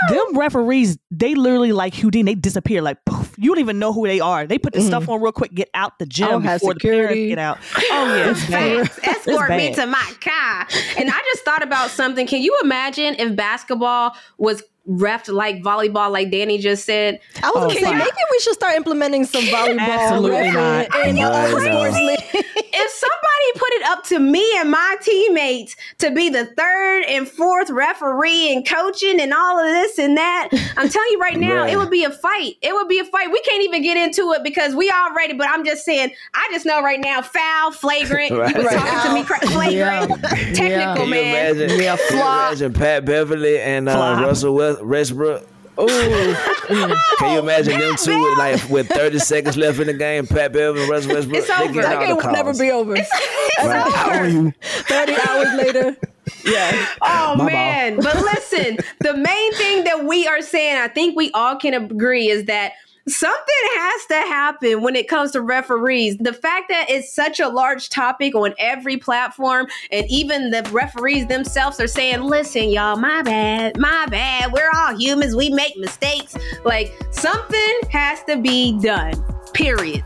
them 0.09 0.37
referees, 0.37 0.97
they 1.11 1.35
literally 1.35 1.71
like 1.71 1.93
Houdini, 1.95 2.31
they 2.31 2.35
disappear 2.35 2.81
like 2.81 3.03
poof. 3.05 3.33
You 3.37 3.51
don't 3.51 3.59
even 3.59 3.79
know 3.79 3.93
who 3.93 4.07
they 4.07 4.19
are. 4.19 4.47
They 4.47 4.57
put 4.57 4.73
the 4.73 4.81
stuff 4.81 5.03
mm-hmm. 5.03 5.11
on 5.11 5.21
real 5.21 5.31
quick, 5.31 5.53
get 5.53 5.69
out 5.73 5.99
the 5.99 6.05
gym 6.05 6.27
Oh, 6.29 6.39
have 6.39 6.59
before 6.59 6.73
the 6.73 6.79
parents 6.79 7.09
security. 7.09 7.29
get 7.29 7.39
out. 7.39 7.59
Oh 7.75 8.15
yeah, 8.15 8.31
it's 8.31 8.49
bad. 8.49 8.89
Escort 9.03 9.49
me 9.51 9.69
bad. 9.69 9.75
to 9.75 9.85
my 9.87 10.13
car. 10.21 10.67
And 10.97 11.09
I 11.09 11.19
just 11.31 11.43
thought 11.43 11.63
about 11.63 11.89
something. 11.89 12.25
Can 12.27 12.41
you 12.41 12.57
imagine 12.63 13.15
if 13.19 13.35
basketball 13.35 14.15
was 14.37 14.63
refed 14.87 15.31
like 15.33 15.61
volleyball, 15.61 16.11
like 16.11 16.31
Danny 16.31 16.57
just 16.57 16.85
said. 16.85 17.19
I 17.43 17.47
was 17.51 17.53
Oh, 17.57 17.61
gonna 17.67 17.73
say 17.75 17.81
fine. 17.83 17.97
maybe 17.97 18.11
we 18.31 18.39
should 18.39 18.53
start 18.53 18.75
implementing 18.75 19.25
some 19.25 19.43
volleyball 19.45 19.79
Absolutely 19.79 20.51
not. 20.51 20.85
in 21.07 21.15
Right 21.15 21.23
other 21.23 21.49
sports 21.49 21.95
leagues. 21.97 22.23
if 22.33 22.91
somebody 22.91 23.51
put 23.55 23.69
it 23.73 23.83
up 23.89 24.03
to 24.05 24.19
me 24.19 24.45
and 24.59 24.71
my 24.71 24.95
teammates 25.01 25.75
to 25.99 26.11
be 26.11 26.29
the 26.29 26.45
third 26.45 27.03
and 27.07 27.27
fourth 27.27 27.69
referee 27.69 28.53
and 28.53 28.67
coaching 28.67 29.19
and 29.19 29.33
all 29.33 29.59
of 29.59 29.65
this 29.65 29.99
and 29.99 30.15
that, 30.17 30.49
I'm 30.77 30.87
telling 30.89 31.09
you 31.11 31.19
right 31.19 31.37
now, 31.39 31.61
Right. 31.63 31.73
it 31.73 31.77
would 31.77 31.89
be 31.89 32.03
a 32.03 32.11
fight. 32.11 32.55
It 32.61 32.73
would 32.73 32.87
be 32.87 32.99
a 32.99 33.05
fight. 33.05 33.31
We 33.31 33.41
can't 33.41 33.63
even 33.63 33.81
get 33.83 33.97
into 33.97 34.31
it 34.33 34.43
because 34.43 34.75
we 34.75 34.89
already, 34.91 35.33
but 35.33 35.49
I'm 35.49 35.65
just 35.65 35.83
saying, 35.85 36.11
I 36.33 36.47
just 36.51 36.65
know 36.65 36.81
right 36.81 36.99
now, 36.99 37.21
foul, 37.21 37.71
flagrant. 37.71 38.31
Right. 38.31 38.55
You 38.55 38.63
was 38.63 38.65
Right. 38.73 38.77
talking 38.77 39.09
to 39.09 39.13
me, 39.15 39.23
cra- 39.23 39.39
flagrant, 39.47 40.23
technical, 40.55 40.65
Yeah. 40.67 40.95
Can 40.95 41.05
you 41.05 41.11
man. 41.11 41.55
imagine? 41.57 41.79
Yeah, 41.81 41.97
can 41.97 42.05
you 42.05 42.19
flop. 42.19 42.47
imagine 42.51 42.73
Pat 42.73 43.05
Beverley 43.05 43.59
and 43.59 43.89
uh, 43.89 44.21
Russell 44.23 44.53
West- 44.55 44.76
Westbrook? 44.81 45.47
Ooh. 45.79 45.87
Can 45.87 47.33
you 47.33 47.39
imagine 47.39 47.79
them 47.79 47.91
Pat 47.91 47.99
two 47.99 48.19
with 48.19 48.37
like 48.37 48.69
with 48.69 48.87
30 48.89 49.19
seconds 49.19 49.57
left 49.57 49.79
in 49.79 49.87
the 49.87 49.93
game? 49.93 50.25
Pat 50.25 50.51
Beverley 50.51 50.81
and 50.81 50.89
Russell 50.89 51.13
Westbrook. 51.13 51.37
It's 51.37 51.47
they 51.47 51.53
over. 51.53 51.73
getting 51.73 51.81
That 51.81 51.95
all 51.97 52.05
game 52.07 52.09
the 52.09 52.15
will 52.25 52.33
never 52.33 52.53
be 52.53 52.71
over. 52.71 52.95
It's 52.95 53.11
Right. 53.63 53.91
How 53.93 54.09
over. 54.09 54.19
are 54.19 54.27
you? 54.27 54.53
30 54.61 55.13
hours 55.27 55.53
later. 55.53 55.97
Yeah. 56.45 56.87
Oh 57.01 57.35
My 57.37 57.45
man. 57.45 57.95
But 57.97 58.15
listen, 58.15 58.77
the 59.01 59.13
main 59.15 59.53
thing 59.53 59.83
that 59.85 60.05
we 60.05 60.27
are 60.27 60.41
saying, 60.41 60.77
I 60.77 60.87
think 60.87 61.15
we 61.15 61.31
all 61.31 61.55
can 61.57 61.73
agree, 61.73 62.29
is 62.29 62.45
that 62.45 62.73
something 63.07 63.55
has 63.75 64.05
to 64.07 64.15
happen 64.15 64.81
when 64.81 64.95
it 64.95 65.07
comes 65.07 65.31
to 65.31 65.41
referees. 65.41 66.17
The 66.17 66.33
fact 66.33 66.69
that 66.69 66.89
it's 66.89 67.13
such 67.13 67.39
a 67.39 67.47
large 67.47 67.89
topic 67.89 68.35
on 68.35 68.53
every 68.59 68.97
platform, 68.97 69.67
and 69.91 70.05
even 70.09 70.51
the 70.51 70.67
referees 70.71 71.27
themselves 71.27 71.79
are 71.79 71.87
saying, 71.87 72.21
listen, 72.21 72.69
y'all, 72.69 72.97
my 72.97 73.21
bad, 73.21 73.77
my 73.77 74.05
bad. 74.07 74.51
We're 74.51 74.71
all 74.75 74.97
humans, 74.97 75.35
we 75.35 75.49
make 75.49 75.77
mistakes. 75.77 76.35
Like 76.65 76.93
something 77.11 77.79
has 77.91 78.23
to 78.25 78.37
be 78.37 78.77
done. 78.79 79.13
Period. 79.53 80.03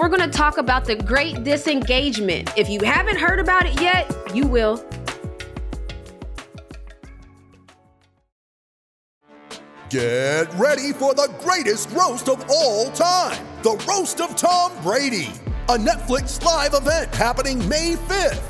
We're 0.00 0.08
going 0.08 0.28
to 0.28 0.36
talk 0.36 0.56
about 0.56 0.86
the 0.86 0.96
great 0.96 1.44
disengagement. 1.44 2.50
If 2.56 2.70
you 2.70 2.80
haven't 2.80 3.18
heard 3.18 3.38
about 3.38 3.66
it 3.66 3.78
yet, 3.82 4.10
you 4.34 4.46
will. 4.46 4.82
Get 9.90 10.46
ready 10.54 10.92
for 10.94 11.14
the 11.14 11.30
greatest 11.40 11.90
roast 11.90 12.28
of 12.28 12.42
all 12.48 12.90
time 12.92 13.46
the 13.62 13.72
Roast 13.86 14.22
of 14.22 14.34
Tom 14.36 14.72
Brady, 14.82 15.28
a 15.68 15.76
Netflix 15.76 16.42
live 16.42 16.72
event 16.72 17.14
happening 17.14 17.58
May 17.68 17.92
5th. 17.92 18.49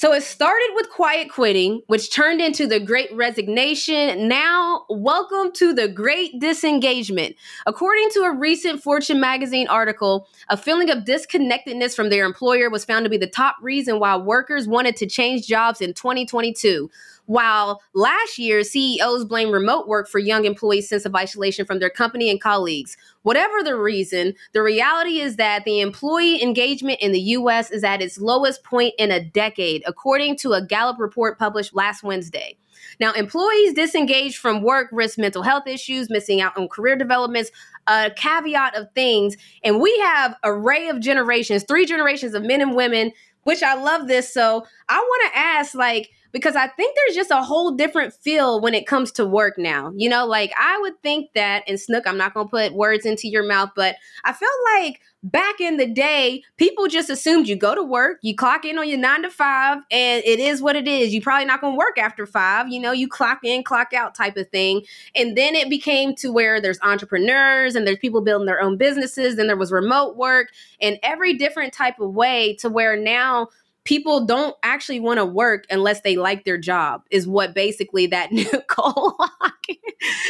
So 0.00 0.14
it 0.14 0.22
started 0.22 0.70
with 0.76 0.88
quiet 0.88 1.28
quitting, 1.28 1.82
which 1.88 2.10
turned 2.10 2.40
into 2.40 2.66
the 2.66 2.80
great 2.80 3.14
resignation. 3.14 4.28
Now, 4.28 4.86
welcome 4.88 5.52
to 5.56 5.74
the 5.74 5.88
great 5.88 6.40
disengagement. 6.40 7.36
According 7.66 8.08
to 8.12 8.20
a 8.20 8.34
recent 8.34 8.82
Fortune 8.82 9.20
magazine 9.20 9.68
article, 9.68 10.26
a 10.48 10.56
feeling 10.56 10.88
of 10.88 11.04
disconnectedness 11.04 11.94
from 11.94 12.08
their 12.08 12.24
employer 12.24 12.70
was 12.70 12.82
found 12.82 13.04
to 13.04 13.10
be 13.10 13.18
the 13.18 13.26
top 13.26 13.56
reason 13.60 14.00
why 14.00 14.16
workers 14.16 14.66
wanted 14.66 14.96
to 14.96 15.06
change 15.06 15.46
jobs 15.46 15.82
in 15.82 15.92
2022. 15.92 16.90
While 17.30 17.80
last 17.94 18.38
year, 18.38 18.64
CEOs 18.64 19.24
blamed 19.24 19.52
remote 19.52 19.86
work 19.86 20.08
for 20.08 20.18
young 20.18 20.46
employees' 20.46 20.88
sense 20.88 21.04
of 21.04 21.14
isolation 21.14 21.64
from 21.64 21.78
their 21.78 21.88
company 21.88 22.28
and 22.28 22.40
colleagues. 22.40 22.96
Whatever 23.22 23.62
the 23.62 23.76
reason, 23.76 24.34
the 24.52 24.64
reality 24.64 25.20
is 25.20 25.36
that 25.36 25.64
the 25.64 25.78
employee 25.78 26.42
engagement 26.42 26.98
in 27.00 27.12
the 27.12 27.20
US 27.20 27.70
is 27.70 27.84
at 27.84 28.02
its 28.02 28.18
lowest 28.18 28.64
point 28.64 28.94
in 28.98 29.12
a 29.12 29.22
decade, 29.22 29.84
according 29.86 30.38
to 30.38 30.54
a 30.54 30.66
Gallup 30.66 30.98
report 30.98 31.38
published 31.38 31.72
last 31.72 32.02
Wednesday. 32.02 32.56
Now, 32.98 33.12
employees 33.12 33.74
disengaged 33.74 34.38
from 34.38 34.64
work 34.64 34.88
risk 34.90 35.16
mental 35.16 35.44
health 35.44 35.68
issues, 35.68 36.10
missing 36.10 36.40
out 36.40 36.58
on 36.58 36.66
career 36.66 36.96
developments, 36.96 37.52
a 37.86 38.10
caveat 38.10 38.74
of 38.74 38.88
things. 38.96 39.36
And 39.62 39.80
we 39.80 39.96
have 40.00 40.34
array 40.42 40.88
of 40.88 40.98
generations, 40.98 41.62
three 41.62 41.86
generations 41.86 42.34
of 42.34 42.42
men 42.42 42.60
and 42.60 42.74
women, 42.74 43.12
which 43.44 43.62
I 43.62 43.74
love 43.74 44.08
this. 44.08 44.34
So 44.34 44.66
I 44.88 44.98
want 44.98 45.32
to 45.32 45.38
ask, 45.38 45.76
like, 45.76 46.10
because 46.32 46.56
I 46.56 46.68
think 46.68 46.96
there's 46.96 47.16
just 47.16 47.30
a 47.30 47.42
whole 47.42 47.72
different 47.72 48.14
feel 48.14 48.60
when 48.60 48.74
it 48.74 48.86
comes 48.86 49.12
to 49.12 49.26
work 49.26 49.58
now. 49.58 49.92
You 49.96 50.08
know, 50.08 50.26
like 50.26 50.52
I 50.58 50.78
would 50.80 51.00
think 51.02 51.32
that, 51.34 51.64
and 51.66 51.78
Snook, 51.78 52.06
I'm 52.06 52.18
not 52.18 52.34
going 52.34 52.46
to 52.46 52.50
put 52.50 52.74
words 52.74 53.06
into 53.06 53.28
your 53.28 53.42
mouth, 53.42 53.70
but 53.74 53.96
I 54.24 54.32
felt 54.32 54.50
like 54.74 55.00
back 55.22 55.60
in 55.60 55.76
the 55.76 55.86
day, 55.86 56.42
people 56.56 56.86
just 56.86 57.10
assumed 57.10 57.46
you 57.46 57.54
go 57.54 57.74
to 57.74 57.82
work, 57.82 58.18
you 58.22 58.34
clock 58.34 58.64
in 58.64 58.78
on 58.78 58.88
your 58.88 58.98
nine 58.98 59.22
to 59.22 59.30
five, 59.30 59.78
and 59.90 60.22
it 60.24 60.40
is 60.40 60.62
what 60.62 60.76
it 60.76 60.88
is. 60.88 61.12
You 61.12 61.20
probably 61.20 61.44
not 61.44 61.60
going 61.60 61.74
to 61.74 61.78
work 61.78 61.98
after 61.98 62.26
five. 62.26 62.68
You 62.68 62.80
know, 62.80 62.92
you 62.92 63.06
clock 63.06 63.40
in, 63.42 63.62
clock 63.62 63.92
out 63.92 64.14
type 64.14 64.36
of 64.36 64.48
thing. 64.48 64.82
And 65.14 65.36
then 65.36 65.54
it 65.54 65.68
became 65.68 66.14
to 66.16 66.32
where 66.32 66.60
there's 66.60 66.80
entrepreneurs 66.80 67.74
and 67.74 67.86
there's 67.86 67.98
people 67.98 68.22
building 68.22 68.46
their 68.46 68.62
own 68.62 68.76
businesses, 68.76 69.38
and 69.38 69.48
there 69.48 69.56
was 69.56 69.72
remote 69.72 70.16
work 70.16 70.48
and 70.80 70.98
every 71.02 71.34
different 71.34 71.72
type 71.72 72.00
of 72.00 72.14
way 72.14 72.54
to 72.60 72.68
where 72.68 72.96
now 72.96 73.48
people 73.84 74.24
don't 74.24 74.56
actually 74.62 75.00
want 75.00 75.18
to 75.18 75.24
work 75.24 75.64
unless 75.70 76.02
they 76.02 76.16
like 76.16 76.44
their 76.44 76.58
job 76.58 77.02
is 77.10 77.26
what 77.26 77.54
basically 77.54 78.06
that 78.06 78.32
new 78.32 78.50
goal 78.68 79.16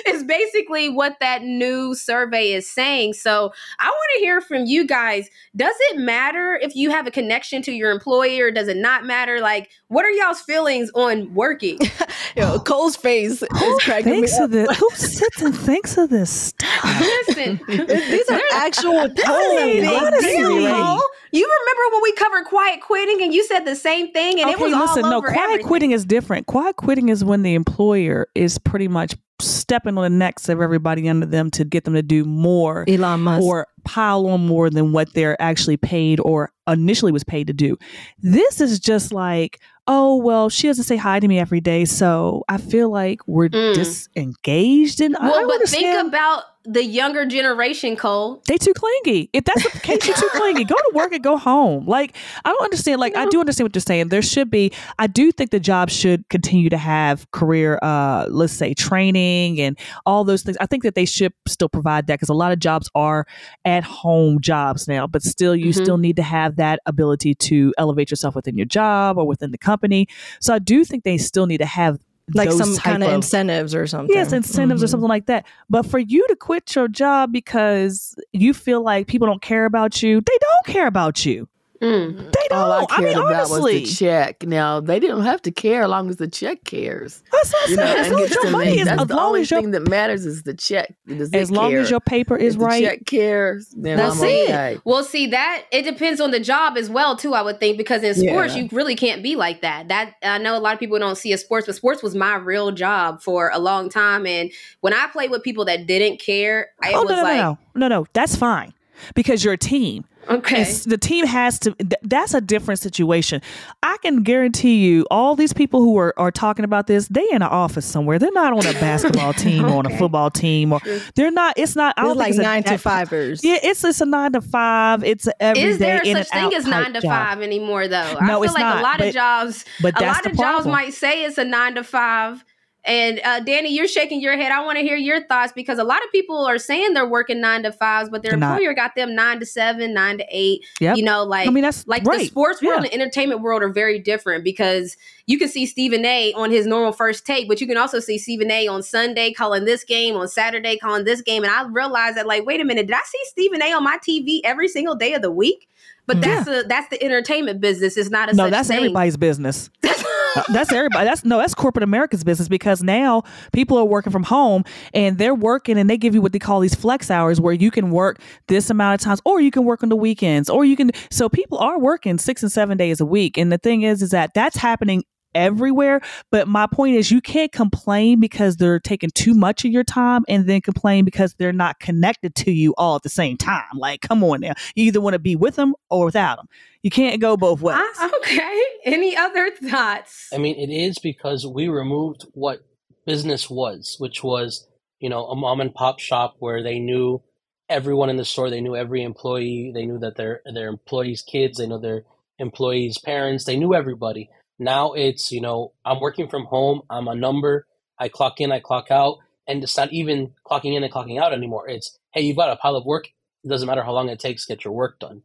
is 0.06 0.24
basically 0.24 0.88
what 0.88 1.16
that 1.20 1.42
new 1.42 1.94
survey 1.94 2.52
is 2.52 2.70
saying 2.70 3.12
so 3.12 3.52
i 3.78 3.86
want 3.86 4.10
to 4.14 4.20
hear 4.20 4.40
from 4.40 4.64
you 4.66 4.86
guys 4.86 5.28
does 5.56 5.74
it 5.90 5.98
matter 5.98 6.58
if 6.62 6.74
you 6.74 6.90
have 6.90 7.06
a 7.06 7.10
connection 7.10 7.62
to 7.62 7.72
your 7.72 7.90
employer 7.90 8.50
does 8.50 8.68
it 8.68 8.76
not 8.76 9.04
matter 9.04 9.40
like 9.40 9.70
what 9.88 10.04
are 10.04 10.10
y'all's 10.10 10.40
feelings 10.40 10.90
on 10.94 11.32
working 11.34 11.78
Yo, 12.36 12.60
Cole's 12.60 12.96
face 12.96 13.42
is 13.42 13.82
cracking 13.82 14.20
me 14.20 14.28
up. 14.32 14.42
of 14.42 14.50
this. 14.52 14.78
Who 14.78 14.90
sits 14.90 15.42
and 15.42 15.56
thinks 15.56 15.98
of 15.98 16.10
this 16.10 16.30
stuff? 16.30 17.00
listen 17.00 17.60
These 17.66 18.30
are 18.30 18.40
actual 18.52 19.08
polls. 19.08 19.56
Big 19.56 19.84
honestly, 19.84 20.36
deal, 20.36 20.66
right. 20.66 21.02
You 21.32 21.46
remember 21.46 21.94
when 21.96 22.02
we 22.02 22.12
covered 22.14 22.44
quiet 22.46 22.80
quitting 22.80 23.22
and 23.22 23.32
you 23.34 23.44
said 23.44 23.60
the 23.64 23.76
same 23.76 24.12
thing 24.12 24.40
and 24.40 24.50
it 24.50 24.58
was 24.58 24.72
listen, 24.74 25.04
all 25.04 25.10
no, 25.10 25.22
quiet 25.22 25.38
everything. 25.38 25.66
quitting 25.66 25.90
is 25.92 26.04
different. 26.04 26.46
Quiet 26.46 26.76
quitting 26.76 27.08
is 27.08 27.24
when 27.24 27.42
the 27.42 27.54
employer 27.54 28.28
is 28.34 28.58
pretty 28.58 28.88
much 28.88 29.14
stepping 29.40 29.96
on 29.96 30.02
the 30.04 30.10
necks 30.10 30.48
of 30.50 30.60
everybody 30.60 31.08
under 31.08 31.24
them 31.24 31.50
to 31.50 31.64
get 31.64 31.84
them 31.84 31.94
to 31.94 32.02
do 32.02 32.24
more 32.24 32.84
Elon 32.86 33.20
Musk. 33.22 33.42
or 33.42 33.66
pile 33.84 34.26
on 34.26 34.46
more 34.46 34.68
than 34.68 34.92
what 34.92 35.14
they're 35.14 35.40
actually 35.40 35.78
paid 35.78 36.20
or 36.20 36.52
initially 36.68 37.10
was 37.10 37.24
paid 37.24 37.46
to 37.46 37.52
do. 37.54 37.78
This 38.18 38.60
is 38.60 38.78
just 38.78 39.12
like, 39.12 39.58
oh, 39.86 40.16
well, 40.16 40.50
she 40.50 40.66
doesn't 40.66 40.84
say 40.84 40.96
hi 40.96 41.18
to 41.20 41.26
me 41.26 41.38
every 41.38 41.60
day. 41.60 41.84
So 41.86 42.44
I 42.50 42.58
feel 42.58 42.90
like 42.90 43.20
we're 43.26 43.48
Mm. 43.48 43.72
disengaged. 43.74 45.00
And 45.00 45.16
I 45.16 45.22
Well, 45.28 45.34
don't 45.40 45.46
but 45.48 45.54
understand. 45.54 45.82
think 45.96 46.08
about 46.08 46.42
the 46.72 46.84
younger 46.84 47.26
generation, 47.26 47.96
Cole. 47.96 48.42
they 48.46 48.56
too 48.56 48.72
clingy. 48.74 49.28
If 49.32 49.44
that's 49.44 49.62
the 49.72 49.80
case, 49.80 50.06
you're 50.06 50.16
too 50.16 50.28
clingy. 50.32 50.64
Go 50.64 50.76
to 50.76 50.90
work 50.94 51.12
and 51.12 51.22
go 51.22 51.36
home. 51.36 51.86
Like 51.86 52.16
I 52.44 52.50
don't 52.50 52.62
understand. 52.62 53.00
Like 53.00 53.16
I 53.16 53.26
do 53.26 53.40
understand 53.40 53.64
what 53.66 53.74
you're 53.74 53.80
saying. 53.80 54.08
There 54.08 54.22
should 54.22 54.50
be. 54.50 54.72
I 54.98 55.06
do 55.06 55.32
think 55.32 55.50
the 55.50 55.60
job 55.60 55.90
should 55.90 56.28
continue 56.28 56.70
to 56.70 56.76
have 56.76 57.30
career, 57.32 57.78
uh, 57.82 58.26
let's 58.28 58.52
say 58.52 58.74
training 58.74 59.60
and 59.60 59.78
all 60.06 60.24
those 60.24 60.42
things. 60.42 60.56
I 60.60 60.66
think 60.66 60.82
that 60.84 60.94
they 60.94 61.04
should 61.04 61.32
still 61.48 61.68
provide 61.68 62.06
that 62.06 62.14
because 62.14 62.28
a 62.28 62.34
lot 62.34 62.52
of 62.52 62.58
jobs 62.58 62.88
are 62.94 63.26
at 63.64 63.84
home 63.84 64.40
jobs 64.40 64.86
now. 64.86 65.06
But 65.06 65.22
still, 65.22 65.56
you 65.56 65.70
Mhm. 65.72 65.82
still 65.82 65.98
need 65.98 66.16
to 66.16 66.22
have 66.22 66.56
that 66.56 66.80
ability 66.86 67.34
to 67.34 67.72
elevate 67.78 68.10
yourself 68.10 68.34
within 68.34 68.56
your 68.56 68.66
job 68.66 69.18
or 69.18 69.26
within 69.26 69.50
the 69.50 69.58
company. 69.58 70.06
So 70.40 70.54
I 70.54 70.58
do 70.58 70.84
think 70.84 71.04
they 71.04 71.18
still 71.18 71.46
need 71.46 71.58
to 71.58 71.66
have 71.66 71.98
like 72.34 72.50
some 72.52 72.76
kind 72.76 73.02
of 73.02 73.12
incentives 73.12 73.74
or 73.74 73.86
something. 73.86 74.14
Yes, 74.14 74.32
incentives 74.32 74.82
or 74.82 74.86
Mhm. 74.86 74.90
something 74.90 75.08
like 75.08 75.26
that. 75.26 75.46
But 75.68 75.86
for 75.86 75.98
you 75.98 76.26
to 76.28 76.36
quit 76.36 76.74
your 76.74 76.88
job 76.88 77.32
because 77.32 78.14
you 78.32 78.54
feel 78.54 78.82
like 78.82 79.06
people 79.06 79.26
don't 79.26 79.42
care 79.42 79.64
about 79.64 80.02
you, 80.02 80.20
they 80.20 80.38
don't 80.40 80.74
care 80.74 80.86
about 80.86 81.24
you. 81.26 81.48
Mm. 81.82 82.16
They 82.32 82.48
don't. 82.50 82.58
All 82.58 82.72
I 82.72 82.82
I, 82.82 82.86
cared 82.86 83.02
mean, 83.04 83.16
about 83.18 83.32
honestly, 83.50 83.80
was 83.80 83.90
the 83.90 83.94
check. 84.04 84.42
Now 84.42 84.80
they 84.80 85.00
didn't 85.00 85.22
have 85.22 85.40
to 85.42 85.50
care 85.50 85.82
as 85.84 85.88
long 85.88 86.10
as 86.10 86.16
the 86.16 86.28
check 86.28 86.62
cares. 86.64 87.22
That's 87.32 87.52
what 87.52 87.62
I'm 87.64 87.70
You 87.70 87.76
know, 87.76 87.84
saying. 87.86 87.98
As 87.98 88.10
long 88.10 88.22
as 88.22 88.30
your 88.34 88.50
money 88.50 88.78
is, 88.80 88.84
That's 88.86 89.00
as 89.02 89.08
the 89.08 89.16
long 89.16 89.26
only 89.28 89.40
as 89.40 89.50
your 89.50 89.60
thing 89.62 89.70
that 89.70 89.88
matters 89.88 90.26
is 90.26 90.42
the 90.42 90.52
check. 90.52 90.94
Does 91.06 91.32
as 91.32 91.50
long 91.50 91.70
care? 91.70 91.80
as 91.80 91.90
your 91.90 92.00
paper 92.00 92.36
is 92.36 92.54
if 92.54 92.60
the 92.60 92.66
right. 92.66 92.84
check 92.84 93.06
cares, 93.06 93.68
then 93.76 93.96
That's 93.96 94.20
I'm 94.20 94.28
it. 94.28 94.44
okay. 94.50 94.78
Well, 94.84 95.02
see 95.04 95.28
that 95.28 95.64
it 95.72 95.82
depends 95.84 96.20
on 96.20 96.32
the 96.32 96.40
job 96.40 96.76
as 96.76 96.90
well 96.90 97.16
too. 97.16 97.32
I 97.32 97.40
would 97.40 97.58
think 97.60 97.78
because 97.78 98.02
in 98.02 98.14
sports 98.14 98.54
Yeah. 98.54 98.62
you 98.62 98.68
really 98.72 98.94
can't 98.96 99.22
be 99.22 99.36
like 99.36 99.62
that. 99.62 99.88
That 99.88 100.16
I 100.22 100.36
know 100.38 100.56
a 100.56 100.60
lot 100.60 100.74
of 100.74 100.80
people 100.80 100.98
don't 100.98 101.16
see 101.16 101.32
as 101.32 101.40
sports, 101.40 101.64
but 101.66 101.76
sports 101.76 102.02
was 102.02 102.14
my 102.14 102.34
real 102.34 102.72
job 102.72 103.22
for 103.22 103.50
a 103.54 103.58
long 103.58 103.88
time. 103.88 104.26
And 104.26 104.52
when 104.80 104.92
I 104.92 105.06
played 105.06 105.30
with 105.30 105.42
people 105.42 105.64
that 105.64 105.86
didn't 105.86 106.20
care, 106.20 106.70
it 106.82 106.94
oh 106.94 107.02
was 107.04 107.10
no, 107.10 107.16
no, 107.16 107.22
like 107.22 107.36
no, 107.36 107.58
no, 107.74 107.88
no, 107.88 108.00
no. 108.00 108.06
That's 108.12 108.36
fine 108.36 108.74
because 109.14 109.42
you're 109.42 109.54
a 109.54 109.58
team. 109.58 110.04
Okay, 110.28 110.62
And 110.62 110.76
the 110.90 110.98
team 110.98 111.26
has 111.26 111.58
to. 111.60 111.72
th- 111.74 111.92
That's 112.02 112.34
a 112.34 112.40
different 112.40 112.80
situation. 112.80 113.40
I 113.82 113.96
can 114.02 114.22
guarantee 114.22 114.76
you, 114.86 115.06
all 115.10 115.34
these 115.36 115.52
people 115.52 115.80
who 115.80 115.96
are, 115.98 116.12
are 116.18 116.30
talking 116.30 116.64
about 116.64 116.86
this, 116.86 117.08
they 117.08 117.26
in 117.30 117.36
an 117.36 117.42
office 117.42 117.86
somewhere. 117.86 118.18
They're 118.18 118.30
not 118.32 118.52
on 118.52 118.66
a 118.66 118.72
basketball 118.80 119.32
team 119.32 119.64
or 119.64 119.76
on 119.78 119.86
a 119.86 119.96
football 119.98 120.30
team, 120.30 120.72
or 120.72 120.80
they're 121.14 121.30
not. 121.30 121.54
It's 121.56 121.76
not. 121.76 121.94
I 121.96 122.02
It's 122.02 122.08
don't 122.08 122.16
like 122.18 122.24
think 122.26 122.36
it's 122.36 122.40
a- 122.40 122.42
nine 122.42 122.62
to 122.64 122.78
fivers. 122.78 123.44
Yeah, 123.44 123.58
it's 123.62 123.82
it's 123.84 124.00
a 124.00 124.06
nine 124.06 124.32
to 124.32 124.40
five. 124.40 125.04
It's 125.04 125.26
a 125.26 125.42
everyday 125.42 125.68
is 125.68 125.78
there 125.78 126.04
such 126.04 126.28
thing 126.28 126.54
as 126.54 126.66
nine 126.66 126.92
to 126.94 127.00
job. 127.00 127.10
five 127.10 127.42
anymore 127.42 127.88
though? 127.88 127.96
I 128.20 128.26
No, 128.26 128.34
feel 128.34 128.42
it's 128.44 128.54
like 128.54 128.60
not, 128.62 128.78
a 128.78 128.82
lot 128.82 128.98
but- 128.98 129.08
of 129.08 129.14
jobs, 129.14 129.64
but 129.80 130.00
a 130.00 130.04
lot 130.06 130.26
of 130.26 130.36
jobs 130.36 130.66
might 130.66 130.94
say 130.94 131.24
it's 131.24 131.38
a 131.38 131.44
nine 131.44 131.74
to 131.76 131.84
five. 131.84 132.44
And 132.84 133.20
uh, 133.24 133.40
Danny, 133.40 133.74
you're 133.74 133.86
shaking 133.88 134.20
your 134.20 134.36
head. 134.36 134.52
I 134.52 134.64
want 134.64 134.78
to 134.78 134.82
hear 134.82 134.96
your 134.96 135.22
thoughts 135.24 135.52
because 135.54 135.78
a 135.78 135.84
lot 135.84 136.02
of 136.04 136.10
people 136.12 136.44
are 136.46 136.58
saying 136.58 136.94
they're 136.94 137.06
working 137.06 137.40
nine 137.40 137.62
to 137.64 137.72
fives, 137.72 138.08
but 138.08 138.22
their 138.22 138.30
They're 138.32 138.38
not. 138.38 138.52
employer 138.52 138.74
got 138.74 138.94
them 138.94 139.14
nine 139.14 139.38
to 139.40 139.46
seven, 139.46 139.92
nine 139.92 140.18
to 140.18 140.24
eight. 140.30 140.64
Yep. 140.80 140.96
You 140.96 141.02
know, 141.04 141.22
like 141.24 141.46
I 141.46 141.50
mean, 141.50 141.62
that's 141.62 141.86
like 141.86 142.04
the 142.04 142.24
sports 142.24 142.62
world 142.62 142.82
Yeah. 142.84 142.90
and 142.90 142.94
entertainment 143.02 143.42
world 143.42 143.62
are 143.62 143.68
very 143.68 143.98
different 143.98 144.44
because 144.44 144.96
you 145.26 145.38
can 145.38 145.48
see 145.48 145.66
Stephen 145.66 146.04
A 146.04 146.32
on 146.32 146.50
his 146.50 146.66
normal 146.66 146.92
first 146.92 147.24
take, 147.26 147.48
but 147.48 147.60
you 147.60 147.66
can 147.66 147.76
also 147.76 148.00
see 148.00 148.18
Stephen 148.18 148.50
A 148.50 148.66
on 148.66 148.82
Sunday 148.82 149.32
calling 149.32 149.64
this 149.64 149.84
game, 149.84 150.16
on 150.16 150.26
Saturday 150.26 150.76
calling 150.76 151.04
this 151.04 151.20
game. 151.22 151.44
And 151.44 151.52
I 151.52 151.64
realized 151.68 152.16
that, 152.16 152.26
like, 152.26 152.44
wait 152.46 152.60
a 152.60 152.64
minute, 152.64 152.86
did 152.88 152.96
I 152.96 153.02
see 153.06 153.18
Stephen 153.24 153.62
A 153.62 153.72
on 153.72 153.84
my 153.84 153.98
TV 153.98 154.40
every 154.42 154.66
single 154.68 154.94
day 154.96 155.14
of 155.14 155.22
the 155.22 155.30
week? 155.30 155.68
But 156.14 156.20
that's 156.22 156.48
a 156.48 156.62
that's 156.66 156.88
the 156.88 157.02
entertainment 157.02 157.60
business. 157.60 157.96
It's 157.96 158.10
not 158.10 158.30
a 158.30 158.34
No, 158.34 158.50
that's 158.50 158.68
thing. 158.68 158.78
everybody's 158.78 159.16
business. 159.16 159.70
Uh, 160.36 160.44
that's 160.52 160.70
everybody. 160.72 161.04
That's 161.04 161.24
no, 161.24 161.38
that's 161.38 161.56
corporate 161.56 161.82
America's 161.82 162.22
business 162.22 162.46
because 162.46 162.84
now 162.84 163.24
people 163.52 163.76
are 163.76 163.84
working 163.84 164.12
from 164.12 164.22
home 164.22 164.62
and 164.94 165.18
they're 165.18 165.34
working 165.34 165.76
and 165.76 165.90
they 165.90 165.98
give 165.98 166.14
you 166.14 166.22
what 166.22 166.30
they 166.32 166.38
call 166.38 166.60
these 166.60 166.72
flex 166.72 167.10
hours 167.10 167.40
where 167.40 167.52
you 167.52 167.68
can 167.72 167.90
work 167.90 168.20
this 168.46 168.70
amount 168.70 169.00
of 169.00 169.04
times 169.04 169.20
or 169.24 169.40
you 169.40 169.50
can 169.50 169.64
work 169.64 169.82
on 169.82 169.88
the 169.88 169.96
weekends 169.96 170.48
or 170.48 170.64
you 170.64 170.76
can 170.76 170.92
so 171.10 171.28
people 171.28 171.58
are 171.58 171.80
working 171.80 172.16
6 172.16 172.42
and 172.44 172.52
7 172.52 172.78
days 172.78 173.00
a 173.00 173.04
week 173.04 173.36
and 173.36 173.50
the 173.50 173.58
thing 173.58 173.82
is 173.82 174.02
is 174.02 174.10
that 174.10 174.30
that's 174.32 174.54
happening 174.56 175.02
everywhere. 175.34 176.00
But 176.30 176.48
my 176.48 176.66
point 176.66 176.96
is 176.96 177.10
you 177.10 177.20
can't 177.20 177.52
complain 177.52 178.20
because 178.20 178.56
they're 178.56 178.80
taking 178.80 179.10
too 179.10 179.34
much 179.34 179.64
of 179.64 179.70
your 179.70 179.84
time 179.84 180.24
and 180.28 180.48
then 180.48 180.60
complain 180.60 181.04
because 181.04 181.34
they're 181.34 181.52
not 181.52 181.80
connected 181.80 182.34
to 182.36 182.50
you 182.50 182.74
all 182.76 182.96
at 182.96 183.02
the 183.02 183.08
same 183.08 183.36
time. 183.36 183.64
Like 183.74 184.00
come 184.00 184.22
on 184.24 184.40
now. 184.40 184.54
You 184.74 184.84
either 184.84 185.00
want 185.00 185.14
to 185.14 185.18
be 185.18 185.36
with 185.36 185.56
them 185.56 185.74
or 185.88 186.04
without 186.06 186.36
them 186.36 186.48
you 186.82 186.90
can't 186.90 187.20
go 187.20 187.36
both 187.36 187.60
ways. 187.60 187.76
Ah, 187.78 188.10
okay. 188.18 188.62
Any 188.84 189.16
other 189.16 189.50
thoughts? 189.50 190.28
I 190.32 190.38
mean, 190.38 190.56
it 190.56 190.72
is 190.72 190.98
because 190.98 191.46
we 191.46 191.68
removed 191.68 192.24
what 192.32 192.60
business 193.06 193.50
was, 193.50 193.96
which 193.98 194.22
was, 194.22 194.66
you 194.98 195.08
know, 195.08 195.26
a 195.26 195.36
mom 195.36 195.60
and 195.60 195.74
pop 195.74 196.00
shop 196.00 196.36
where 196.38 196.62
they 196.62 196.78
knew 196.78 197.22
everyone 197.68 198.10
in 198.10 198.16
the 198.16 198.24
store, 198.24 198.50
they 198.50 198.60
knew 198.60 198.76
every 198.76 199.02
employee, 199.02 199.72
they 199.74 199.86
knew 199.86 199.98
that 199.98 200.16
their 200.16 200.40
their 200.52 200.68
employees' 200.68 201.22
kids, 201.22 201.58
they 201.58 201.66
know 201.66 201.78
their 201.78 202.04
employees' 202.38 202.98
parents, 202.98 203.44
they 203.44 203.56
knew 203.56 203.74
everybody. 203.74 204.30
Now 204.60 204.92
it's, 204.92 205.32
you 205.32 205.40
know, 205.40 205.72
I'm 205.84 206.00
working 206.00 206.28
from 206.28 206.44
home, 206.44 206.82
I'm 206.90 207.08
a 207.08 207.14
number, 207.16 207.66
I 207.98 208.08
clock 208.08 208.40
in, 208.40 208.52
I 208.52 208.60
clock 208.60 208.90
out, 208.92 209.18
and 209.48 209.62
it's 209.64 209.76
not 209.76 209.92
even 209.92 210.34
clocking 210.46 210.76
in 210.76 210.84
and 210.84 210.92
clocking 210.92 211.20
out 211.20 211.32
anymore. 211.32 211.68
It's, 211.68 211.98
hey, 212.12 212.20
you've 212.20 212.36
got 212.36 212.50
a 212.52 212.56
pile 212.56 212.76
of 212.76 212.84
work, 212.84 213.08
it 213.42 213.48
doesn't 213.48 213.66
matter 213.66 213.82
how 213.82 213.92
long 213.92 214.10
it 214.10 214.20
takes 214.20 214.46
to 214.46 214.54
get 214.54 214.64
your 214.64 214.74
work 214.74 215.00
done. 215.00 215.22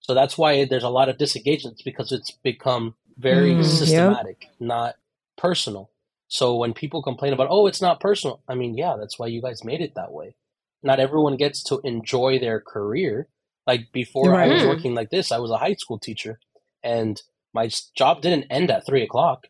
So 0.00 0.14
that's 0.14 0.38
why 0.38 0.64
there's 0.64 0.84
a 0.84 0.88
lot 0.88 1.08
of 1.08 1.18
disengagements 1.18 1.82
because 1.82 2.12
it's 2.12 2.30
become 2.30 2.94
very 3.18 3.54
Mm, 3.54 3.58
yep. 3.58 3.66
systematic, 3.66 4.48
not 4.60 4.94
personal. 5.36 5.90
So 6.28 6.56
when 6.56 6.74
people 6.74 7.02
complain 7.02 7.32
about, 7.32 7.48
oh, 7.50 7.66
it's 7.66 7.82
not 7.82 8.00
personal, 8.00 8.40
I 8.48 8.54
mean, 8.54 8.76
yeah, 8.76 8.96
that's 8.98 9.18
why 9.18 9.26
you 9.26 9.42
guys 9.42 9.64
made 9.64 9.80
it 9.80 9.94
that 9.96 10.12
way. 10.12 10.36
Not 10.82 11.00
everyone 11.00 11.36
gets 11.36 11.62
to 11.64 11.80
enjoy 11.82 12.38
their 12.38 12.60
career. 12.60 13.28
Like 13.66 13.90
before 13.92 14.36
I 14.36 14.46
was 14.46 14.62
working 14.64 14.94
like 14.94 15.10
this, 15.10 15.32
I 15.32 15.38
was 15.38 15.50
a 15.50 15.58
high 15.58 15.74
school 15.74 15.98
teacher, 15.98 16.38
and 16.84 17.20
my 17.56 17.70
job 17.96 18.20
didn't 18.20 18.50
end 18.50 18.70
at 18.70 18.84
three 18.84 19.02
o'clock. 19.02 19.46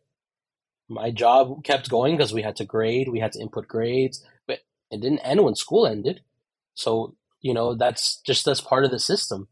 My 0.89 1.11
job 1.11 1.65
kept 1.65 1.91
going 1.91 2.17
because 2.17 2.33
we 2.33 2.43
had 2.43 2.57
to 2.57 2.65
grade, 2.65 3.09
we 3.09 3.19
had 3.19 3.33
to 3.33 3.41
input 3.41 3.67
grades, 3.67 4.25
but 4.47 4.61
it 4.93 5.01
didn't 5.01 5.27
end 5.31 5.43
when 5.43 5.57
school 5.57 5.87
ended. 5.87 6.21
So 6.75 7.17
you 7.41 7.53
know 7.53 7.75
that's 7.75 8.21
just 8.29 8.45
that's 8.45 8.61
part 8.61 8.85
of 8.85 8.93
the 8.93 9.01
system 9.01 9.49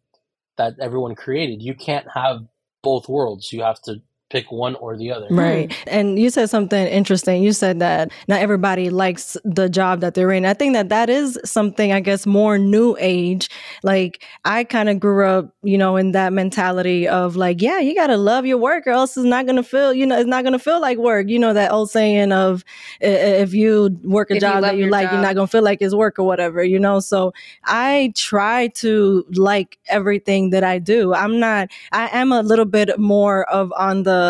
that 0.56 0.74
everyone 0.80 1.16
created. 1.16 1.62
You 1.62 1.74
can't 1.74 2.06
have 2.14 2.46
both 2.82 3.08
worlds. 3.08 3.52
You 3.52 3.62
have 3.62 3.82
to 3.82 4.02
pick 4.34 4.50
one 4.50 4.74
or 4.76 4.96
the 4.96 5.12
other. 5.12 5.28
Right. 5.30 5.72
Hmm. 5.72 5.88
And 5.96 6.18
you 6.18 6.28
said 6.28 6.50
something 6.50 6.86
interesting. 6.88 7.42
You 7.42 7.52
said 7.52 7.78
that 7.78 8.10
not 8.26 8.40
everybody 8.40 8.90
likes 8.90 9.36
the 9.44 9.68
job 9.68 10.00
that 10.00 10.14
they're 10.14 10.32
in. 10.32 10.44
I 10.44 10.54
think 10.54 10.74
that 10.74 10.88
that 10.88 11.08
is 11.08 11.38
something, 11.44 11.92
I 11.92 12.00
guess, 12.00 12.26
more 12.26 12.58
new 12.58 12.96
age. 12.98 13.48
Like, 13.84 14.24
I 14.44 14.64
kind 14.64 14.88
of 14.88 14.98
grew 14.98 15.24
up, 15.26 15.54
you 15.62 15.78
know, 15.78 15.96
in 15.96 16.12
that 16.12 16.32
mentality 16.32 17.06
of 17.06 17.36
like, 17.36 17.62
yeah, 17.62 17.78
you 17.78 17.94
got 17.94 18.08
to 18.08 18.16
love 18.16 18.44
your 18.44 18.58
work 18.58 18.88
or 18.88 18.90
else 18.90 19.16
it's 19.16 19.24
not 19.24 19.46
going 19.46 19.56
to 19.56 19.62
feel, 19.62 19.94
you 19.94 20.04
know, 20.04 20.18
it's 20.18 20.28
not 20.28 20.42
going 20.42 20.52
to 20.52 20.58
feel 20.58 20.80
like 20.80 20.98
work. 20.98 21.28
You 21.28 21.38
know, 21.38 21.52
that 21.54 21.70
old 21.70 21.90
saying 21.90 22.32
of 22.32 22.64
i- 23.00 23.06
i- 23.06 23.36
if 23.44 23.54
you 23.54 23.96
work 24.02 24.30
a 24.32 24.34
If 24.34 24.40
job 24.40 24.54
love 24.54 24.62
that 24.62 24.74
you 24.76 24.82
your 24.82 24.90
like, 24.90 25.12
you're 25.12 25.20
not 25.28 25.36
going 25.36 25.46
to 25.46 25.50
feel 25.50 25.62
like 25.62 25.80
it's 25.80 25.94
work 25.94 26.18
or 26.18 26.24
whatever, 26.24 26.64
you 26.64 26.80
know? 26.80 26.98
So 26.98 27.32
I 27.64 28.12
try 28.16 28.68
to 28.82 29.24
like 29.32 29.78
everything 29.88 30.50
that 30.50 30.64
I 30.64 30.80
do. 30.80 31.14
I'm 31.14 31.38
not, 31.38 31.68
I 31.92 32.08
am 32.20 32.32
a 32.32 32.42
little 32.42 32.64
bit 32.78 32.98
more 32.98 33.44
of 33.58 33.72
on 33.78 34.02
the, 34.02 34.23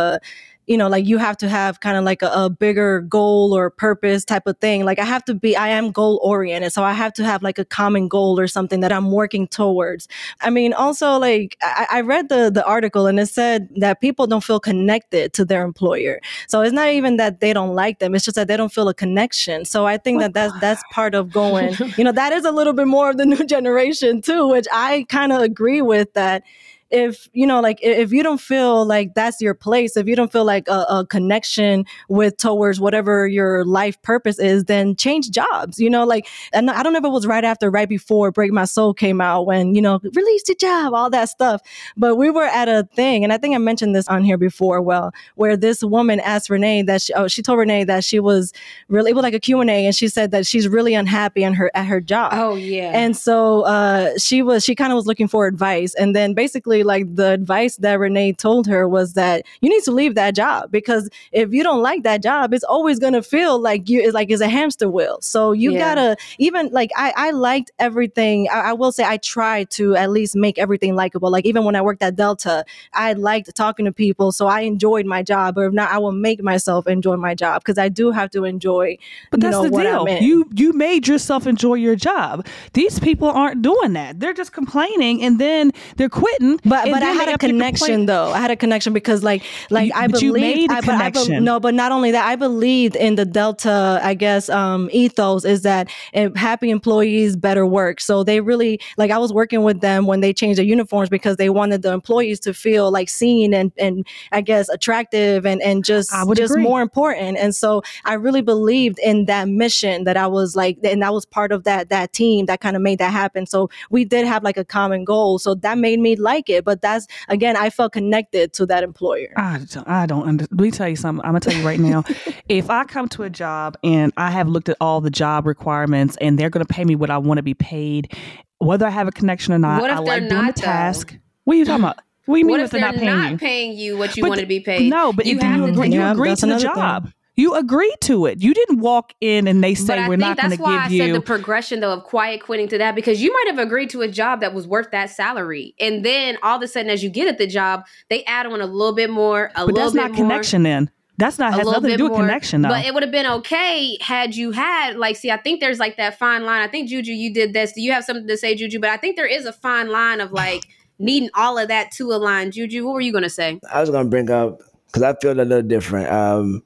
you 0.67 0.79
know, 0.79 0.89
like 0.89 1.05
you 1.05 1.19
have 1.19 1.37
to 1.37 1.49
have 1.49 1.81
kind 1.81 1.97
of 1.97 2.05
like 2.05 2.23
a, 2.23 2.31
a 2.33 2.49
bigger 2.49 3.01
goal 3.03 3.55
or 3.55 3.69
purpose 3.71 4.25
type 4.25 4.47
of 4.47 4.59
thing. 4.59 4.85
Like 4.85 4.99
I 4.99 5.05
have 5.05 5.25
to 5.27 5.35
be, 5.35 5.57
I 5.57 5.69
am 5.69 5.91
goal 5.91 6.21
oriented. 6.23 6.73
So 6.73 6.83
I 6.83 6.93
have 6.93 7.13
to 7.15 7.25
have 7.25 7.43
like 7.43 7.59
a 7.59 7.65
common 7.65 8.09
goal 8.09 8.41
or 8.41 8.47
something 8.47 8.81
that 8.81 8.93
I'm 8.93 9.11
working 9.11 9.47
towards. 9.47 10.09
I 10.41 10.51
mean, 10.51 10.73
also 10.73 11.19
like 11.19 11.57
I, 11.61 11.87
I 11.91 12.01
read 12.01 12.29
the, 12.29 12.51
the 12.51 12.65
article 12.65 13.07
and 13.07 13.21
it 13.21 13.27
said 13.27 13.69
that 13.77 14.01
people 14.01 14.27
don't 14.27 14.43
feel 14.43 14.61
connected 14.61 15.35
to 15.35 15.45
their 15.45 15.65
employer. 15.65 16.21
So 16.49 16.63
it's 16.63 16.73
not 16.73 16.89
even 16.89 17.17
that 17.19 17.41
they 17.41 17.53
don't 17.53 17.75
like 17.75 17.99
them. 17.99 18.15
It's 18.15 18.25
just 18.25 18.37
that 18.37 18.49
they 18.49 18.57
don't 18.57 18.73
feel 18.73 18.89
a 18.89 18.95
connection. 18.95 19.67
So 19.67 19.87
I 19.87 19.99
think 19.99 20.19
oh 20.19 20.21
that 20.23 20.35
that's, 20.35 20.61
that's 20.61 20.83
part 20.93 21.15
of 21.15 21.31
going, 21.31 21.75
you 21.99 22.05
know, 22.05 22.13
that 22.13 22.33
is 22.33 22.45
a 22.45 22.53
little 22.53 22.73
bit 22.73 22.87
more 22.87 23.11
of 23.11 23.19
the 23.19 23.27
new 23.27 23.45
generation 23.47 24.23
too, 24.23 24.49
which 24.49 24.67
I 24.73 25.05
kind 25.11 25.33
of 25.33 25.43
agree 25.43 25.83
with 25.83 26.15
that 26.15 26.43
if 26.91 27.29
you 27.33 27.47
know 27.47 27.61
like 27.61 27.79
if 27.83 28.13
you 28.13 28.23
don't 28.23 28.41
feel 28.41 28.85
like 28.85 29.15
that's 29.15 29.41
your 29.41 29.55
place 29.55 29.97
if 29.97 30.07
you 30.07 30.15
don't 30.15 30.31
feel 30.31 30.45
like 30.45 30.69
a, 30.69 30.85
a 30.89 31.07
connection 31.09 31.85
with 32.09 32.37
towards 32.37 32.79
whatever 32.79 33.27
your 33.27 33.65
life 33.65 34.01
purpose 34.03 34.39
is 34.39 34.65
then 34.65 34.95
change 34.95 35.31
jobs 35.31 35.79
you 35.81 35.89
know 35.89 36.05
like 36.05 36.29
and 36.53 36.71
i 36.71 36.83
don't 36.83 36.93
know 36.93 36.99
if 36.99 37.05
it 37.05 37.09
was 37.09 37.27
right 37.27 37.45
after 37.45 37.71
right 37.71 37.89
before 37.89 38.31
break 38.31 38.53
my 38.53 38.65
soul 38.65 38.93
came 38.95 39.21
out 39.21 39.47
when 39.47 39.75
you 39.75 39.83
know 39.83 39.99
release 40.15 40.43
the 40.45 40.55
job 40.55 40.93
all 40.95 41.11
that 41.11 41.29
stuff 41.29 41.61
but 41.97 42.17
we 42.17 42.31
were 42.31 42.45
at 42.45 42.69
a 42.69 42.87
thing 42.95 43.25
and 43.25 43.33
i 43.33 43.39
think 43.39 43.55
i 43.55 43.59
mentioned 43.59 43.95
this 43.95 44.07
on 44.09 44.23
here 44.23 44.39
before 44.39 44.81
well 44.81 45.13
where 45.35 45.57
this 45.57 45.83
woman 45.83 46.21
asked 46.21 46.51
renee 46.51 46.83
that 46.83 47.03
she, 47.03 47.13
oh, 47.15 47.27
she 47.27 47.43
told 47.43 47.59
renee 47.59 47.85
that 47.85 48.05
she 48.05 48.21
was 48.21 48.53
really 48.89 49.11
it 49.11 49.15
was 49.15 49.23
like 49.23 49.35
a 49.35 49.41
q&a 49.41 49.65
and 49.87 49.97
she 49.97 50.07
said 50.09 50.31
that 50.31 50.47
she's 50.47 50.69
really 50.69 50.95
unhappy 50.95 51.43
in 51.43 51.55
her 51.55 51.71
at 51.75 51.87
her 51.87 52.01
job 52.01 52.33
Oh 52.35 52.55
yeah. 52.55 52.93
and 52.95 53.17
so 53.17 53.63
uh, 53.63 54.11
she 54.19 54.43
was 54.43 54.65
she 54.65 54.75
kind 54.75 54.93
of 54.93 54.97
was 54.97 55.07
looking 55.07 55.29
for 55.29 55.47
advice 55.47 55.95
and 55.95 56.15
then 56.15 56.35
basically 56.35 56.84
like 56.85 57.15
the 57.17 57.31
advice 57.31 57.77
that 57.77 57.99
renee 57.99 58.33
told 58.33 58.67
her 58.67 58.89
was 58.89 59.15
that 59.15 59.45
you 59.61 59.69
need 59.69 59.83
to 59.83 59.91
leave 59.91 60.15
that 60.15 60.35
job 60.35 60.71
because 60.71 61.09
if 61.33 61.53
you 61.53 61.63
don't 61.63 61.83
like 61.83 62.03
that 62.03 62.23
job 62.23 62.53
it's 62.55 62.65
always 62.65 62.99
going 62.99 63.13
to 63.13 63.23
feel 63.23 63.59
like 63.59 63.89
you 63.89 64.01
it's 64.01 64.15
like 64.15 64.31
it's 64.31 64.41
a 64.41 64.49
hamster 64.49 64.89
wheel 64.89 65.19
so 65.21 65.53
you 65.53 65.73
Yeah. 65.73 65.79
gotta 65.79 66.17
even 66.39 66.69
like 66.73 66.91
i 66.97 67.13
i 67.17 67.31
liked 67.31 67.73
everything 67.79 68.49
I, 68.53 68.71
I 68.71 68.73
will 68.75 68.93
say 68.93 69.05
i 69.05 69.17
tried 69.17 69.71
to 69.71 69.95
at 69.97 70.11
least 70.11 70.37
make 70.37 70.59
everything 70.59 70.95
likable 70.95 71.31
like 71.31 71.45
even 71.47 71.65
when 71.65 71.77
i 71.77 71.83
worked 71.83 72.03
at 72.03 72.17
delta 72.17 72.65
i 72.93 73.13
liked 73.15 73.55
talking 73.55 73.85
to 73.87 73.93
people 73.93 74.33
so 74.33 74.47
i 74.47 74.61
enjoyed 74.61 75.07
my 75.07 75.23
job 75.23 75.59
or 75.59 75.67
if 75.67 75.73
not 75.73 75.91
i 75.91 75.99
will 75.99 76.13
make 76.13 76.43
myself 76.43 76.87
enjoy 76.87 77.17
my 77.17 77.35
job 77.35 77.63
because 77.63 77.79
i 77.79 77.89
do 77.89 78.11
have 78.11 78.31
to 78.31 78.45
enjoy 78.45 78.97
But 79.31 79.41
that's 79.41 79.53
know, 79.53 79.63
the 79.65 79.71
deal. 79.71 80.09
You 80.23 80.49
you 80.55 80.73
made 80.73 81.07
yourself 81.09 81.47
enjoy 81.47 81.75
your 81.75 81.97
job. 81.97 82.47
These 82.73 82.99
people 82.99 83.29
aren't 83.29 83.63
doing 83.63 83.93
that. 83.95 84.21
They're 84.21 84.33
just 84.35 84.53
complaining 84.53 85.23
and 85.23 85.39
then 85.39 85.73
they're 85.97 86.09
quitting 86.09 86.59
But 86.65 86.85
And 86.87 86.93
but 86.93 87.03
I 87.03 87.11
had 87.13 87.29
a 87.29 87.33
up 87.35 87.41
to 87.41 87.47
complain- 87.49 87.75
connection 87.75 88.07
though. 88.07 88.33
I 88.33 88.39
had 88.41 88.51
a 88.51 88.57
connection 88.57 88.93
because 88.93 89.23
like 89.23 89.43
like 89.71 89.89
You- 89.89 89.93
I 89.95 90.07
believed 90.07 90.73
I, 90.73 90.81
I 91.07 91.11
be- 91.11 91.41
no, 91.41 91.61
but 91.61 91.75
not 91.75 91.93
only 91.93 92.11
that, 92.13 92.27
I 92.27 92.37
believed 92.37 92.97
in 92.97 93.17
the 93.17 93.25
Delta, 93.25 94.01
I 94.03 94.15
guess, 94.15 94.49
um, 94.49 94.89
ethos 94.93 95.45
is 95.45 95.63
that 95.63 95.91
happy 96.37 96.71
employees 96.71 97.37
better 97.37 97.67
work. 97.67 98.01
So 98.01 98.25
they 98.25 98.41
really 98.41 98.81
like 98.97 99.11
I 99.11 99.19
was 99.19 99.33
working 99.33 99.63
with 99.63 99.81
them 99.81 100.07
when 100.07 100.21
they 100.21 100.33
changed 100.33 100.59
their 100.59 100.65
uniforms 100.67 101.09
because 101.09 101.37
they 101.37 101.51
wanted 101.51 101.83
the 101.83 101.93
employees 101.93 102.41
to 102.41 102.55
feel 102.55 102.91
like 102.91 103.09
seen 103.09 103.53
and 103.53 103.73
and 103.79 104.07
I 104.33 104.41
guess 104.41 104.69
attractive 104.69 105.45
and 105.45 105.61
and 105.63 105.85
just 105.85 106.11
just 106.35 106.53
agree. 106.53 106.63
more 106.63 106.81
important. 106.81 107.37
And 107.39 107.55
so 107.55 107.83
I 108.05 108.15
really 108.15 108.43
believed 108.43 108.99
in 109.01 109.27
that 109.27 109.49
mission 109.49 110.05
that 110.05 110.17
I 110.17 110.27
was 110.27 110.57
like, 110.57 110.79
and 110.85 111.03
that 111.03 111.13
was 111.13 111.27
part 111.27 111.53
of 111.53 111.65
that 111.65 111.89
that 111.91 112.13
team 112.13 112.47
that 112.47 112.61
kind 112.61 112.77
of 112.77 112.83
made 112.83 112.99
that 113.01 113.13
happen. 113.13 113.47
So 113.47 113.69
we 113.91 114.05
did 114.05 114.27
have 114.27 114.43
like 114.43 114.57
a 114.57 114.65
common 114.65 115.05
goal. 115.05 115.39
So 115.39 115.55
that 115.57 115.79
made 115.79 116.01
me 116.01 116.17
like 116.17 116.49
it. 116.49 116.54
But 116.63 116.83
that's 116.83 117.07
again, 117.29 117.57
I 117.57 117.71
felt 117.71 117.93
connected 117.93 118.53
to 118.55 118.67
that 118.67 118.85
employer. 118.85 119.33
I 119.37 119.61
don't, 119.71 119.89
I 119.89 120.07
don't 120.07 120.29
under, 120.29 120.45
let 120.51 120.61
me 120.61 120.71
tell 120.71 120.89
you 120.89 120.97
something. 120.97 121.25
I'm 121.25 121.31
gonna 121.33 121.41
tell 121.41 121.55
you 121.57 121.67
right 121.67 121.81
now. 121.81 122.05
if 122.49 122.69
I 122.71 122.85
come 122.85 123.09
to 123.11 123.23
a 123.23 123.31
job 123.31 123.77
and 123.83 124.13
I 124.17 124.31
have 124.31 124.49
looked 124.49 124.69
at 124.69 124.77
all 124.81 125.01
the 125.01 125.11
job 125.11 125.47
requirements 125.47 126.17
and 126.21 126.39
they're 126.39 126.51
gonna 126.51 126.65
pay 126.67 126.85
me 126.85 126.95
what 126.95 127.11
I 127.11 127.19
want 127.19 127.39
to 127.39 127.43
be 127.43 127.55
paid, 127.55 128.13
whether 128.59 128.87
I 128.87 128.91
have 128.91 129.09
a 129.09 129.13
connection 129.13 129.53
or 129.55 129.59
not, 129.59 129.81
What 129.81 129.91
I 129.91 129.97
they're 129.97 130.05
like 130.05 130.29
doing 130.29 130.43
not, 130.45 130.55
the 130.57 130.61
though? 130.61 130.67
task. 130.67 131.17
What 131.45 131.55
are 131.55 131.57
you 131.59 131.65
talking 131.65 131.85
about? 131.85 131.99
What 132.27 132.37
do 132.37 132.39
you 132.39 132.45
mean 132.47 132.53
What 132.53 132.61
if 132.61 132.65
if 132.67 132.71
they're, 132.73 132.81
they're 132.81 132.93
not 132.93 132.99
paying 133.01 133.19
not 133.19 133.31
you? 133.33 133.39
paying 133.39 133.73
you 133.77 133.99
what 133.99 134.17
you 134.17 134.23
But 134.23 134.29
want 134.31 134.41
to 134.41 134.47
be 134.47 134.61
paid? 134.61 134.89
No, 134.91 135.13
but 135.13 135.27
you 135.27 135.37
if 135.37 135.43
you 135.43 135.49
have 135.49 135.59
to 135.59 135.65
agree, 135.67 135.89
you 135.89 136.01
Yeah, 136.01 136.15
to 136.15 136.47
the 136.47 136.53
another 136.53 136.69
thing. 137.03 137.13
Job. 137.37 137.43
You 137.43 137.55
agreed 137.55 137.97
to 138.03 138.27
it. 138.27 138.43
You 138.43 138.55
didn't 138.55 138.81
walk 138.81 139.13
in 139.21 139.47
and 139.47 139.63
they 139.63 139.75
say 139.75 139.97
but 139.97 140.09
we're 140.09 140.17
not 140.17 140.37
going 140.37 140.51
to 140.51 140.57
give 140.57 140.67
you. 140.67 140.73
that's 140.73 140.73
to 140.73 140.77
why 140.77 140.85
I 140.85 140.89
give 140.89 140.99
said 140.99 141.07
you. 141.09 141.13
the 141.15 141.21
progression 141.21 141.81
though 141.81 141.93
of 141.93 142.05
quiet 142.05 142.43
quitting 142.43 142.69
to 142.69 142.79
that 142.79 142.95
because 142.95 143.23
you 143.23 143.33
might 143.33 143.47
have 143.49 143.59
agreed 143.59 143.91
to 143.91 144.03
a 144.03 144.09
job 144.09 144.41
that 144.41 144.55
was 144.55 144.67
worth 144.67 144.91
that 144.93 145.11
salary, 145.11 145.75
and 145.81 146.05
then 146.05 146.39
all 146.43 146.57
of 146.57 146.63
a 146.63 146.69
sudden, 146.69 146.91
as 146.91 147.03
you 147.03 147.11
get 147.11 147.29
at 147.29 147.39
the 147.39 147.47
job, 147.47 147.85
they 148.09 148.25
add 148.25 148.47
on 148.47 148.61
a 148.61 148.67
little 148.67 148.95
bit 148.95 149.11
more, 149.11 149.47
a 149.55 149.67
but 149.67 149.67
little 149.67 149.83
that's 149.83 149.95
not 149.95 150.11
more, 150.11 150.17
connection. 150.17 150.63
Then 150.63 150.91
that's 151.17 151.39
not 151.39 151.55
has 151.55 151.67
nothing 151.67 151.91
to 151.91 151.97
do 151.97 152.05
with 152.05 152.13
more. 152.13 152.21
connection. 152.23 152.63
though. 152.63 152.71
But 152.71 152.85
it 152.85 152.93
would 152.93 153.03
have 153.03 153.13
been 153.13 153.27
okay 153.27 153.97
had 154.01 154.35
you 154.35 154.51
had 154.51 154.97
like, 154.97 155.17
see, 155.17 155.31
I 155.31 155.37
think 155.37 155.61
there's 155.61 155.79
like 155.79 155.97
that 155.97 156.19
fine 156.19 156.45
line. 156.45 156.63
I 156.63 156.69
think 156.69 156.89
Juju, 156.89 157.13
you 157.13 157.33
did 157.33 157.53
this. 157.53 157.73
Do 157.73 157.83
you 157.83 157.93
have 157.93 158.05
something 158.05 158.27
to 158.27 158.37
say, 158.37 158.55
Juju? 158.55 158.81
But 158.81 158.91
I 158.91 158.97
think 158.97 159.17
there 159.17 159.27
is 159.27 159.47
a 159.47 159.53
fine 159.53 159.91
line 159.91 160.21
of 160.21 160.33
like 160.33 160.65
needing 160.99 161.31
all 161.35 161.59
of 161.59 161.69
that 161.69 161.93
to 161.93 162.13
align. 162.13 162.51
Juju, 162.51 162.85
what 162.85 162.95
were 162.95 163.01
you 163.01 163.13
gonna 163.13 163.31
say? 163.31 163.61
I 163.73 163.81
was 163.81 163.91
gonna 163.91 164.09
bring 164.09 164.31
up 164.31 164.61
because 164.87 165.03
I 165.03 165.15
feel 165.21 165.33
a 165.33 165.43
little 165.43 165.63
different. 165.63 166.11
Um, 166.11 166.63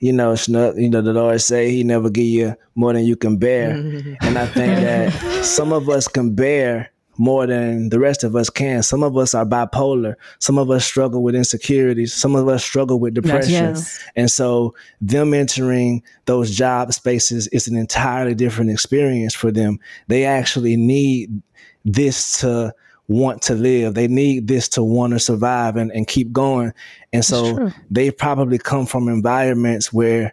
you 0.00 0.12
know, 0.12 0.34
you 0.76 0.88
know, 0.90 1.02
the 1.02 1.12
Lord 1.12 1.40
say 1.40 1.70
He 1.70 1.84
never 1.84 2.10
give 2.10 2.24
you 2.24 2.56
more 2.74 2.92
than 2.92 3.04
you 3.04 3.16
can 3.16 3.36
bear, 3.36 3.74
mm-hmm. 3.74 4.14
and 4.22 4.38
I 4.38 4.46
think 4.46 4.80
that 4.80 5.44
some 5.44 5.72
of 5.72 5.88
us 5.88 6.08
can 6.08 6.34
bear 6.34 6.90
more 7.20 7.46
than 7.46 7.90
the 7.90 7.98
rest 7.98 8.24
of 8.24 8.34
us 8.34 8.48
can. 8.48 8.82
Some 8.82 9.02
of 9.02 9.14
us 9.18 9.34
are 9.34 9.44
bipolar. 9.44 10.14
Some 10.38 10.56
of 10.56 10.70
us 10.70 10.86
struggle 10.86 11.22
with 11.22 11.34
insecurities. 11.34 12.14
Some 12.14 12.34
of 12.34 12.48
us 12.48 12.64
struggle 12.64 12.98
with 12.98 13.12
depression. 13.12 13.52
Yes. 13.52 14.02
And 14.16 14.30
so 14.30 14.74
them 15.02 15.34
entering 15.34 16.02
those 16.24 16.50
job 16.50 16.94
spaces 16.94 17.46
is 17.48 17.68
an 17.68 17.76
entirely 17.76 18.34
different 18.34 18.70
experience 18.70 19.34
for 19.34 19.50
them. 19.50 19.78
They 20.08 20.24
actually 20.24 20.76
need 20.76 21.42
this 21.84 22.40
to 22.40 22.72
want 23.10 23.42
to 23.42 23.54
live. 23.54 23.94
They 23.94 24.06
need 24.06 24.46
this 24.46 24.68
to 24.70 24.84
want 24.84 25.12
to 25.14 25.18
survive 25.18 25.74
and, 25.76 25.90
and 25.90 26.06
keep 26.06 26.32
going. 26.32 26.72
And 27.12 27.24
so 27.24 27.72
they 27.90 28.12
probably 28.12 28.56
come 28.56 28.86
from 28.86 29.08
environments 29.08 29.92
where 29.92 30.32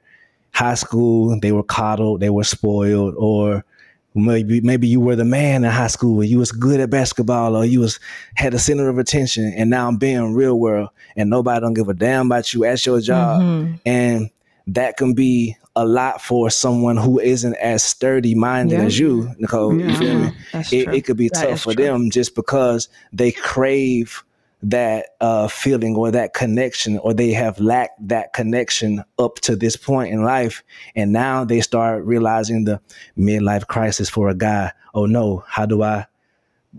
high 0.51 0.75
school 0.75 1.39
they 1.39 1.51
were 1.51 1.63
coddled, 1.63 2.19
they 2.19 2.29
were 2.29 2.43
spoiled, 2.43 3.15
or 3.17 3.65
maybe 4.13 4.61
maybe 4.61 4.87
you 4.87 4.99
were 4.99 5.15
the 5.15 5.25
man 5.25 5.63
in 5.63 5.69
high 5.71 5.85
school 5.87 6.23
you 6.23 6.39
was 6.39 6.51
good 6.51 6.79
at 6.79 6.89
basketball 6.89 7.55
or 7.55 7.63
you 7.65 7.79
was 7.79 7.99
had 8.33 8.51
the 8.53 8.57
center 8.57 8.89
of 8.89 8.97
attention 8.97 9.53
and 9.55 9.69
now 9.69 9.87
I'm 9.87 9.97
being 9.97 10.33
real 10.33 10.59
world 10.59 10.89
and 11.15 11.29
nobody 11.29 11.61
don't 11.61 11.75
give 11.75 11.87
a 11.87 11.93
damn 11.93 12.25
about 12.25 12.51
you 12.51 12.63
at 12.65 12.83
your 12.83 12.99
job 12.99 13.41
Mhm. 13.43 13.79
and 13.85 14.29
that 14.65 14.97
can 14.97 15.13
be 15.13 15.55
a 15.77 15.85
lot 15.85 16.21
for 16.21 16.49
someone 16.49 16.97
who 16.97 17.19
isn't 17.19 17.55
as 17.55 17.83
sturdy 17.83 18.33
minded 18.35 18.79
Yeah. 18.79 18.85
as 18.85 18.97
you 18.99 19.29
Nicole 19.37 19.79
you 19.79 19.95
feel 19.95 20.19
me? 20.19 20.31
It, 20.71 20.87
it 20.93 21.01
could 21.05 21.17
be 21.17 21.29
That 21.29 21.41
tough 21.49 21.61
for 21.61 21.73
true. 21.73 21.83
them 21.85 22.09
just 22.09 22.35
because 22.35 22.89
they 23.13 23.31
crave 23.31 24.23
that 24.63 25.09
uh, 25.21 25.47
feeling 25.47 25.95
or 25.95 26.09
that 26.11 26.33
connection 26.33 26.97
or 26.99 27.13
they 27.13 27.31
have 27.31 27.59
lacked 27.59 28.07
that 28.07 28.33
connection 28.33 29.03
up 29.19 29.35
to 29.41 29.55
this 29.55 29.75
point 29.75 30.11
in 30.11 30.23
life 30.23 30.63
and 30.95 31.13
now 31.13 31.45
they 31.45 31.61
start 31.61 32.03
realizing 32.05 32.63
the 32.65 32.81
midlife 33.17 33.67
crisis 33.67 34.09
for 34.09 34.29
a 34.29 34.35
guy. 34.35 34.71
Oh 34.95 35.05
no 35.05 35.43
how 35.47 35.65
do 35.67 35.83
i 35.83 36.05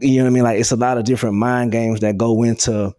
you 0.00 0.18
know 0.18 0.24
what 0.24 0.30
i 0.30 0.32
mean? 0.32 0.42
Like 0.44 0.60
it's 0.60 0.72
a 0.72 0.76
lot 0.76 0.98
of 0.98 1.04
different 1.04 1.36
mind 1.36 1.72
games 1.72 2.00
that 2.00 2.16
go 2.16 2.42
into 2.42 2.94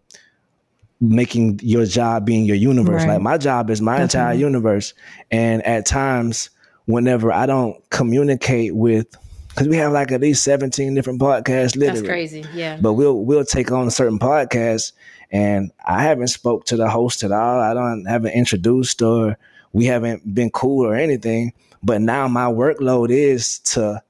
making 1.00 1.58
your 1.62 1.86
job 1.86 2.26
being 2.26 2.44
your 2.44 2.56
universe 2.56 3.02
Right. 3.04 3.14
like 3.14 3.22
my 3.22 3.38
job 3.38 3.70
is 3.70 3.80
my 3.80 4.02
entire 4.02 4.34
universe 4.34 4.92
and 5.30 5.64
at 5.66 5.86
times 5.86 6.50
whenever 6.84 7.32
i 7.32 7.46
don't 7.46 7.76
communicate 7.90 8.74
with 8.74 9.06
because 9.48 9.66
we 9.66 9.76
have 9.76 9.92
like 9.92 10.12
at 10.12 10.20
least 10.20 10.42
17 10.44 10.94
different 10.94 11.20
podcasts 11.20 11.74
literally 11.76 12.00
That's 12.02 12.06
crazy. 12.08 12.44
Yeah. 12.54 12.78
but 12.80 12.92
we'll 12.94 13.24
we'll 13.24 13.44
take 13.44 13.72
on 13.72 13.90
certain 13.90 14.18
podcasts 14.18 14.92
and 15.32 15.70
i 15.86 16.02
haven't 16.02 16.28
spoke 16.28 16.66
to 16.66 16.76
the 16.76 16.88
host 16.90 17.22
at 17.22 17.32
all 17.32 17.60
i 17.60 17.72
don't 17.72 18.04
haven't 18.04 18.32
introduced 18.32 19.00
or 19.00 19.38
we 19.72 19.86
haven't 19.86 20.34
been 20.34 20.50
cool 20.50 20.84
or 20.86 20.94
anything 20.94 21.52
but 21.82 22.02
now 22.02 22.28
my 22.28 22.44
workload 22.44 23.10
is 23.10 23.58
to 23.60 24.02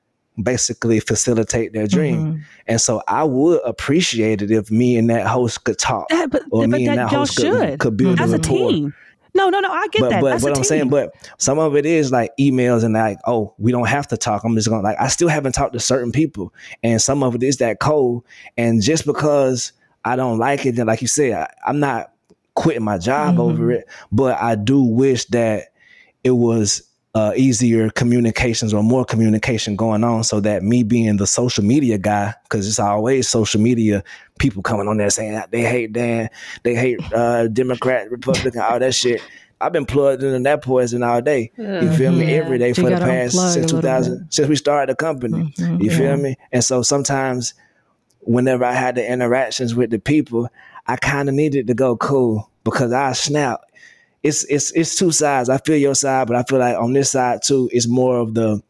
basically 0.43 1.01
facilitate 1.01 1.73
their 1.73 1.87
dream 1.87 2.19
Mhm. 2.35 2.41
and 2.67 2.81
so 2.81 3.03
i 3.09 3.23
would 3.25 3.61
appreciate 3.65 4.43
it 4.43 4.51
if 4.51 4.71
me 4.71 4.97
and 4.97 5.11
that 5.11 5.27
host 5.27 5.65
could 5.65 5.79
talk 5.79 6.09
That- 6.09 6.31
but 6.31 6.43
or 6.51 6.63
but 6.63 6.71
me 6.71 6.87
and 6.89 6.99
that 6.99 7.09
host 7.11 7.37
could, 7.37 7.79
could 7.79 7.97
build 7.97 8.19
That's 8.19 8.33
a 8.33 8.37
rapport 8.39 8.71
team. 8.71 8.95
No, 9.33 9.49
no, 9.49 9.61
no. 9.61 9.71
I 9.71 9.87
get 9.93 10.01
but 10.01 10.11
that. 10.11 10.21
but 10.23 10.31
That's 10.31 10.43
what 10.43 10.51
I'm 10.51 10.55
team. 10.57 10.65
saying, 10.65 10.89
but 10.89 11.15
some 11.39 11.61
of 11.61 11.77
it 11.77 11.87
is 11.87 12.11
like 12.11 12.33
emails 12.41 12.83
and 12.83 12.95
like, 12.95 13.17
oh, 13.29 13.55
we 13.59 13.71
don't 13.71 13.87
have 13.87 14.09
to 14.09 14.17
talk. 14.17 14.43
I'm 14.43 14.57
just 14.57 14.69
gonna 14.69 14.83
like 14.83 14.97
I 15.01 15.07
still 15.07 15.29
haven't 15.29 15.53
talked 15.53 15.73
to 15.75 15.79
certain 15.79 16.11
people. 16.11 16.53
And 16.83 17.01
some 17.01 17.23
of 17.23 17.37
it 17.37 17.45
is 17.45 17.59
that 17.59 17.79
cold. 17.79 18.25
And 18.59 18.83
just 18.83 19.07
because 19.07 19.71
I 20.05 20.17
don't 20.17 20.39
like 20.39 20.67
it, 20.67 20.75
then 20.75 20.89
like 20.89 21.01
you 21.01 21.07
said, 21.07 21.33
I, 21.33 21.49
I'm 21.65 21.79
not 21.79 22.13
quitting 22.57 22.83
my 22.83 22.99
job 22.99 23.35
Mm-hmm. 23.37 23.41
over 23.41 23.71
it. 23.71 23.87
But 24.11 24.37
I 24.43 24.57
do 24.57 24.83
wish 24.83 25.27
that 25.27 25.69
it 26.25 26.33
was 26.33 26.83
uh, 27.15 27.33
easier 27.37 27.91
communications 27.91 28.73
or 28.73 28.83
more 28.83 29.05
communication 29.05 29.75
going 29.77 30.05
on 30.05 30.23
so 30.23 30.39
that 30.41 30.63
me 30.63 30.83
being 30.85 31.17
the 31.17 31.27
social 31.27 31.65
media 31.65 31.99
guy, 31.99 32.33
because 32.45 32.69
it's 32.69 32.79
always 32.79 33.29
social 33.29 33.61
media 33.61 34.05
people 34.39 34.63
coming 34.63 34.87
on 34.87 34.97
there 34.97 35.11
saying 35.11 35.41
they 35.51 35.63
hate 35.63 35.93
Dan, 35.93 36.31
they 36.63 36.75
hate 36.75 37.01
uh, 37.13 37.49
Democrat, 37.49 38.11
Republican, 38.11 38.61
all 38.61 38.79
that 38.79 38.95
shit. 38.95 39.21
I've 39.61 39.73
been 39.73 39.85
plugged 39.87 40.23
into 40.23 40.39
that 40.39 40.63
poison 40.63 41.03
all 41.03 41.21
day. 41.21 41.51
You 41.59 41.93
feel 41.93 42.13
me? 42.13 42.31
Yeah. 42.31 42.39
Every 42.39 42.57
day 42.59 42.73
for 42.73 42.83
you 42.83 42.91
the 42.91 42.97
past 42.97 43.53
since 43.55 43.71
2000, 43.71 44.29
since 44.31 44.49
we 44.49 44.57
started 44.57 44.91
the 44.91 44.97
company. 44.97 45.53
Mhm. 45.59 45.83
You 45.83 45.91
Yeah. 45.91 45.97
feel 45.99 46.17
me? 46.17 46.37
And 46.53 46.65
so 46.65 46.81
sometimes 46.83 47.53
whenever 48.21 48.65
I 48.65 48.73
had 48.73 48.95
the 48.95 49.07
interactions 49.07 49.75
with 49.75 49.91
the 49.91 49.99
people, 49.99 50.49
I 50.87 50.97
kind 50.97 51.29
of 51.29 51.35
needed 51.35 51.67
to 51.67 51.75
go 51.75 51.97
cool 51.97 52.49
because 52.65 52.93
I 52.93 53.13
snap. 53.13 53.61
It's 54.23 54.45
it's 54.45 54.71
it's 54.73 54.97
two 54.97 55.13
sides. 55.13 55.49
I 55.49 55.59
feel 55.59 55.77
your 55.77 55.95
side, 55.95 56.27
but 56.27 56.37
I 56.37 56.43
feel 56.43 56.59
like 56.59 56.77
on 56.77 56.93
this 56.93 57.11
side 57.11 57.43
too, 57.43 57.71
it's 57.73 57.89
more 57.89 58.19
of 58.19 58.35
the 58.35 58.63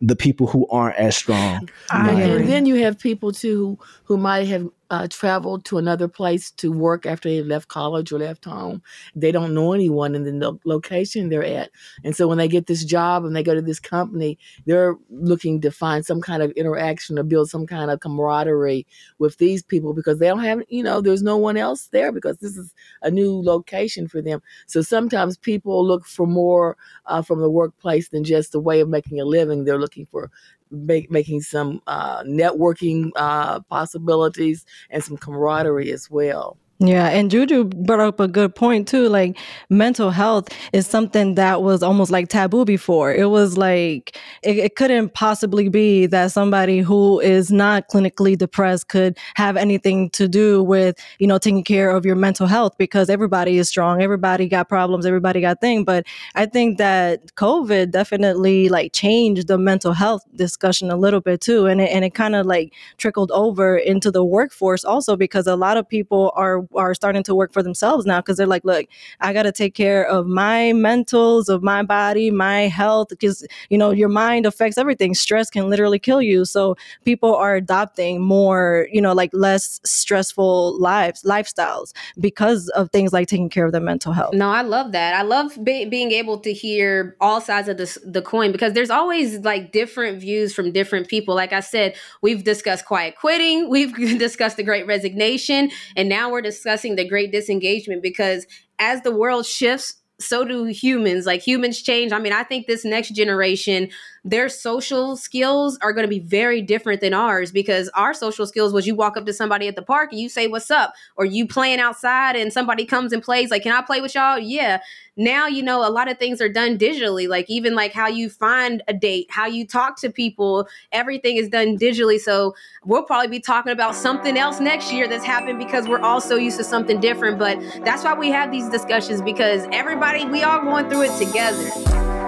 the 0.00 0.16
people 0.16 0.46
who 0.46 0.66
aren't 0.68 0.96
as 0.96 1.16
strong. 1.16 1.68
I 1.90 2.10
And 2.10 2.48
then 2.48 2.66
you 2.66 2.76
have 2.76 2.98
people 2.98 3.32
too 3.32 3.58
who, 3.58 3.78
who 4.04 4.16
might 4.16 4.48
have 4.48 4.68
uh, 4.90 5.06
traveled 5.08 5.64
to 5.64 5.78
another 5.78 6.08
place 6.08 6.50
to 6.50 6.72
work 6.72 7.06
after 7.06 7.28
they 7.28 7.42
left 7.42 7.68
college 7.68 8.10
or 8.12 8.18
left 8.18 8.44
home. 8.44 8.82
They 9.14 9.30
don't 9.32 9.54
know 9.54 9.72
anyone 9.72 10.14
in 10.14 10.24
the 10.24 10.32
lo- 10.32 10.60
location 10.64 11.28
they're 11.28 11.44
at. 11.44 11.70
And 12.04 12.16
so 12.16 12.26
when 12.26 12.38
they 12.38 12.48
get 12.48 12.66
this 12.66 12.84
job 12.84 13.24
and 13.24 13.34
they 13.34 13.42
go 13.42 13.54
to 13.54 13.62
this 13.62 13.78
company, 13.80 14.38
they're 14.66 14.96
looking 15.08 15.60
to 15.60 15.70
find 15.70 16.04
some 16.04 16.20
kind 16.20 16.42
of 16.42 16.50
interaction 16.52 17.18
or 17.18 17.22
build 17.22 17.48
some 17.48 17.66
kind 17.66 17.90
of 17.90 18.00
camaraderie 18.00 18.86
with 19.18 19.38
these 19.38 19.62
people 19.62 19.94
because 19.94 20.18
they 20.18 20.26
don't 20.26 20.40
have, 20.40 20.62
you 20.68 20.82
know, 20.82 21.00
there's 21.00 21.22
no 21.22 21.36
one 21.36 21.56
else 21.56 21.88
there 21.92 22.10
because 22.12 22.38
this 22.38 22.56
is 22.56 22.74
a 23.02 23.10
new 23.10 23.40
location 23.42 24.08
for 24.08 24.20
them. 24.20 24.42
So 24.66 24.82
sometimes 24.82 25.36
people 25.36 25.86
look 25.86 26.04
for 26.06 26.26
more 26.26 26.76
uh, 27.06 27.22
from 27.22 27.40
the 27.40 27.50
workplace 27.50 28.08
than 28.08 28.24
just 28.24 28.54
a 28.54 28.60
way 28.60 28.80
of 28.80 28.88
making 28.88 29.20
a 29.20 29.24
living. 29.24 29.64
They're 29.64 29.78
looking 29.78 30.06
for 30.06 30.30
make, 30.70 31.10
making 31.10 31.40
some 31.42 31.82
uh, 31.86 32.22
networking 32.24 33.10
uh, 33.16 33.60
possibilities 33.70 34.64
and 34.90 35.02
some 35.02 35.16
camaraderie 35.16 35.90
as 35.92 36.10
well. 36.10 36.56
Yeah, 36.82 37.08
and 37.08 37.30
Juju 37.30 37.64
brought 37.64 38.00
up 38.00 38.20
a 38.20 38.26
good 38.26 38.54
point 38.54 38.88
too. 38.88 39.06
Like 39.10 39.36
mental 39.68 40.10
health 40.10 40.48
is 40.72 40.86
something 40.86 41.34
that 41.34 41.60
was 41.60 41.82
almost 41.82 42.10
like 42.10 42.28
taboo 42.28 42.64
before. 42.64 43.12
It 43.12 43.28
was 43.28 43.58
like 43.58 44.16
it, 44.42 44.56
it, 44.56 44.76
couldn't 44.76 45.12
possibly 45.12 45.68
be 45.68 46.06
that 46.06 46.32
somebody 46.32 46.78
who 46.78 47.20
is 47.20 47.52
not 47.52 47.88
clinically 47.90 48.36
depressed 48.38 48.88
could 48.88 49.18
have 49.34 49.58
anything 49.58 50.08
to 50.10 50.26
do 50.26 50.62
with 50.62 50.96
you 51.18 51.26
know 51.26 51.36
taking 51.36 51.64
care 51.64 51.90
of 51.90 52.06
your 52.06 52.16
mental 52.16 52.46
health 52.46 52.78
because 52.78 53.10
everybody 53.10 53.58
is 53.58 53.68
strong, 53.68 54.00
everybody 54.00 54.48
got 54.48 54.70
problems, 54.70 55.04
everybody 55.04 55.42
got 55.42 55.60
things. 55.60 55.84
But 55.84 56.06
I 56.34 56.46
think 56.46 56.78
that 56.78 57.34
COVID 57.34 57.90
definitely 57.90 58.70
like 58.70 58.94
changed 58.94 59.48
the 59.48 59.58
mental 59.58 59.92
health 59.92 60.24
discussion 60.34 60.90
a 60.90 60.96
little 60.96 61.20
bit 61.20 61.42
too, 61.42 61.66
and 61.66 61.78
it, 61.78 61.90
and 61.90 62.06
it 62.06 62.14
kind 62.14 62.34
of 62.34 62.46
like 62.46 62.72
trickled 62.96 63.30
over 63.32 63.76
into 63.76 64.10
the 64.10 64.24
workforce 64.24 64.82
also 64.82 65.14
because 65.14 65.46
a 65.46 65.56
lot 65.56 65.76
of 65.76 65.86
people 65.86 66.32
are 66.36 66.62
are 66.74 66.94
starting 66.94 67.22
to 67.24 67.34
work 67.34 67.52
for 67.52 67.62
themselves 67.62 68.06
now 68.06 68.20
because 68.20 68.36
they're 68.36 68.46
like, 68.46 68.64
look, 68.64 68.86
I 69.20 69.32
got 69.32 69.42
to 69.42 69.52
take 69.52 69.74
care 69.74 70.06
of 70.06 70.26
my 70.26 70.72
mentals, 70.74 71.48
of 71.48 71.62
my 71.62 71.82
body, 71.82 72.30
my 72.30 72.62
health, 72.62 73.08
because, 73.08 73.46
you 73.68 73.78
know, 73.78 73.90
your 73.90 74.08
mind 74.08 74.46
affects 74.46 74.78
everything. 74.78 75.14
Stress 75.14 75.50
can 75.50 75.68
literally 75.68 75.98
kill 75.98 76.22
you. 76.22 76.44
So 76.44 76.76
people 77.04 77.34
are 77.34 77.56
adopting 77.56 78.22
more, 78.22 78.88
you 78.92 79.00
know, 79.00 79.12
like 79.12 79.30
less 79.32 79.80
stressful 79.84 80.78
lives, 80.80 81.22
lifestyles 81.22 81.92
because 82.18 82.68
of 82.70 82.90
things 82.90 83.12
like 83.12 83.28
taking 83.28 83.48
care 83.48 83.66
of 83.66 83.72
their 83.72 83.80
mental 83.80 84.12
health. 84.12 84.34
No, 84.34 84.50
I 84.50 84.62
love 84.62 84.92
that. 84.92 85.14
I 85.14 85.22
love 85.22 85.58
be- 85.64 85.86
being 85.86 86.12
able 86.12 86.38
to 86.40 86.52
hear 86.52 87.16
all 87.20 87.40
sides 87.40 87.68
of 87.68 87.76
the, 87.76 87.98
the 88.04 88.22
coin 88.22 88.52
because 88.52 88.72
there's 88.72 88.90
always 88.90 89.38
like 89.40 89.72
different 89.72 90.20
views 90.20 90.54
from 90.54 90.72
different 90.72 91.08
people. 91.08 91.34
Like 91.34 91.52
I 91.52 91.60
said, 91.60 91.94
we've 92.22 92.44
discussed 92.44 92.84
quiet 92.84 93.16
quitting, 93.16 93.68
we've 93.70 93.94
discussed 94.18 94.56
the 94.56 94.62
great 94.62 94.86
resignation, 94.86 95.70
and 95.96 96.08
now 96.08 96.30
we're 96.30 96.40
discussing 96.40 96.59
discussing 96.60 96.96
the 96.96 97.08
great 97.08 97.32
disengagement 97.32 98.02
because 98.02 98.46
as 98.78 99.02
the 99.02 99.14
world 99.14 99.46
shifts 99.46 99.94
so 100.20 100.44
do 100.44 100.64
humans. 100.66 101.24
Like 101.24 101.40
humans 101.40 101.80
change. 101.82 102.12
I 102.12 102.18
mean 102.18 102.32
i 102.32 102.42
think 102.42 102.66
this 102.66 102.84
next 102.84 103.10
generation 103.10 103.88
their 104.24 104.48
social 104.48 105.16
skills 105.16 105.78
are 105.82 105.92
going 105.92 106.04
to 106.04 106.08
be 106.08 106.20
very 106.20 106.62
different 106.62 107.00
than 107.00 107.14
ours 107.14 107.52
because 107.52 107.88
our 107.90 108.12
social 108.12 108.46
skills 108.46 108.72
was 108.72 108.86
you 108.86 108.94
walk 108.94 109.16
up 109.16 109.26
to 109.26 109.32
somebody 109.32 109.66
at 109.68 109.76
the 109.76 109.82
park 109.82 110.12
and 110.12 110.20
you 110.20 110.28
say 110.28 110.46
what's 110.46 110.70
up? 110.70 110.94
or 111.16 111.24
you 111.24 111.46
playing 111.46 111.80
outside 111.80 112.36
and 112.36 112.52
somebody 112.52 112.84
comes 112.84 113.12
and 113.12 113.22
plays 113.22 113.50
like 113.50 113.62
can 113.62 113.72
i 113.72 113.82
play 113.82 114.00
with 114.00 114.14
y'all? 114.14 114.38
Yeah. 114.38 114.80
Now 115.16 115.46
you 115.46 115.62
know 115.62 115.86
a 115.86 115.90
lot 115.90 116.10
of 116.10 116.18
things 116.18 116.40
are 116.40 116.48
done 116.48 116.78
digitally 116.78 117.28
like 117.28 117.48
even 117.48 117.74
like 117.74 117.92
how 117.92 118.08
you 118.08 118.30
find 118.30 118.82
a 118.88 118.94
date 118.94 119.26
how 119.30 119.46
you 119.46 119.66
talk 119.66 120.00
to 120.00 120.10
people 120.10 120.68
everything 120.92 121.36
is 121.36 121.48
done 121.48 121.78
digitally. 121.78 122.18
So 122.18 122.54
we'll 122.84 123.04
probably 123.04 123.28
be 123.28 123.40
talking 123.40 123.72
about 123.72 123.94
something 123.94 124.36
else 124.36 124.60
next 124.60 124.92
year 124.92 125.08
that's 125.08 125.24
happened 125.24 125.58
because 125.58 125.88
we're 125.88 126.00
all 126.00 126.20
so 126.20 126.36
used 126.36 126.58
to 126.58 126.64
something 126.64 127.00
different 127.00 127.38
but 127.38 127.58
that's 127.84 128.04
why 128.04 128.14
we 128.14 128.30
have 128.30 128.50
these 128.50 128.68
discussions 128.68 129.20
because 129.22 129.66
everybody 129.72 130.24
we 130.24 130.42
all 130.42 130.62
going 130.62 130.88
through 130.88 131.02
it 131.02 131.18
together 131.18 132.19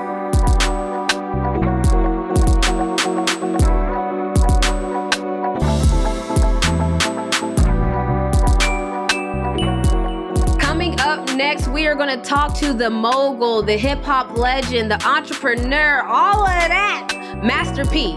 next, 11.43 11.67
we 11.67 11.89
are 11.89 11.97
going 11.97 12.09
to 12.09 12.25
talk 12.25 12.57
to 12.57 12.73
the 12.73 12.89
mogul, 12.89 13.65
the 13.65 13.77
hip 13.77 14.01
hop 14.05 14.37
legend, 14.39 14.89
the 14.89 15.05
entrepreneur, 15.05 16.01
all 16.03 16.47
of 16.47 16.69
that, 16.69 17.41
Master 17.43 17.85
P. 17.85 18.17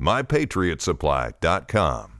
mypatriotsupply.com. 0.00 2.14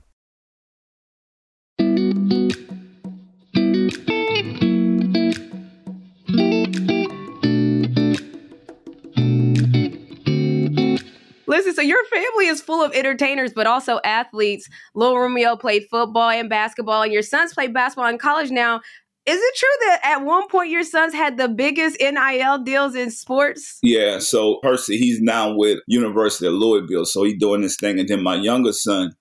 Listen, 11.47 11.73
so 11.73 11.81
your 11.81 12.03
family 12.05 12.47
is 12.47 12.61
full 12.61 12.83
of 12.83 12.91
entertainers, 12.93 13.53
but 13.53 13.65
also 13.65 14.01
athletes. 14.03 14.67
Lil 14.93 15.17
Romeo 15.17 15.55
played 15.55 15.85
football 15.89 16.29
and 16.29 16.49
basketball, 16.49 17.03
and 17.03 17.13
your 17.13 17.21
sons 17.21 17.53
play 17.53 17.67
basketball 17.67 18.09
in 18.09 18.17
college 18.17 18.51
now. 18.51 18.81
Is 19.25 19.39
it 19.41 19.55
true 19.55 19.87
that 19.87 19.99
at 20.03 20.23
one 20.23 20.47
point 20.47 20.69
your 20.69 20.83
sons 20.83 21.13
had 21.13 21.37
the 21.37 21.47
biggest 21.47 21.97
NIL 21.99 22.59
deals 22.59 22.93
in 22.93 23.09
sports? 23.09 23.79
Yeah. 23.81 24.19
So 24.19 24.59
Hercy, 24.63 24.97
he's 24.97 25.19
now 25.19 25.55
with 25.55 25.79
University 25.87 26.45
of 26.45 26.53
Louisville, 26.53 27.05
so 27.05 27.23
he's 27.23 27.39
doing 27.39 27.61
this 27.61 27.77
thing. 27.77 27.99
And 27.99 28.07
then 28.07 28.21
my 28.21 28.35
younger 28.35 28.71
son 28.71 29.13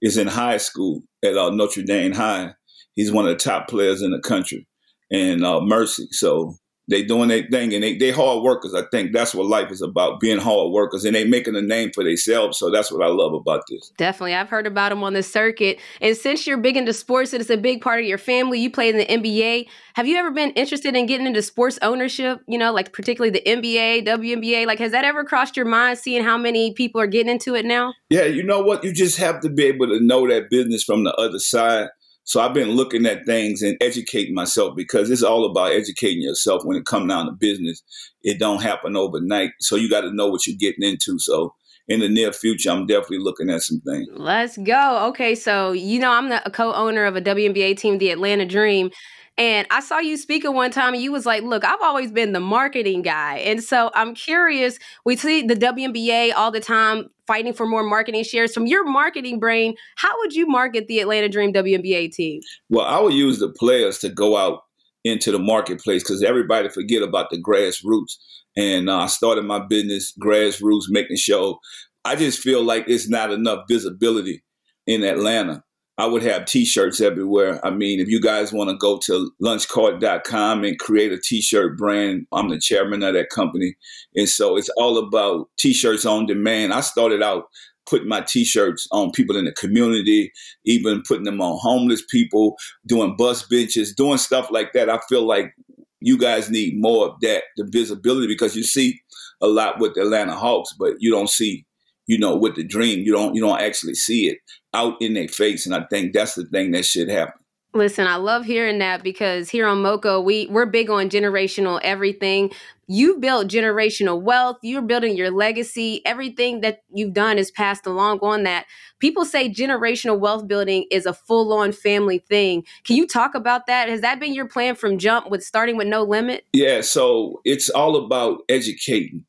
is 0.00 0.16
in 0.16 0.26
high 0.26 0.56
school 0.56 1.02
at 1.22 1.36
uh, 1.36 1.50
Notre 1.50 1.82
Dame 1.82 2.12
High. 2.12 2.54
He's 2.94 3.12
one 3.12 3.26
of 3.26 3.32
the 3.32 3.44
top 3.44 3.68
players 3.68 4.00
in 4.00 4.10
the 4.10 4.20
country, 4.20 4.66
and 5.10 5.44
uh, 5.44 5.60
Mercy. 5.60 6.08
So 6.12 6.56
they 6.88 7.02
doing 7.02 7.28
their 7.28 7.46
thing 7.48 7.72
and 7.74 7.82
they 7.82 7.96
they 7.96 8.10
hard 8.10 8.42
workers. 8.42 8.74
I 8.74 8.82
think 8.90 9.12
that's 9.12 9.34
what 9.34 9.46
life 9.46 9.70
is 9.70 9.82
about, 9.82 10.20
being 10.20 10.38
hard 10.38 10.72
workers 10.72 11.04
and 11.04 11.14
they 11.14 11.24
making 11.24 11.56
a 11.56 11.62
name 11.62 11.90
for 11.94 12.02
themselves. 12.02 12.58
So 12.58 12.70
that's 12.70 12.90
what 12.90 13.02
I 13.02 13.08
love 13.08 13.32
about 13.34 13.62
this. 13.68 13.92
Definitely. 13.96 14.34
I've 14.34 14.48
heard 14.48 14.66
about 14.66 14.90
them 14.90 15.04
on 15.04 15.12
the 15.12 15.22
circuit. 15.22 15.78
And 16.00 16.16
since 16.16 16.46
you're 16.46 16.56
big 16.56 16.76
into 16.76 16.92
sports 16.92 17.32
and 17.32 17.40
it's 17.40 17.50
a 17.50 17.56
big 17.56 17.80
part 17.80 18.00
of 18.00 18.06
your 18.06 18.18
family, 18.18 18.60
you 18.60 18.70
played 18.70 18.94
in 18.94 18.98
the 18.98 19.06
NBA. 19.06 19.66
Have 19.94 20.06
you 20.06 20.16
ever 20.16 20.30
been 20.30 20.50
interested 20.52 20.96
in 20.96 21.06
getting 21.06 21.26
into 21.26 21.42
sports 21.42 21.78
ownership? 21.82 22.40
You 22.48 22.58
know, 22.58 22.72
like 22.72 22.92
particularly 22.92 23.30
the 23.30 23.42
NBA, 23.46 24.06
WNBA? 24.06 24.66
Like, 24.66 24.78
has 24.78 24.92
that 24.92 25.04
ever 25.04 25.24
crossed 25.24 25.56
your 25.56 25.66
mind 25.66 25.98
seeing 25.98 26.24
how 26.24 26.36
many 26.36 26.72
people 26.74 27.00
are 27.00 27.06
getting 27.06 27.30
into 27.30 27.54
it 27.54 27.64
now? 27.64 27.94
Yeah, 28.10 28.24
you 28.24 28.42
know 28.42 28.60
what? 28.60 28.82
You 28.82 28.92
just 28.92 29.18
have 29.18 29.40
to 29.40 29.50
be 29.50 29.64
able 29.64 29.86
to 29.88 30.00
know 30.00 30.26
that 30.28 30.50
business 30.50 30.82
from 30.82 31.04
the 31.04 31.14
other 31.14 31.38
side 31.38 31.88
so 32.24 32.40
I've 32.40 32.54
been 32.54 32.70
looking 32.70 33.06
at 33.06 33.26
things 33.26 33.62
and 33.62 33.76
educating 33.80 34.34
myself 34.34 34.76
because 34.76 35.10
it's 35.10 35.22
all 35.22 35.44
about 35.44 35.72
educating 35.72 36.22
yourself 36.22 36.64
when 36.64 36.76
it 36.76 36.86
comes 36.86 37.08
down 37.08 37.26
to 37.26 37.32
business. 37.32 37.82
It 38.22 38.38
don't 38.38 38.62
happen 38.62 38.96
overnight. 38.96 39.50
So 39.60 39.76
you 39.76 39.90
got 39.90 40.02
to 40.02 40.14
know 40.14 40.28
what 40.28 40.46
you're 40.46 40.56
getting 40.58 40.88
into. 40.88 41.18
So 41.18 41.54
in 41.88 42.00
the 42.00 42.08
near 42.08 42.32
future, 42.32 42.70
I'm 42.70 42.86
definitely 42.86 43.18
looking 43.18 43.50
at 43.50 43.62
some 43.62 43.80
things. 43.80 44.06
Let's 44.12 44.56
go. 44.56 45.08
Okay, 45.08 45.34
so 45.34 45.72
you 45.72 45.98
know 45.98 46.12
I'm 46.12 46.28
the 46.28 46.42
co-owner 46.52 47.04
of 47.04 47.16
a 47.16 47.20
WNBA 47.20 47.76
team, 47.76 47.98
the 47.98 48.10
Atlanta 48.10 48.46
Dream. 48.46 48.90
And 49.38 49.66
I 49.70 49.80
saw 49.80 49.98
you 49.98 50.16
speak 50.16 50.44
at 50.44 50.52
one 50.52 50.70
time 50.70 50.92
and 50.92 51.02
you 51.02 51.10
was 51.10 51.24
like, 51.24 51.42
look, 51.42 51.64
I've 51.64 51.80
always 51.80 52.12
been 52.12 52.32
the 52.32 52.40
marketing 52.40 53.02
guy. 53.02 53.38
And 53.38 53.62
so 53.64 53.90
I'm 53.94 54.14
curious, 54.14 54.78
we 55.04 55.16
see 55.16 55.42
the 55.42 55.56
WNBA 55.56 56.34
all 56.36 56.50
the 56.50 56.60
time 56.60 57.08
fighting 57.26 57.52
for 57.52 57.66
more 57.66 57.82
marketing 57.82 58.24
shares. 58.24 58.52
From 58.52 58.66
your 58.66 58.84
marketing 58.84 59.38
brain, 59.38 59.74
how 59.96 60.12
would 60.18 60.34
you 60.34 60.46
market 60.46 60.86
the 60.88 61.00
Atlanta 61.00 61.28
Dream 61.28 61.52
WNBA 61.52 62.12
team? 62.12 62.40
Well, 62.68 62.86
I 62.86 63.00
would 63.00 63.14
use 63.14 63.38
the 63.38 63.50
players 63.50 63.98
to 63.98 64.08
go 64.08 64.36
out 64.36 64.60
into 65.04 65.32
the 65.32 65.38
marketplace 65.38 66.02
because 66.02 66.22
everybody 66.22 66.68
forget 66.68 67.02
about 67.02 67.30
the 67.30 67.42
grassroots. 67.42 68.16
And 68.56 68.88
uh, 68.88 69.00
I 69.00 69.06
started 69.06 69.44
my 69.44 69.58
business 69.58 70.12
grassroots, 70.22 70.84
making 70.88 71.16
sure. 71.16 71.58
I 72.04 72.16
just 72.16 72.40
feel 72.40 72.62
like 72.62 72.84
it's 72.88 73.08
not 73.08 73.32
enough 73.32 73.64
visibility 73.68 74.42
in 74.86 75.04
Atlanta. 75.04 75.62
I 75.98 76.06
would 76.06 76.22
have 76.22 76.46
t-shirts 76.46 77.00
everywhere. 77.00 77.64
I 77.64 77.70
mean, 77.70 78.00
if 78.00 78.08
you 78.08 78.20
guys 78.20 78.52
want 78.52 78.70
to 78.70 78.76
go 78.76 78.98
to 79.04 79.30
launchcart.com 79.42 80.64
and 80.64 80.78
create 80.78 81.12
a 81.12 81.20
t-shirt 81.20 81.76
brand, 81.76 82.26
I'm 82.32 82.48
the 82.48 82.58
chairman 82.58 83.02
of 83.02 83.14
that 83.14 83.28
company. 83.28 83.74
And 84.14 84.28
so 84.28 84.56
it's 84.56 84.70
all 84.78 84.96
about 84.96 85.48
t-shirts 85.58 86.06
on 86.06 86.26
demand. 86.26 86.72
I 86.72 86.80
started 86.80 87.22
out 87.22 87.44
putting 87.88 88.08
my 88.08 88.22
t-shirts 88.22 88.88
on 88.90 89.10
people 89.10 89.36
in 89.36 89.44
the 89.44 89.52
community, 89.52 90.32
even 90.64 91.02
putting 91.06 91.24
them 91.24 91.42
on 91.42 91.58
homeless 91.60 92.02
people, 92.10 92.56
doing 92.86 93.14
bus 93.16 93.46
benches, 93.46 93.94
doing 93.94 94.18
stuff 94.18 94.50
like 94.50 94.72
that. 94.72 94.88
I 94.88 94.98
feel 95.08 95.26
like 95.26 95.52
you 96.00 96.16
guys 96.16 96.50
need 96.50 96.74
more 96.80 97.08
of 97.08 97.16
that, 97.20 97.44
the 97.56 97.68
visibility, 97.70 98.26
because 98.26 98.56
you 98.56 98.64
see 98.64 99.00
a 99.40 99.46
lot 99.46 99.78
with 99.78 99.94
the 99.94 100.02
Atlanta 100.02 100.34
Hawks, 100.34 100.72
but 100.78 100.94
you 101.00 101.10
don't 101.10 101.28
see, 101.28 101.66
you 102.06 102.18
know, 102.18 102.36
with 102.36 102.56
the 102.56 102.64
dream, 102.64 103.00
you 103.00 103.12
don't 103.12 103.34
you 103.34 103.40
don't 103.40 103.60
actually 103.60 103.94
see 103.94 104.28
it 104.28 104.38
out 104.74 104.94
in 105.00 105.14
their 105.14 105.28
face. 105.28 105.66
And 105.66 105.74
I 105.74 105.84
think 105.90 106.12
that's 106.12 106.34
the 106.34 106.44
thing 106.46 106.72
that 106.72 106.84
should 106.84 107.08
happen. 107.08 107.34
Listen, 107.74 108.06
I 108.06 108.16
love 108.16 108.44
hearing 108.44 108.80
that 108.80 109.02
because 109.02 109.48
here 109.48 109.66
on 109.66 109.80
Moco, 109.80 110.20
we 110.20 110.46
we're 110.48 110.66
big 110.66 110.90
on 110.90 111.08
generational 111.08 111.80
everything. 111.82 112.50
You've 112.86 113.20
built 113.20 113.48
generational 113.48 114.20
wealth. 114.20 114.58
You're 114.62 114.82
building 114.82 115.16
your 115.16 115.30
legacy. 115.30 116.02
Everything 116.04 116.60
that 116.60 116.82
you've 116.92 117.14
done 117.14 117.38
is 117.38 117.50
passed 117.50 117.86
along 117.86 118.18
on 118.18 118.42
that. 118.42 118.66
People 118.98 119.24
say 119.24 119.48
generational 119.48 120.18
wealth 120.18 120.46
building 120.46 120.84
is 120.90 121.06
a 121.06 121.14
full-on 121.14 121.72
family 121.72 122.18
thing. 122.18 122.64
Can 122.84 122.96
you 122.96 123.06
talk 123.06 123.34
about 123.34 123.66
that? 123.66 123.88
Has 123.88 124.02
that 124.02 124.20
been 124.20 124.34
your 124.34 124.46
plan 124.46 124.74
from 124.74 124.98
jump 124.98 125.30
with 125.30 125.42
starting 125.42 125.78
with 125.78 125.86
no 125.86 126.02
limit? 126.02 126.44
Yeah, 126.52 126.82
so 126.82 127.40
it's 127.46 127.70
all 127.70 127.96
about 127.96 128.42
educating 128.50 129.24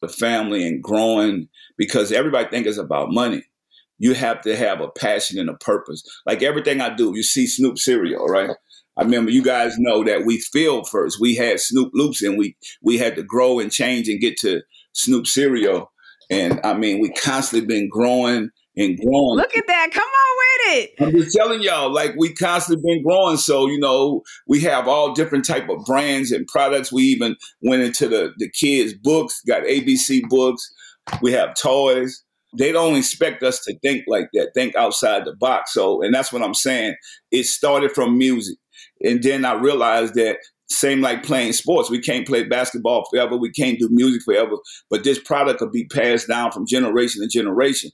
the 0.00 0.08
family 0.08 0.66
and 0.66 0.82
growing 0.82 1.48
because 1.76 2.12
everybody 2.12 2.48
thinks 2.48 2.68
it's 2.68 2.78
about 2.78 3.10
money 3.10 3.44
you 4.02 4.14
have 4.14 4.40
to 4.40 4.56
have 4.56 4.80
a 4.80 4.88
passion 4.88 5.38
and 5.38 5.48
a 5.48 5.54
purpose. 5.54 6.02
Like 6.26 6.42
everything 6.42 6.80
I 6.80 6.92
do, 6.92 7.12
you 7.14 7.22
see 7.22 7.46
Snoop 7.46 7.78
cereal, 7.78 8.26
right? 8.26 8.50
I 8.96 9.02
remember 9.02 9.30
you 9.30 9.44
guys 9.44 9.78
know 9.78 10.02
that 10.02 10.26
we 10.26 10.38
filled 10.38 10.88
first. 10.88 11.20
We 11.20 11.36
had 11.36 11.60
Snoop 11.60 11.92
Loops 11.94 12.20
and 12.20 12.36
we 12.36 12.56
we 12.82 12.98
had 12.98 13.14
to 13.14 13.22
grow 13.22 13.60
and 13.60 13.70
change 13.70 14.08
and 14.08 14.20
get 14.20 14.36
to 14.38 14.62
Snoop 14.92 15.28
cereal. 15.28 15.92
And 16.30 16.60
I 16.64 16.74
mean, 16.74 17.00
we 17.00 17.10
constantly 17.12 17.64
been 17.64 17.88
growing 17.88 18.50
and 18.76 18.98
growing. 18.98 19.36
Look 19.36 19.56
at 19.56 19.68
that. 19.68 19.90
Come 19.92 20.02
on 20.02 20.36
with 20.38 20.78
it. 20.78 20.90
I'm 21.00 21.12
just 21.12 21.36
telling 21.36 21.62
y'all, 21.62 21.92
like 21.92 22.14
we 22.18 22.34
constantly 22.34 22.82
been 22.82 23.04
growing. 23.04 23.36
So, 23.36 23.68
you 23.68 23.78
know, 23.78 24.22
we 24.48 24.60
have 24.62 24.88
all 24.88 25.12
different 25.12 25.44
type 25.44 25.68
of 25.68 25.84
brands 25.84 26.32
and 26.32 26.44
products. 26.48 26.92
We 26.92 27.04
even 27.04 27.36
went 27.62 27.82
into 27.82 28.08
the, 28.08 28.32
the 28.36 28.50
kids' 28.50 28.94
books, 28.94 29.42
got 29.46 29.62
ABC 29.62 30.28
books. 30.28 30.74
We 31.20 31.32
have 31.32 31.54
toys 31.54 32.24
they 32.56 32.72
don't 32.72 32.96
expect 32.96 33.42
us 33.42 33.60
to 33.64 33.78
think 33.80 34.04
like 34.06 34.28
that, 34.34 34.50
think 34.54 34.76
outside 34.76 35.24
the 35.24 35.34
box. 35.34 35.72
So, 35.72 36.02
and 36.02 36.14
that's 36.14 36.32
what 36.32 36.42
I'm 36.42 36.54
saying. 36.54 36.94
It 37.30 37.44
started 37.44 37.92
from 37.92 38.18
music. 38.18 38.58
And 39.02 39.22
then 39.22 39.44
I 39.44 39.54
realized 39.54 40.14
that 40.14 40.38
same 40.68 41.00
like 41.00 41.22
playing 41.22 41.52
sports. 41.52 41.90
We 41.90 42.00
can't 42.00 42.26
play 42.26 42.44
basketball 42.44 43.06
forever. 43.10 43.36
We 43.36 43.50
can't 43.50 43.78
do 43.78 43.88
music 43.90 44.22
forever. 44.22 44.56
But 44.90 45.04
this 45.04 45.18
product 45.18 45.60
will 45.60 45.70
be 45.70 45.86
passed 45.86 46.28
down 46.28 46.50
from 46.50 46.66
generation 46.66 47.22
to 47.22 47.28
generation. 47.28 47.90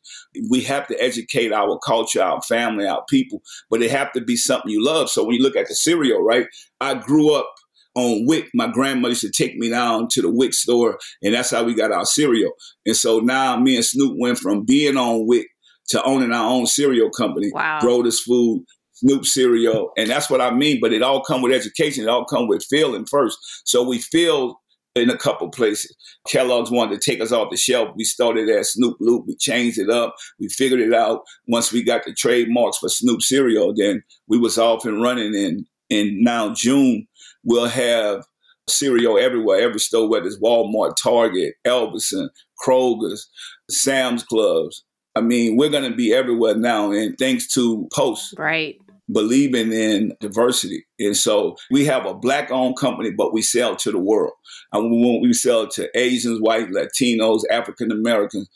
We 0.50 0.62
have 0.62 0.86
to 0.88 1.02
educate 1.02 1.52
our 1.52 1.78
culture, 1.78 2.22
our 2.22 2.40
family, 2.42 2.86
our 2.86 3.04
people, 3.08 3.42
but 3.70 3.82
it 3.82 3.90
have 3.90 4.12
to 4.12 4.20
be 4.20 4.36
something 4.36 4.70
you 4.70 4.84
love. 4.84 5.08
So 5.08 5.24
when 5.24 5.34
you 5.34 5.42
look 5.42 5.56
at 5.56 5.68
the 5.68 5.74
cereal, 5.74 6.22
right? 6.22 6.46
I 6.80 6.94
grew 6.94 7.34
up 7.34 7.52
on 7.98 8.26
WIC. 8.26 8.48
My 8.54 8.68
grandmother 8.68 9.10
used 9.10 9.22
to 9.22 9.30
take 9.30 9.56
me 9.56 9.70
down 9.70 10.08
to 10.12 10.22
the 10.22 10.30
WIC 10.30 10.54
store, 10.54 10.98
and 11.22 11.34
that's 11.34 11.50
how 11.50 11.64
we 11.64 11.74
got 11.74 11.92
our 11.92 12.04
cereal. 12.04 12.52
And 12.86 12.96
so 12.96 13.18
now 13.18 13.58
me 13.58 13.76
and 13.76 13.84
Snoop 13.84 14.16
went 14.18 14.38
from 14.38 14.64
being 14.64 14.96
on 14.96 15.26
WIC 15.26 15.46
to 15.88 16.02
owning 16.04 16.32
our 16.32 16.50
own 16.50 16.66
cereal 16.66 17.10
company, 17.10 17.50
wow. 17.52 18.02
This 18.02 18.20
Food, 18.20 18.64
Snoop 18.92 19.24
cereal, 19.24 19.90
and 19.96 20.08
that's 20.08 20.30
what 20.30 20.40
I 20.40 20.50
mean. 20.50 20.78
But 20.80 20.92
it 20.92 21.02
all 21.02 21.22
come 21.22 21.42
with 21.42 21.52
education. 21.52 22.04
It 22.04 22.10
all 22.10 22.24
come 22.24 22.48
with 22.48 22.64
feeling 22.68 23.06
first. 23.06 23.38
So 23.64 23.82
we 23.82 23.98
feel 23.98 24.60
in 24.94 25.10
a 25.10 25.16
couple 25.16 25.48
places. 25.50 25.94
Kellogg's 26.26 26.70
wanted 26.70 27.00
to 27.00 27.10
take 27.10 27.20
us 27.20 27.32
off 27.32 27.50
the 27.50 27.56
shelf. 27.56 27.90
We 27.96 28.04
started 28.04 28.48
at 28.48 28.66
Snoop 28.66 28.96
Loop. 29.00 29.24
We 29.26 29.36
changed 29.36 29.78
it 29.78 29.90
up. 29.90 30.14
We 30.38 30.48
figured 30.48 30.80
it 30.80 30.92
out. 30.92 31.22
Once 31.46 31.72
we 31.72 31.82
got 31.82 32.04
the 32.04 32.12
trademarks 32.12 32.78
for 32.78 32.88
Snoop 32.88 33.22
cereal, 33.22 33.72
then 33.74 34.02
we 34.26 34.38
was 34.38 34.58
off 34.58 34.84
and 34.84 35.02
running. 35.02 35.34
And 35.34 35.66
and 35.90 36.20
now 36.20 36.52
June 36.52 37.06
we'll 37.48 37.68
have 37.68 38.24
cereal 38.68 39.18
everywhere, 39.18 39.60
every 39.60 39.80
store, 39.80 40.08
whether 40.08 40.26
it's 40.26 40.38
Walmart, 40.38 40.96
Target, 41.02 41.54
Albertson, 41.64 42.28
Kroger's, 42.64 43.28
Sam's 43.70 44.22
Clubs. 44.22 44.84
I 45.16 45.22
mean, 45.22 45.56
we're 45.56 45.70
going 45.70 45.90
to 45.90 45.96
be 45.96 46.12
everywhere 46.12 46.54
now, 46.54 46.92
and 46.92 47.16
thanks 47.18 47.48
to 47.54 47.88
Post. 47.92 48.34
Right. 48.38 48.76
Believing 49.10 49.72
in 49.72 50.12
diversity. 50.20 50.84
And 50.98 51.16
so 51.16 51.56
we 51.70 51.86
have 51.86 52.04
a 52.04 52.12
black 52.12 52.50
owned 52.50 52.76
company, 52.76 53.10
but 53.10 53.32
we 53.32 53.40
sell 53.40 53.74
to 53.76 53.90
the 53.90 53.98
world. 53.98 54.34
And 54.74 54.90
we, 54.90 55.20
we 55.22 55.32
sell 55.32 55.66
to 55.66 55.88
Asians, 55.98 56.42
white, 56.42 56.68
Latinos, 56.68 57.40
African 57.50 57.90
Americans 57.90 58.50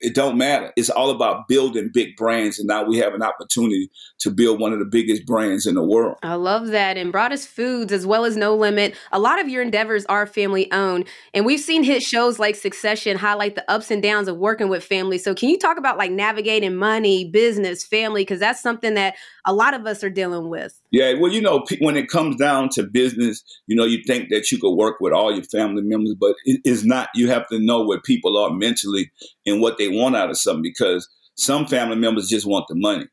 it 0.00 0.14
don't 0.14 0.38
matter. 0.38 0.72
It's 0.76 0.90
all 0.90 1.10
about 1.10 1.48
building 1.48 1.90
big 1.92 2.16
brands, 2.16 2.58
and 2.58 2.68
now 2.68 2.84
we 2.84 2.98
have 2.98 3.14
an 3.14 3.22
opportunity 3.22 3.90
to 4.20 4.30
build 4.30 4.60
one 4.60 4.72
of 4.72 4.78
the 4.78 4.84
biggest 4.84 5.26
brands 5.26 5.66
in 5.66 5.74
the 5.74 5.82
world. 5.82 6.16
I 6.22 6.34
love 6.34 6.68
that. 6.68 6.96
And 6.96 7.12
Broadus 7.12 7.46
Foods, 7.46 7.92
as 7.92 8.06
well 8.06 8.24
as 8.24 8.36
No 8.36 8.54
Limit, 8.54 8.94
a 9.12 9.18
lot 9.18 9.40
of 9.40 9.48
your 9.48 9.62
endeavors 9.62 10.04
are 10.06 10.26
family 10.26 10.70
owned, 10.72 11.06
and 11.34 11.44
we've 11.44 11.60
seen 11.60 11.82
hit 11.82 12.02
shows 12.02 12.38
like 12.38 12.56
Succession 12.56 13.16
highlight 13.16 13.54
the 13.54 13.70
ups 13.70 13.90
and 13.90 14.02
downs 14.02 14.28
of 14.28 14.36
working 14.36 14.68
with 14.68 14.84
family. 14.84 15.18
So, 15.18 15.34
can 15.34 15.48
you 15.48 15.58
talk 15.58 15.78
about 15.78 15.98
like 15.98 16.10
navigating 16.10 16.76
money, 16.76 17.28
business, 17.30 17.84
family, 17.84 18.22
because 18.22 18.40
that's 18.40 18.62
something 18.62 18.94
that 18.94 19.14
a 19.44 19.52
lot 19.52 19.74
of 19.74 19.86
us 19.86 20.04
are 20.04 20.10
dealing 20.10 20.48
with? 20.48 20.80
Yeah, 20.90 21.14
well, 21.14 21.30
you 21.30 21.42
know, 21.42 21.66
when 21.80 21.96
it 21.96 22.08
comes 22.08 22.36
down 22.36 22.70
to 22.70 22.82
business, 22.82 23.42
you 23.66 23.76
know, 23.76 23.84
you 23.84 24.02
think 24.06 24.30
that 24.30 24.50
you 24.50 24.58
could 24.58 24.74
work 24.74 25.00
with 25.00 25.12
all 25.12 25.34
your 25.34 25.44
family 25.44 25.82
members, 25.82 26.14
but 26.18 26.34
it 26.46 26.62
is 26.64 26.84
not. 26.84 27.08
You 27.14 27.28
have 27.30 27.46
to 27.48 27.58
know 27.58 27.84
where 27.84 28.00
people 28.00 28.38
are 28.38 28.50
mentally 28.50 29.10
and 29.44 29.60
what 29.60 29.76
they 29.76 29.88
want 29.88 30.16
out 30.16 30.30
of 30.30 30.38
something 30.38 30.62
because 30.62 31.06
some 31.34 31.66
family 31.66 31.96
members 31.96 32.28
just 32.28 32.46
want 32.46 32.66
the 32.68 32.74
money. 32.74 33.06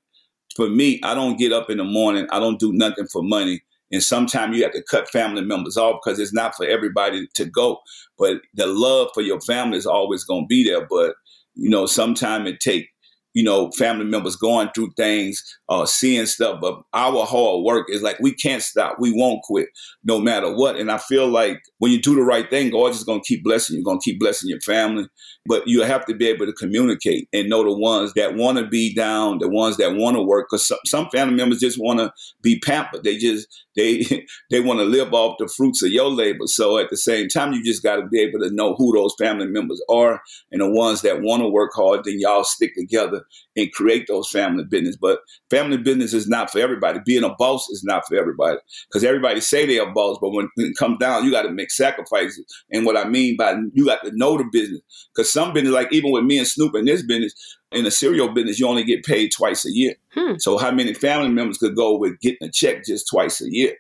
For 0.56 0.70
me, 0.70 1.02
I 1.04 1.14
don't 1.14 1.38
get 1.38 1.52
up 1.52 1.70
in 1.70 1.78
the 1.78 1.84
morning, 1.84 2.28
I 2.32 2.40
don't 2.40 2.60
do 2.60 2.72
nothing 2.72 3.08
for 3.12 3.22
money. 3.22 3.62
And 3.92 4.02
sometimes 4.02 4.58
you 4.58 4.64
have 4.64 4.74
to 4.74 4.84
cut 4.84 5.10
family 5.10 5.44
members 5.44 5.78
off 5.78 6.00
because 6.04 6.18
it's 6.18 6.34
not 6.34 6.56
for 6.56 6.66
everybody 6.66 7.28
to 7.36 7.46
go. 7.46 7.80
But 8.18 8.38
the 8.54 8.68
love 8.68 9.10
for 9.14 9.22
your 9.22 9.40
family 9.42 9.78
is 9.78 9.86
always 9.86 10.24
going 10.24 10.44
to 10.44 10.48
be 10.48 10.64
there. 10.64 10.86
But, 10.90 11.16
you 11.54 11.70
know, 11.70 11.86
sometimes 11.86 12.50
it 12.50 12.60
take 12.60 12.90
you 13.36 13.44
know, 13.44 13.70
family 13.72 14.06
members 14.06 14.38
going 14.38 14.70
through 14.74 14.92
things, 14.96 15.44
uh, 15.68 15.86
seeing 15.86 16.26
stuff. 16.26 16.60
But 16.62 16.82
our 16.94 17.26
hard 17.26 17.66
work 17.66 17.88
is 17.90 18.02
like 18.02 18.18
we 18.20 18.34
can't 18.34 18.64
stop. 18.64 18.96
We 18.98 19.12
won't 19.14 19.44
quit 19.44 19.68
no 20.06 20.20
matter 20.20 20.56
what. 20.56 20.78
And 20.78 20.90
I 20.90 20.98
feel 20.98 21.28
like 21.28 21.62
when 21.80 21.92
you 21.92 22.02
do 22.02 22.16
the 22.16 22.22
right 22.22 22.50
thing, 22.50 22.72
God 22.72 22.94
just 22.94 23.06
gonna 23.06 23.20
keep 23.20 23.44
blessing 23.44 23.76
you, 23.76 23.84
gonna 23.84 24.00
keep 24.02 24.20
blessing 24.20 24.50
your 24.50 24.62
family. 24.62 25.08
But 25.48 25.68
you 25.68 25.84
have 25.84 26.06
to 26.06 26.16
be 26.16 26.28
able 26.28 26.46
to 26.46 26.54
communicate 26.54 27.28
and 27.34 27.50
know 27.50 27.64
the 27.64 27.78
ones 27.78 28.14
that 28.14 28.36
want 28.36 28.58
to 28.58 28.66
be 28.66 28.96
down, 28.96 29.40
the 29.40 29.50
ones 29.50 29.78
that 29.78 29.96
want 29.96 30.16
to 30.16 30.24
work. 30.24 30.48
Because 30.50 30.66
some, 30.66 30.80
some 30.86 31.10
family 31.10 31.36
members 31.36 31.60
just 31.60 31.78
want 31.78 32.00
to 32.00 32.12
be 32.42 32.60
pampered. 32.62 33.04
They 33.04 33.18
just 33.18 33.48
they 33.76 34.26
they 34.50 34.62
want 34.62 34.80
to 34.80 34.86
live 34.86 35.14
off 35.14 35.36
the 35.40 35.50
fruits 35.50 35.84
of 35.84 35.92
your 35.92 36.10
labor. 36.10 36.48
So 36.48 36.78
at 36.78 36.90
the 36.90 36.98
same 36.98 37.28
time, 37.28 37.52
you 37.52 37.62
just 37.62 37.84
got 37.84 37.98
to 37.98 38.08
be 38.08 38.22
able 38.22 38.40
to 38.40 38.50
know 38.50 38.76
who 38.76 38.94
those 38.96 39.14
family 39.20 39.48
members 39.48 39.84
are 39.90 40.22
and 40.54 40.62
the 40.62 40.72
ones 40.72 41.02
that 41.02 41.22
want 41.22 41.42
to 41.44 41.50
work 41.50 41.72
hard. 41.76 42.06
Then 42.06 42.20
y'all 42.20 42.46
stick 42.46 42.74
together 42.76 43.25
and 43.56 43.72
create 43.72 44.08
those 44.08 44.30
family 44.30 44.64
business. 44.64 44.96
But 44.96 45.20
family 45.50 45.78
business 45.78 46.14
is 46.14 46.28
not 46.28 46.52
for 46.52 46.60
everybody. 46.60 47.00
Being 47.06 47.24
a 47.24 47.34
boss 47.36 47.70
is 47.70 47.84
not 47.84 48.08
for 48.08 48.16
everybody 48.16 48.58
because 48.88 49.04
everybody 49.04 49.42
say 49.42 49.66
they're 49.66 49.90
a 49.90 49.92
boss, 49.92 50.18
but 50.22 50.32
when 50.32 50.50
it 50.58 50.78
comes 50.78 50.98
down, 51.00 51.24
you 51.24 51.32
got 51.32 51.44
to 51.44 51.52
make 51.52 51.72
sacrifices. 51.72 52.46
And 52.72 52.86
what 52.86 52.98
I 52.98 53.08
mean 53.08 53.38
by 53.38 53.56
you 53.74 53.86
got 53.86 54.04
to 54.04 54.12
know 54.16 54.38
the 54.38 54.46
business 54.52 54.82
because 55.14 55.32
some 55.32 55.54
business, 55.54 55.74
like 55.74 55.92
even 55.92 56.12
with 56.12 56.24
me 56.24 56.38
and 56.38 56.48
Snoop 56.48 56.76
in 56.76 56.86
this 56.86 57.04
business, 57.04 57.34
in 57.72 57.84
the 57.84 57.92
cereal 57.92 58.30
business, 58.30 58.60
you 58.60 58.68
only 58.68 58.84
get 58.84 59.04
paid 59.04 59.32
twice 59.32 59.66
a 59.66 59.72
year. 59.72 59.96
Hmm. 60.14 60.36
So 60.38 60.58
how 60.58 60.72
many 60.72 60.94
family 60.94 61.30
members 61.30 61.58
could 61.58 61.76
go 61.76 61.98
with 61.98 62.20
getting 62.22 62.48
a 62.48 62.52
check 62.52 62.86
just 62.86 63.08
twice 63.10 63.42
a 63.42 63.48
year? 63.50 63.74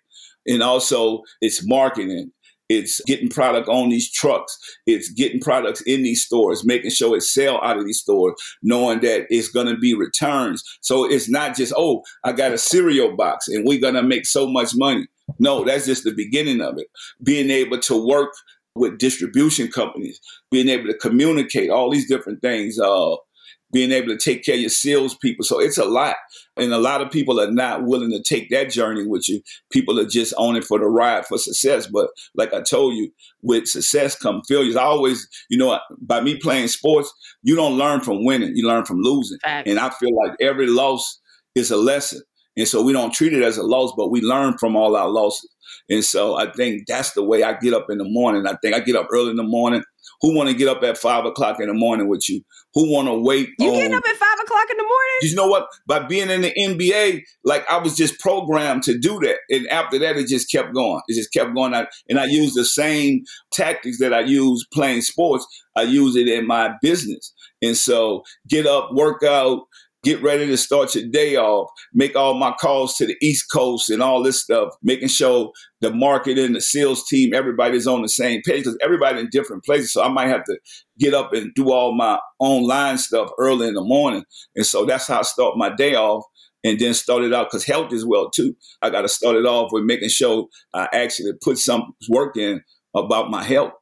And 0.48 0.62
also, 0.62 1.22
it's 1.42 1.68
marketing. 1.68 2.32
It's 2.70 3.00
getting 3.06 3.30
product 3.30 3.68
on 3.68 3.90
these 3.90 4.12
trucks. 4.12 4.58
It's 4.86 5.10
getting 5.12 5.40
products 5.40 5.82
in 5.82 6.04
these 6.04 6.24
stores, 6.24 6.66
making 6.66 6.92
sure 6.92 7.16
it 7.16 7.22
sell 7.22 7.62
out 7.64 7.78
of 7.78 7.86
these 7.86 8.00
stores, 8.00 8.34
knowing 8.64 9.02
that 9.02 9.28
it's 9.30 9.50
going 9.50 9.68
to 9.68 9.78
be 9.78 9.94
returns. 9.94 10.64
So 10.82 11.06
it's 11.06 11.30
not 11.30 11.56
just, 11.56 11.74
oh, 11.78 12.02
I 12.24 12.32
got 12.32 12.54
a 12.54 12.58
cereal 12.58 13.16
box 13.16 13.48
and 13.48 13.66
we're 13.66 13.82
going 13.82 13.94
to 13.94 14.04
make 14.04 14.26
so 14.26 14.48
much 14.48 14.72
money. 14.76 15.08
No, 15.40 15.64
that's 15.64 15.86
just 15.86 16.04
the 16.04 16.14
beginning 16.14 16.62
of 16.62 16.78
it. 16.78 16.88
Being 17.24 17.50
able 17.50 17.80
to 17.82 18.08
work 18.08 18.32
with 18.76 18.98
distribution 18.98 19.70
companies, 19.70 20.20
being 20.52 20.70
able 20.70 20.88
to 20.88 20.98
communicate 20.98 21.70
all 21.70 21.90
these 21.90 22.08
different 22.08 22.42
things. 22.42 22.80
Uh, 22.80 23.16
being 23.74 23.92
able 23.92 24.08
to 24.08 24.18
take 24.18 24.44
care 24.46 24.56
of 24.56 24.62
your 24.62 24.70
sales 24.70 25.16
people. 25.18 25.44
So 25.44 25.60
it's 25.60 25.78
a 25.78 25.86
lot. 25.86 26.16
And 26.56 26.72
a 26.72 26.78
lot 26.78 27.02
of 27.02 27.12
people 27.12 27.42
are 27.42 27.52
not 27.52 27.84
willing 27.84 28.12
to 28.12 28.22
take 28.22 28.50
that 28.50 28.70
journey 28.70 29.06
with 29.06 29.28
you. 29.28 29.42
People 29.72 30.00
are 30.00 30.06
just 30.06 30.34
on 30.38 30.56
it 30.56 30.64
for 30.64 30.80
the 30.80 30.86
ride 30.86 31.26
for 31.26 31.38
success. 31.38 31.88
But 31.88 32.10
like 32.36 32.54
I 32.54 32.62
told 32.62 32.96
you, 32.96 33.12
with 33.42 33.68
success 33.68 34.16
come 34.16 34.42
failures. 34.48 34.76
I 34.76 34.84
always, 34.84 35.28
you 35.50 35.58
know, 35.58 35.80
by 36.00 36.22
me 36.22 36.38
playing 36.38 36.68
sports, 36.68 37.14
you 37.44 37.56
don't 37.56 37.78
learn 37.78 38.02
from 38.02 38.26
winning, 38.26 38.56
you 38.56 38.68
learn 38.68 38.86
from 38.86 39.02
losing. 39.02 39.38
And 39.46 39.80
I 39.80 39.90
feel 39.90 40.16
like 40.16 40.36
every 40.40 40.68
loss 40.68 41.20
is 41.54 41.70
a 41.72 41.78
lesson. 41.78 42.22
And 42.58 42.68
so 42.68 42.82
we 42.82 42.94
don't 42.94 43.14
treat 43.14 43.34
it 43.34 43.44
as 43.44 43.58
a 43.58 43.64
loss, 43.64 43.94
but 43.98 44.10
we 44.10 44.22
learn 44.22 44.58
from 44.58 44.76
all 44.76 44.96
our 44.96 45.10
losses. 45.10 45.50
And 45.90 46.04
so 46.04 46.38
I 46.38 46.52
think 46.52 46.88
that's 46.88 47.12
the 47.12 47.24
way 47.24 47.44
I 47.44 47.54
get 47.54 47.74
up 47.74 47.88
in 47.90 47.98
the 47.98 48.06
morning. 48.08 48.48
I 48.48 48.56
think 48.62 48.74
I 48.74 48.80
get 48.80 48.96
up 48.96 49.08
early 49.12 49.32
in 49.32 49.36
the 49.36 49.44
morning. 49.44 49.84
Who 50.22 50.36
want 50.36 50.50
to 50.50 50.56
get 50.56 50.68
up 50.68 50.84
at 50.84 50.98
five 50.98 51.26
o'clock 51.26 51.60
in 51.60 51.68
the 51.68 51.74
morning 51.74 52.08
with 52.08 52.30
you? 52.30 52.42
Who 52.74 52.92
want 52.92 53.08
to 53.08 53.14
wait? 53.14 53.50
You 53.60 53.70
on, 53.70 53.76
getting 53.76 53.94
up 53.94 54.04
at 54.08 54.16
five 54.16 54.40
o'clock 54.44 54.70
in 54.70 54.78
the 54.78 54.84
morning? 54.84 54.96
you 55.22 55.36
know 55.36 55.48
what? 55.48 55.68
By 55.88 56.00
being 56.00 56.30
in 56.30 56.42
the 56.42 56.54
NBA, 56.60 57.22
like 57.44 57.70
I 57.70 57.78
was 57.78 57.96
just 57.96 58.20
programmed 58.20 58.84
to 58.84 58.98
do 58.98 59.20
that. 59.22 59.38
And 59.50 59.68
after 59.68 59.98
that, 60.00 60.18
it 60.18 60.28
just 60.28 60.52
kept 60.52 60.74
going. 60.74 61.02
It 61.08 61.16
just 61.16 61.34
kept 61.34 61.56
going. 61.56 61.74
I, 61.74 61.88
and 62.10 62.20
I 62.20 62.26
use 62.26 62.54
the 62.54 62.66
same 62.66 63.24
tactics 63.52 64.00
that 64.00 64.14
I 64.14 64.22
use 64.22 64.66
playing 64.74 65.02
sports. 65.02 65.46
I 65.76 65.84
use 65.84 66.16
it 66.16 66.28
in 66.28 66.48
my 66.48 66.74
business. 66.82 67.34
And 67.62 67.76
so 67.76 68.24
get 68.48 68.66
up, 68.66 68.94
work 68.94 69.24
out, 69.24 69.62
get 70.06 70.22
ready 70.22 70.46
to 70.46 70.56
start 70.56 70.94
your 70.94 71.08
day 71.10 71.36
off, 71.36 71.70
make 71.94 72.16
all 72.16 72.36
my 72.36 72.54
calls 72.62 72.96
to 72.96 73.08
the 73.08 73.18
East 73.22 73.52
Coast 73.52 73.90
and 73.90 74.04
all 74.04 74.22
this 74.22 74.42
stuff, 74.42 74.70
making 74.84 75.08
sure 75.08 75.52
the 75.82 75.92
marketing, 75.92 76.54
the 76.54 76.62
sales 76.62 77.06
team, 77.08 77.34
everybody's 77.34 77.88
on 77.88 78.04
the 78.04 78.08
same 78.08 78.42
page 78.44 78.64
because 78.64 78.78
everybody 78.82 79.20
in 79.20 79.30
different 79.32 79.66
places. 79.66 79.92
So 79.92 80.04
I 80.04 80.08
might 80.08 80.28
have 80.28 80.44
to 80.46 80.58
get 81.00 81.16
up 81.16 81.34
and 81.34 81.54
do 81.56 81.72
all 81.72 81.96
my 81.96 82.20
online 82.40 83.00
stuff 83.00 83.32
early 83.40 83.68
in 83.68 83.74
the 83.74 83.84
morning. 83.84 84.24
And 84.56 84.66
so 84.66 84.86
that's 84.86 85.08
how 85.08 85.20
I 85.20 85.24
start 85.24 85.58
my 85.58 85.76
day 85.76 85.96
off. 85.96 86.24
And 86.64 86.80
then 86.80 86.96
start 86.96 87.24
it 87.24 87.32
out 87.32 87.50
because 87.52 87.64
health 87.64 87.94
is 87.94 88.08
well 88.08 88.32
too. 88.32 88.56
I 88.82 88.90
got 88.90 89.04
to 89.04 89.08
start 89.08 89.36
it 89.36 89.46
off 89.46 89.70
with 89.72 89.84
making 89.84 90.10
sure 90.10 90.48
I 90.74 90.88
actually 90.94 91.34
put 91.44 91.60
some 91.60 91.94
work 92.10 92.38
in 92.38 92.64
about 92.96 93.30
my 93.30 93.44
health. 93.44 93.74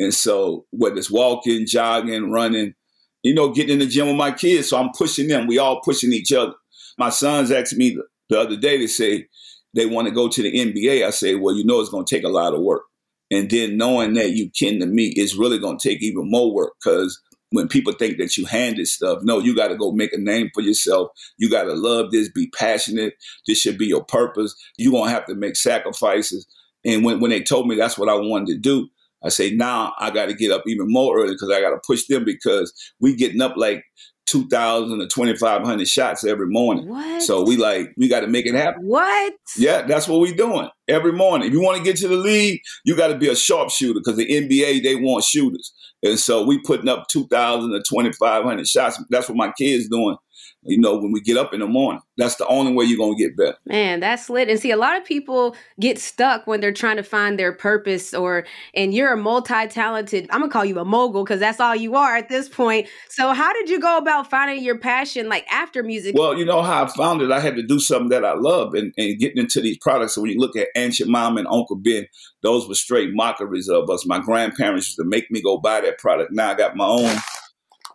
And 0.00 0.12
so 0.12 0.66
whether 0.70 0.96
it's 0.96 1.08
walking, 1.08 1.66
jogging, 1.68 2.32
running, 2.32 2.74
you 3.22 3.34
know, 3.34 3.52
getting 3.52 3.74
in 3.74 3.78
the 3.78 3.86
gym 3.86 4.08
with 4.08 4.16
my 4.16 4.32
kids. 4.32 4.68
So 4.68 4.78
I'm 4.78 4.90
pushing 4.96 5.28
them. 5.28 5.46
We 5.46 5.58
all 5.58 5.80
pushing 5.80 6.12
each 6.12 6.32
other. 6.32 6.54
My 6.98 7.10
sons 7.10 7.50
asked 7.50 7.76
me 7.76 7.90
the, 7.90 8.04
the 8.28 8.40
other 8.40 8.56
day, 8.56 8.78
they 8.78 8.86
say 8.86 9.28
they 9.74 9.86
want 9.86 10.08
to 10.08 10.14
go 10.14 10.28
to 10.28 10.42
the 10.42 10.52
NBA. 10.52 11.06
I 11.06 11.10
say, 11.10 11.34
well, 11.34 11.54
you 11.54 11.64
know, 11.64 11.80
it's 11.80 11.90
going 11.90 12.04
to 12.04 12.14
take 12.14 12.24
a 12.24 12.28
lot 12.28 12.54
of 12.54 12.60
work. 12.60 12.82
And 13.30 13.48
then 13.50 13.78
knowing 13.78 14.14
that 14.14 14.32
you 14.32 14.50
kin 14.50 14.80
to 14.80 14.86
me 14.86 15.06
is 15.16 15.36
really 15.36 15.58
going 15.58 15.78
to 15.78 15.88
take 15.88 16.02
even 16.02 16.30
more 16.30 16.52
work 16.52 16.74
because 16.82 17.20
when 17.50 17.68
people 17.68 17.92
think 17.92 18.18
that 18.18 18.36
you 18.36 18.44
handed 18.46 18.88
stuff, 18.88 19.20
no, 19.22 19.38
you 19.38 19.54
got 19.54 19.68
to 19.68 19.76
go 19.76 19.92
make 19.92 20.12
a 20.12 20.18
name 20.18 20.50
for 20.52 20.62
yourself. 20.62 21.08
You 21.38 21.50
got 21.50 21.64
to 21.64 21.74
love 21.74 22.10
this, 22.10 22.30
be 22.30 22.50
passionate. 22.50 23.14
This 23.46 23.58
should 23.58 23.78
be 23.78 23.86
your 23.86 24.04
purpose. 24.04 24.54
You're 24.76 24.92
going 24.92 25.08
to 25.08 25.14
have 25.14 25.26
to 25.26 25.34
make 25.34 25.56
sacrifices. 25.56 26.46
And 26.84 27.04
when, 27.04 27.20
when 27.20 27.30
they 27.30 27.42
told 27.42 27.68
me 27.68 27.76
that's 27.76 27.98
what 27.98 28.08
I 28.08 28.14
wanted 28.14 28.48
to 28.48 28.58
do, 28.58 28.88
I 29.24 29.28
say 29.28 29.50
now 29.50 29.92
I 29.98 30.10
got 30.10 30.26
to 30.26 30.34
get 30.34 30.50
up 30.50 30.62
even 30.66 30.86
more 30.88 31.18
early 31.18 31.34
because 31.34 31.50
I 31.50 31.60
got 31.60 31.70
to 31.70 31.80
push 31.86 32.06
them 32.06 32.24
because 32.24 32.72
we 33.00 33.14
getting 33.14 33.40
up 33.40 33.56
like 33.56 33.84
2,000 34.26 34.98
to 34.98 35.06
2,500 35.06 35.88
shots 35.88 36.24
every 36.24 36.46
morning. 36.46 36.88
What? 36.88 37.22
So 37.22 37.42
we 37.42 37.56
like, 37.56 37.92
we 37.96 38.08
got 38.08 38.20
to 38.20 38.26
make 38.26 38.46
it 38.46 38.54
happen. 38.54 38.86
What? 38.86 39.34
Yeah, 39.56 39.82
that's 39.82 40.08
what 40.08 40.20
we 40.20 40.32
doing 40.32 40.68
every 40.88 41.12
morning. 41.12 41.48
If 41.48 41.52
you 41.52 41.60
want 41.60 41.78
to 41.78 41.84
get 41.84 41.96
to 41.98 42.08
the 42.08 42.16
league, 42.16 42.60
you 42.84 42.96
got 42.96 43.08
to 43.08 43.18
be 43.18 43.28
a 43.28 43.36
sharpshooter 43.36 44.00
because 44.00 44.16
the 44.16 44.26
NBA, 44.26 44.82
they 44.82 44.94
want 44.96 45.24
shooters. 45.24 45.74
And 46.02 46.18
so 46.18 46.44
we 46.44 46.58
putting 46.62 46.88
up 46.88 47.08
2,000 47.08 47.70
to 47.70 47.82
2,500 47.88 48.66
shots. 48.66 49.02
That's 49.10 49.28
what 49.28 49.36
my 49.36 49.52
kids 49.58 49.88
doing. 49.88 50.16
You 50.64 50.78
know, 50.78 50.96
when 50.96 51.10
we 51.10 51.20
get 51.20 51.36
up 51.36 51.52
in 51.52 51.60
the 51.60 51.66
morning, 51.66 52.02
that's 52.16 52.36
the 52.36 52.46
only 52.46 52.72
way 52.72 52.84
you're 52.84 52.98
going 52.98 53.16
to 53.16 53.22
get 53.22 53.36
better. 53.36 53.56
Man, 53.66 53.98
that's 53.98 54.30
lit. 54.30 54.48
And 54.48 54.60
see, 54.60 54.70
a 54.70 54.76
lot 54.76 54.96
of 54.96 55.04
people 55.04 55.56
get 55.80 55.98
stuck 55.98 56.46
when 56.46 56.60
they're 56.60 56.72
trying 56.72 56.96
to 56.96 57.02
find 57.02 57.38
their 57.38 57.52
purpose 57.52 58.14
or, 58.14 58.46
and 58.74 58.94
you're 58.94 59.12
a 59.12 59.16
multi-talented, 59.16 60.28
I'm 60.30 60.40
gonna 60.40 60.52
call 60.52 60.64
you 60.64 60.78
a 60.78 60.84
mogul 60.84 61.24
because 61.24 61.40
that's 61.40 61.58
all 61.58 61.74
you 61.74 61.96
are 61.96 62.16
at 62.16 62.28
this 62.28 62.48
point. 62.48 62.86
So 63.08 63.32
how 63.32 63.52
did 63.52 63.68
you 63.68 63.80
go 63.80 63.98
about 63.98 64.30
finding 64.30 64.62
your 64.62 64.78
passion 64.78 65.28
like 65.28 65.46
after 65.50 65.82
music? 65.82 66.14
Well, 66.16 66.38
you 66.38 66.44
know 66.44 66.62
how 66.62 66.84
I 66.84 66.88
found 66.88 67.22
it. 67.22 67.32
I 67.32 67.40
had 67.40 67.56
to 67.56 67.62
do 67.62 67.80
something 67.80 68.10
that 68.10 68.24
I 68.24 68.34
love 68.34 68.74
and, 68.74 68.94
and 68.96 69.18
getting 69.18 69.38
into 69.38 69.60
these 69.60 69.78
products. 69.78 70.14
So 70.14 70.20
when 70.22 70.30
you 70.30 70.38
look 70.38 70.56
at 70.56 70.68
Your 70.98 71.08
Mom 71.08 71.38
and 71.38 71.48
Uncle 71.48 71.76
Ben, 71.76 72.06
those 72.42 72.68
were 72.68 72.74
straight 72.74 73.10
mockeries 73.12 73.68
of 73.68 73.88
us. 73.90 74.06
My 74.06 74.18
grandparents 74.18 74.88
used 74.88 74.98
to 74.98 75.04
make 75.04 75.30
me 75.30 75.42
go 75.42 75.58
buy 75.58 75.80
that 75.80 75.98
product. 75.98 76.32
Now 76.32 76.50
I 76.50 76.54
got 76.54 76.76
my 76.76 76.86
own. 76.86 77.16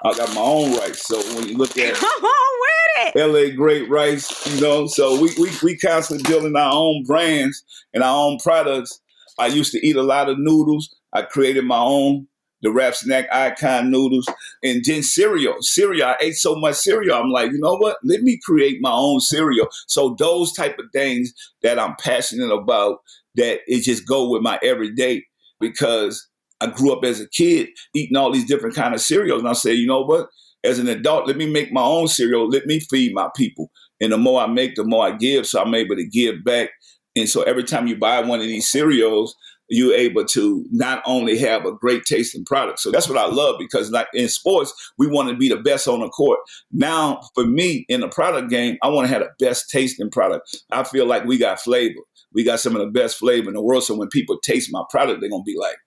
I 0.04 0.14
got 0.14 0.34
my 0.36 0.42
own 0.42 0.76
rights. 0.78 1.08
So 1.08 1.18
when 1.36 1.50
you 1.50 1.58
look 1.58 1.78
at 1.78 1.96
Come 1.96 2.24
on 2.24 2.60
with 2.62 3.16
it. 3.16 3.52
LA 3.52 3.56
Great 3.56 3.90
Rice, 3.90 4.54
you 4.54 4.62
know, 4.62 4.88
so 4.88 5.20
we, 5.20 5.32
we, 5.40 5.50
we 5.64 5.78
constantly 5.78 6.30
building 6.30 6.56
our 6.56 6.74
own 6.74 7.04
brands 7.04 7.64
and 7.94 8.04
our 8.04 8.26
own 8.26 8.38
products. 8.40 9.00
I 9.40 9.48
used 9.48 9.72
to 9.74 9.86
eat 9.86 9.96
a 9.96 10.04
lot 10.04 10.30
of 10.30 10.38
noodles. 10.40 10.96
I 11.14 11.24
created 11.24 11.66
my 11.66 11.80
own, 11.80 12.28
the 12.62 12.72
Rap 12.72 12.96
Snack 12.96 13.28
Icon 13.32 13.92
noodles, 13.92 14.28
and 14.64 14.84
then 14.86 15.04
cereal. 15.04 15.56
Cereal, 15.62 16.10
I 16.10 16.16
ate 16.22 16.36
so 16.36 16.56
much 16.56 16.76
cereal. 16.76 17.18
I'm 17.18 17.30
like, 17.30 17.52
you 17.52 17.60
know 17.60 17.78
what? 17.78 17.98
Let 18.04 18.22
me 18.22 18.40
create 18.44 18.78
my 18.82 18.94
own 18.94 19.20
cereal. 19.20 19.68
So 19.88 20.16
those 20.18 20.54
type 20.54 20.78
of 20.80 20.86
things 20.94 21.34
that 21.64 21.80
I'm 21.80 21.96
passionate 22.00 22.52
about, 22.52 23.00
that 23.36 23.60
it 23.68 23.84
just 23.84 24.08
go 24.08 24.30
with 24.30 24.42
my 24.42 24.60
everyday 24.64 25.24
because 25.60 26.28
I 26.62 26.68
grew 26.68 26.92
up 26.94 27.04
as 27.04 27.20
a 27.20 27.30
kid 27.30 27.70
eating 27.94 28.18
all 28.18 28.32
these 28.32 28.46
different 28.46 28.76
kind 28.76 28.94
of 28.94 29.02
cereals, 29.02 29.40
and 29.40 29.50
I 29.50 29.54
say, 29.54 29.74
you 29.74 29.88
know 29.88 30.04
what? 30.04 30.28
As 30.64 30.80
an 30.80 30.88
adult, 30.88 31.28
let 31.28 31.38
me 31.38 31.50
make 31.50 31.72
my 31.72 31.84
own 31.84 32.08
cereal. 32.08 32.50
Let 32.50 32.66
me 32.66 32.80
feed 32.80 33.14
my 33.14 33.30
people. 33.36 33.70
And 34.02 34.12
the 34.12 34.18
more 34.18 34.42
I 34.42 34.48
make, 34.48 34.76
the 34.76 34.84
more 34.84 35.06
I 35.06 35.12
give. 35.12 35.48
So 35.48 35.62
I'm 35.62 35.74
able 35.74 35.96
to 35.96 36.06
give 36.06 36.44
back. 36.44 36.70
And 37.16 37.30
so 37.30 37.44
every 37.44 37.64
time 37.64 37.88
you 37.88 37.96
buy 37.96 38.22
one 38.22 38.40
of 38.40 38.46
these 38.46 38.70
cereals, 38.70 39.36
you're 39.70 39.94
able 39.94 40.24
to 40.26 40.66
not 40.72 41.02
only 41.06 41.38
have 41.38 41.66
a 41.66 41.74
great 41.74 42.06
tasting 42.06 42.46
product. 42.46 42.80
So 42.80 42.92
that's 42.92 43.10
what 43.10 43.18
I 43.18 43.28
love 43.28 43.56
because 43.60 43.92
like 43.92 44.08
in 44.14 44.30
sports, 44.30 44.74
we 44.98 45.08
want 45.08 45.30
to 45.30 45.36
be 45.36 45.50
the 45.50 45.58
best 45.58 45.88
on 45.88 46.00
the 46.00 46.10
court. 46.10 46.40
Now, 46.72 47.22
for 47.36 47.46
me 47.46 47.86
in 47.90 48.02
the 48.02 48.08
product 48.08 48.50
game, 48.50 48.78
I 48.82 48.88
want 48.88 49.08
to 49.08 49.14
have 49.14 49.24
the 49.24 49.46
best 49.46 49.70
tasting 49.70 50.10
product. 50.10 50.58
I 50.72 50.84
feel 50.84 51.06
like 51.06 51.26
we 51.26 51.38
got 51.38 51.60
flavor. 51.60 52.00
We 52.34 52.44
got 52.44 52.60
some 52.60 52.76
of 52.76 52.82
the 52.82 52.92
best 52.92 53.18
flavor 53.18 53.50
in 53.50 53.56
the 53.56 53.62
world. 53.62 53.84
So 53.84 53.96
when 53.96 54.10
people 54.10 54.38
taste 54.42 54.70
my 54.72 54.84
product, 54.90 55.22
they're 55.22 55.30
gonna 55.30 55.44
be 55.44 55.58
like, 55.60 55.78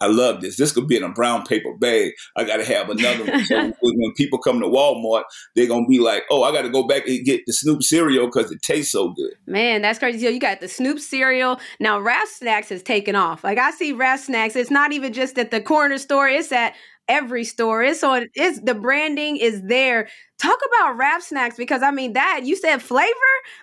I 0.00 0.08
love 0.08 0.40
this. 0.40 0.56
This 0.56 0.72
could 0.72 0.88
be 0.88 0.96
in 0.96 1.02
a 1.02 1.12
brown 1.12 1.44
paper 1.44 1.74
bag. 1.74 2.12
I 2.36 2.44
got 2.44 2.58
to 2.58 2.64
have 2.64 2.90
another 2.90 3.24
one. 3.24 3.44
So 3.44 3.56
when 3.80 4.12
people 4.16 4.38
come 4.38 4.60
to 4.60 4.66
Walmart, 4.66 5.24
they're 5.54 5.66
going 5.66 5.84
to 5.84 5.88
be 5.88 6.00
like, 6.00 6.24
oh, 6.30 6.42
I 6.42 6.52
got 6.52 6.62
to 6.62 6.70
go 6.70 6.86
back 6.86 7.06
and 7.06 7.24
get 7.24 7.42
the 7.46 7.52
Snoop 7.52 7.82
cereal 7.82 8.26
because 8.26 8.50
it 8.50 8.60
tastes 8.62 8.92
so 8.92 9.12
good. 9.14 9.32
Man, 9.46 9.82
that's 9.82 9.98
crazy. 9.98 10.18
So 10.18 10.28
you 10.28 10.40
got 10.40 10.60
the 10.60 10.68
Snoop 10.68 11.00
cereal. 11.00 11.58
Now 11.80 11.98
Rap 11.98 12.28
Snacks 12.28 12.68
has 12.68 12.82
taken 12.82 13.16
off. 13.16 13.42
Like 13.42 13.58
I 13.58 13.70
see 13.70 13.92
Rap 13.92 14.20
Snacks. 14.20 14.56
It's 14.56 14.70
not 14.70 14.92
even 14.92 15.12
just 15.12 15.38
at 15.38 15.50
the 15.50 15.60
corner 15.60 15.98
store. 15.98 16.28
It's 16.28 16.52
at 16.52 16.74
every 17.08 17.44
store. 17.44 17.82
It's 17.82 18.02
on. 18.02 18.26
It's 18.34 18.60
the 18.60 18.74
branding 18.74 19.36
is 19.36 19.62
there. 19.62 20.08
Talk 20.38 20.58
about 20.74 20.96
Rap 20.96 21.22
Snacks 21.22 21.56
because 21.56 21.82
I 21.82 21.90
mean 21.90 22.12
that 22.14 22.42
you 22.44 22.56
said 22.56 22.82
flavor. 22.82 23.10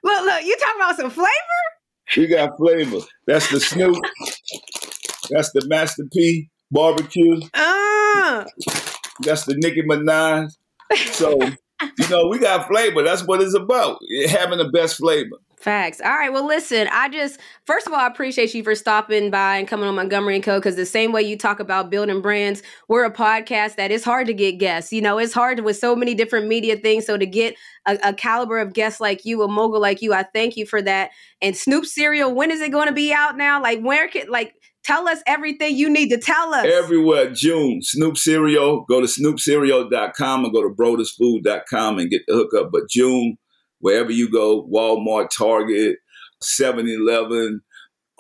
Look, 0.03 0.25
look. 0.25 0.43
You 0.43 0.57
talking 0.57 0.81
about 0.81 0.97
some 0.97 1.11
flavor? 1.11 1.29
We 2.17 2.27
got 2.27 2.57
flavor. 2.57 2.99
That's 3.27 3.49
the 3.49 3.59
Snoop. 3.59 3.97
That's 5.29 5.51
the 5.51 5.65
Master 5.67 6.03
P 6.11 6.49
barbecue. 6.71 7.41
Ah. 7.53 8.45
That's 9.21 9.45
the 9.45 9.55
Nicki 9.57 9.83
Minaj. 9.83 10.51
So, 11.11 11.39
you 11.41 12.09
know, 12.09 12.27
we 12.27 12.39
got 12.39 12.67
flavor. 12.67 13.03
That's 13.03 13.25
what 13.25 13.41
it's 13.41 13.55
about. 13.55 13.99
Having 14.29 14.59
the 14.59 14.69
best 14.69 14.97
flavor. 14.97 15.37
Facts. 15.57 16.01
All 16.01 16.11
right. 16.11 16.33
Well, 16.33 16.45
listen, 16.45 16.89
I 16.91 17.07
just, 17.07 17.39
first 17.65 17.87
of 17.87 17.93
all, 17.93 17.99
I 17.99 18.07
appreciate 18.07 18.53
you 18.53 18.65
for 18.65 18.75
stopping 18.75 19.31
by 19.31 19.55
and 19.55 19.65
coming 19.65 19.87
on 19.87 19.95
Montgomery 19.95 20.35
and 20.35 20.43
Co. 20.43 20.59
Because 20.59 20.75
the 20.75 20.85
same 20.85 21.13
way 21.13 21.21
you 21.21 21.37
talk 21.37 21.61
about 21.61 21.89
building 21.89 22.21
brands, 22.21 22.61
we're 22.89 23.05
a 23.05 23.13
podcast 23.13 23.75
that 23.75 23.89
it's 23.89 24.03
hard 24.03 24.27
to 24.27 24.33
get 24.33 24.57
guests. 24.57 24.91
You 24.91 25.01
know, 25.01 25.17
it's 25.19 25.31
hard 25.31 25.61
with 25.61 25.77
so 25.77 25.95
many 25.95 26.15
different 26.15 26.47
media 26.47 26.75
things. 26.75 27.05
So 27.05 27.17
to 27.17 27.25
get 27.25 27.55
a, 27.85 27.97
a 28.03 28.13
caliber 28.13 28.59
of 28.59 28.73
guests 28.73 28.99
like 28.99 29.23
you, 29.23 29.41
a 29.41 29.47
mogul 29.47 29.79
like 29.79 30.01
you, 30.01 30.13
I 30.13 30.23
thank 30.23 30.57
you 30.57 30.65
for 30.65 30.81
that. 30.81 31.11
And 31.41 31.55
Snoop 31.55 31.85
Cereal, 31.85 32.33
when 32.33 32.51
is 32.51 32.59
it 32.59 32.73
going 32.73 32.89
to 32.89 32.93
be 32.93 33.13
out 33.13 33.37
now? 33.37 33.61
Like, 33.61 33.79
where 33.79 34.09
can, 34.09 34.29
like, 34.29 34.55
tell 34.83 35.07
us 35.07 35.21
everything 35.25 35.75
you 35.75 35.89
need 35.89 36.09
to 36.09 36.17
tell 36.17 36.53
us. 36.53 36.65
Everywhere, 36.65 37.31
June. 37.31 37.81
Snoop 37.81 38.17
Cereal. 38.17 38.85
Go 38.89 39.01
to 39.01 39.07
snoopcereal.com 39.07 40.45
and 40.45 40.53
go 40.53 40.61
to 40.61 40.69
broadusfood.com 40.69 41.99
and 41.99 42.09
get 42.09 42.21
the 42.27 42.33
hookup. 42.33 42.71
But 42.71 42.89
June, 42.89 43.37
wherever 43.79 44.11
you 44.11 44.29
go, 44.31 44.67
Walmart, 44.67 45.29
Target, 45.35 45.97
7 46.41 46.87
Eleven, 46.87 47.61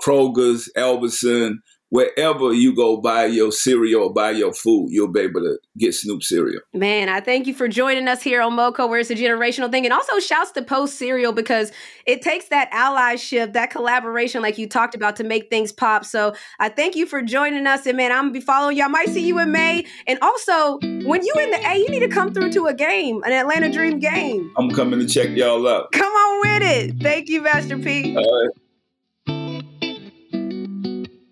Kroger's, 0.03 0.71
Albertson, 0.75 1.61
wherever 1.93 2.51
you 2.51 2.75
go 2.75 2.97
buy 2.97 3.25
your 3.25 3.51
cereal 3.51 4.05
or 4.05 4.11
buy 4.11 4.31
your 4.31 4.51
food, 4.51 4.87
you'll 4.89 5.11
be 5.11 5.19
able 5.19 5.41
to 5.41 5.59
get 5.77 5.93
Snoop 5.93 6.23
cereal. 6.23 6.59
Man, 6.73 7.07
I 7.07 7.19
thank 7.19 7.45
you 7.45 7.53
for 7.53 7.67
joining 7.67 8.07
us 8.07 8.23
here 8.23 8.41
on 8.41 8.53
MoCo, 8.53 8.89
where 8.89 8.99
it's 8.99 9.11
a 9.11 9.15
generational 9.15 9.69
thing. 9.69 9.85
And 9.85 9.93
also 9.93 10.17
shouts 10.17 10.49
to 10.53 10.63
Post 10.63 10.97
Cereal 10.97 11.33
because 11.33 11.71
it 12.07 12.23
takes 12.23 12.47
that 12.47 12.71
allyship, 12.71 13.53
that 13.53 13.69
collaboration, 13.69 14.41
like 14.41 14.57
you 14.57 14.67
talked 14.67 14.95
about, 14.95 15.17
to 15.17 15.23
make 15.23 15.51
things 15.51 15.71
pop. 15.71 16.03
So 16.03 16.33
I 16.59 16.69
thank 16.69 16.95
you 16.95 17.05
for 17.05 17.21
joining 17.21 17.67
us. 17.67 17.85
And 17.85 17.95
man, 17.95 18.11
I'm 18.11 18.23
gonna 18.23 18.31
be 18.31 18.41
following 18.41 18.75
you. 18.75 18.83
I 18.83 18.87
might 18.87 19.09
see 19.09 19.27
you 19.27 19.37
in 19.37 19.51
May. 19.51 19.85
And 20.07 20.17
also, 20.23 20.79
when 20.79 21.23
you 21.23 21.33
in 21.41 21.51
the 21.51 21.61
A, 21.63 21.77
you 21.77 21.89
need 21.89 21.99
to 21.99 22.09
come 22.09 22.33
through 22.33 22.53
to 22.53 22.65
a 22.65 22.73
game, 22.73 23.21
an 23.23 23.33
Atlanta 23.33 23.71
Dream 23.71 23.99
game. 23.99 24.51
I'm 24.57 24.71
coming 24.71 24.99
to 24.99 25.05
check 25.05 25.29
y'all 25.37 25.67
out. 25.67 25.91
Come 25.91 26.11
on 26.11 26.39
with 26.41 26.63
it. 26.63 27.03
Thank 27.03 27.29
you, 27.29 27.43
Master 27.43 27.77
P. 27.77 28.17
All 28.17 28.23
right. 28.23 28.62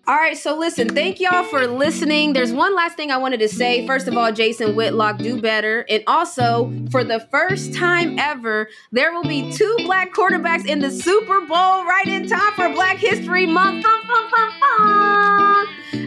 All 0.04 0.16
right, 0.16 0.36
so 0.36 0.58
listen, 0.58 0.88
thank 0.88 1.20
y'all 1.20 1.44
for 1.44 1.64
listening. 1.68 2.32
There's 2.32 2.52
one 2.52 2.74
last 2.74 2.96
thing 2.96 3.12
I 3.12 3.18
wanted 3.18 3.38
to 3.38 3.48
say. 3.48 3.86
First 3.86 4.08
of 4.08 4.16
all, 4.16 4.32
Jason 4.32 4.74
Whitlock, 4.74 5.18
do 5.18 5.40
better. 5.40 5.86
And 5.88 6.02
also, 6.08 6.72
for 6.90 7.04
the 7.04 7.20
first 7.30 7.72
time 7.72 8.18
ever, 8.18 8.68
there 8.90 9.12
will 9.12 9.22
be 9.22 9.52
two 9.52 9.76
black 9.84 10.12
quarterbacks 10.12 10.66
in 10.66 10.80
the 10.80 10.90
Super 10.90 11.42
Bowl 11.42 11.84
right 11.84 12.08
in 12.08 12.26
time 12.26 12.52
for 12.54 12.68
Black 12.70 12.96
History 12.96 13.46
Month. 13.46 13.86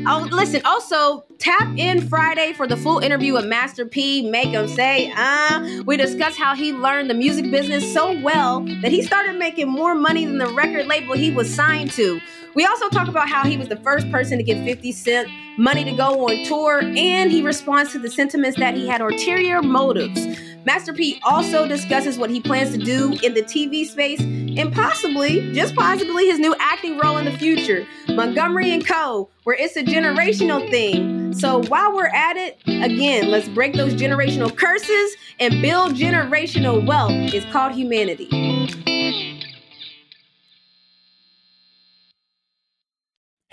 Oh, 0.08 0.28
listen, 0.30 0.62
also 0.66 1.24
tap 1.40 1.74
in 1.78 2.06
Friday 2.06 2.52
for 2.52 2.68
the 2.68 2.76
full 2.76 3.00
interview 3.00 3.32
with 3.32 3.46
Master 3.46 3.86
P. 3.86 4.30
Make 4.30 4.50
him 4.50 4.68
say, 4.68 5.14
uh, 5.16 5.84
we 5.86 5.96
discuss 5.96 6.36
how 6.36 6.54
he 6.54 6.74
learned 6.74 7.10
the 7.10 7.14
music 7.14 7.50
business 7.50 7.94
so 7.94 8.20
well 8.22 8.60
that 8.82 8.92
he 8.92 9.02
started 9.02 9.40
making 9.40 9.70
more 9.70 9.96
money 9.96 10.26
than 10.26 10.38
the 10.38 10.48
record 10.48 10.86
label 10.86 11.16
he 11.16 11.32
was 11.32 11.52
signed 11.52 11.92
to. 11.92 12.20
We 12.56 12.66
also 12.66 12.88
talk 12.88 13.10
about 13.10 13.28
how 13.28 13.44
he 13.44 13.58
was 13.58 13.68
the 13.68 13.76
first 13.76 14.10
person 14.10 14.38
to 14.38 14.44
get 14.44 14.64
50 14.64 14.94
Cent 14.94 15.30
money 15.58 15.84
to 15.84 15.92
go 15.92 16.26
on 16.26 16.46
tour, 16.46 16.82
and 16.82 17.30
he 17.30 17.42
responds 17.42 17.92
to 17.92 18.00
the 18.00 18.10
sentiments 18.10 18.58
that 18.60 18.76
he 18.76 18.88
had 18.88 19.02
ulterior 19.02 19.62
motives. 19.62 20.26
Master 20.66 20.94
P 20.94 21.20
also 21.26 21.68
discusses 21.68 22.18
what 22.18 22.30
he 22.30 22.40
plans 22.40 22.72
to 22.72 22.78
do 22.78 23.12
in 23.24 23.34
the 23.34 23.44
TV 23.44 23.86
space 23.86 24.22
and 24.22 24.74
possibly, 24.74 25.54
just 25.54 25.76
possibly, 25.76 26.28
his 26.28 26.40
new 26.40 26.56
acting 26.60 26.98
role 26.98 27.18
in 27.18 27.26
the 27.26 27.38
future. 27.38 27.86
Montgomery 28.08 28.72
and 28.72 28.88
Co., 28.88 29.30
where 29.44 29.58
it's 29.60 29.76
a 29.76 29.84
generational 29.84 30.68
thing. 30.72 31.34
So 31.34 31.62
while 31.64 31.94
we're 31.94 32.08
at 32.08 32.38
it, 32.38 32.58
again, 32.68 33.30
let's 33.30 33.50
break 33.50 33.74
those 33.74 33.94
generational 33.94 34.56
curses 34.56 35.16
and 35.42 35.62
build 35.62 35.96
generational 35.96 36.86
wealth. 36.86 37.12
It's 37.12 37.46
called 37.52 37.74
humanity. 37.74 38.55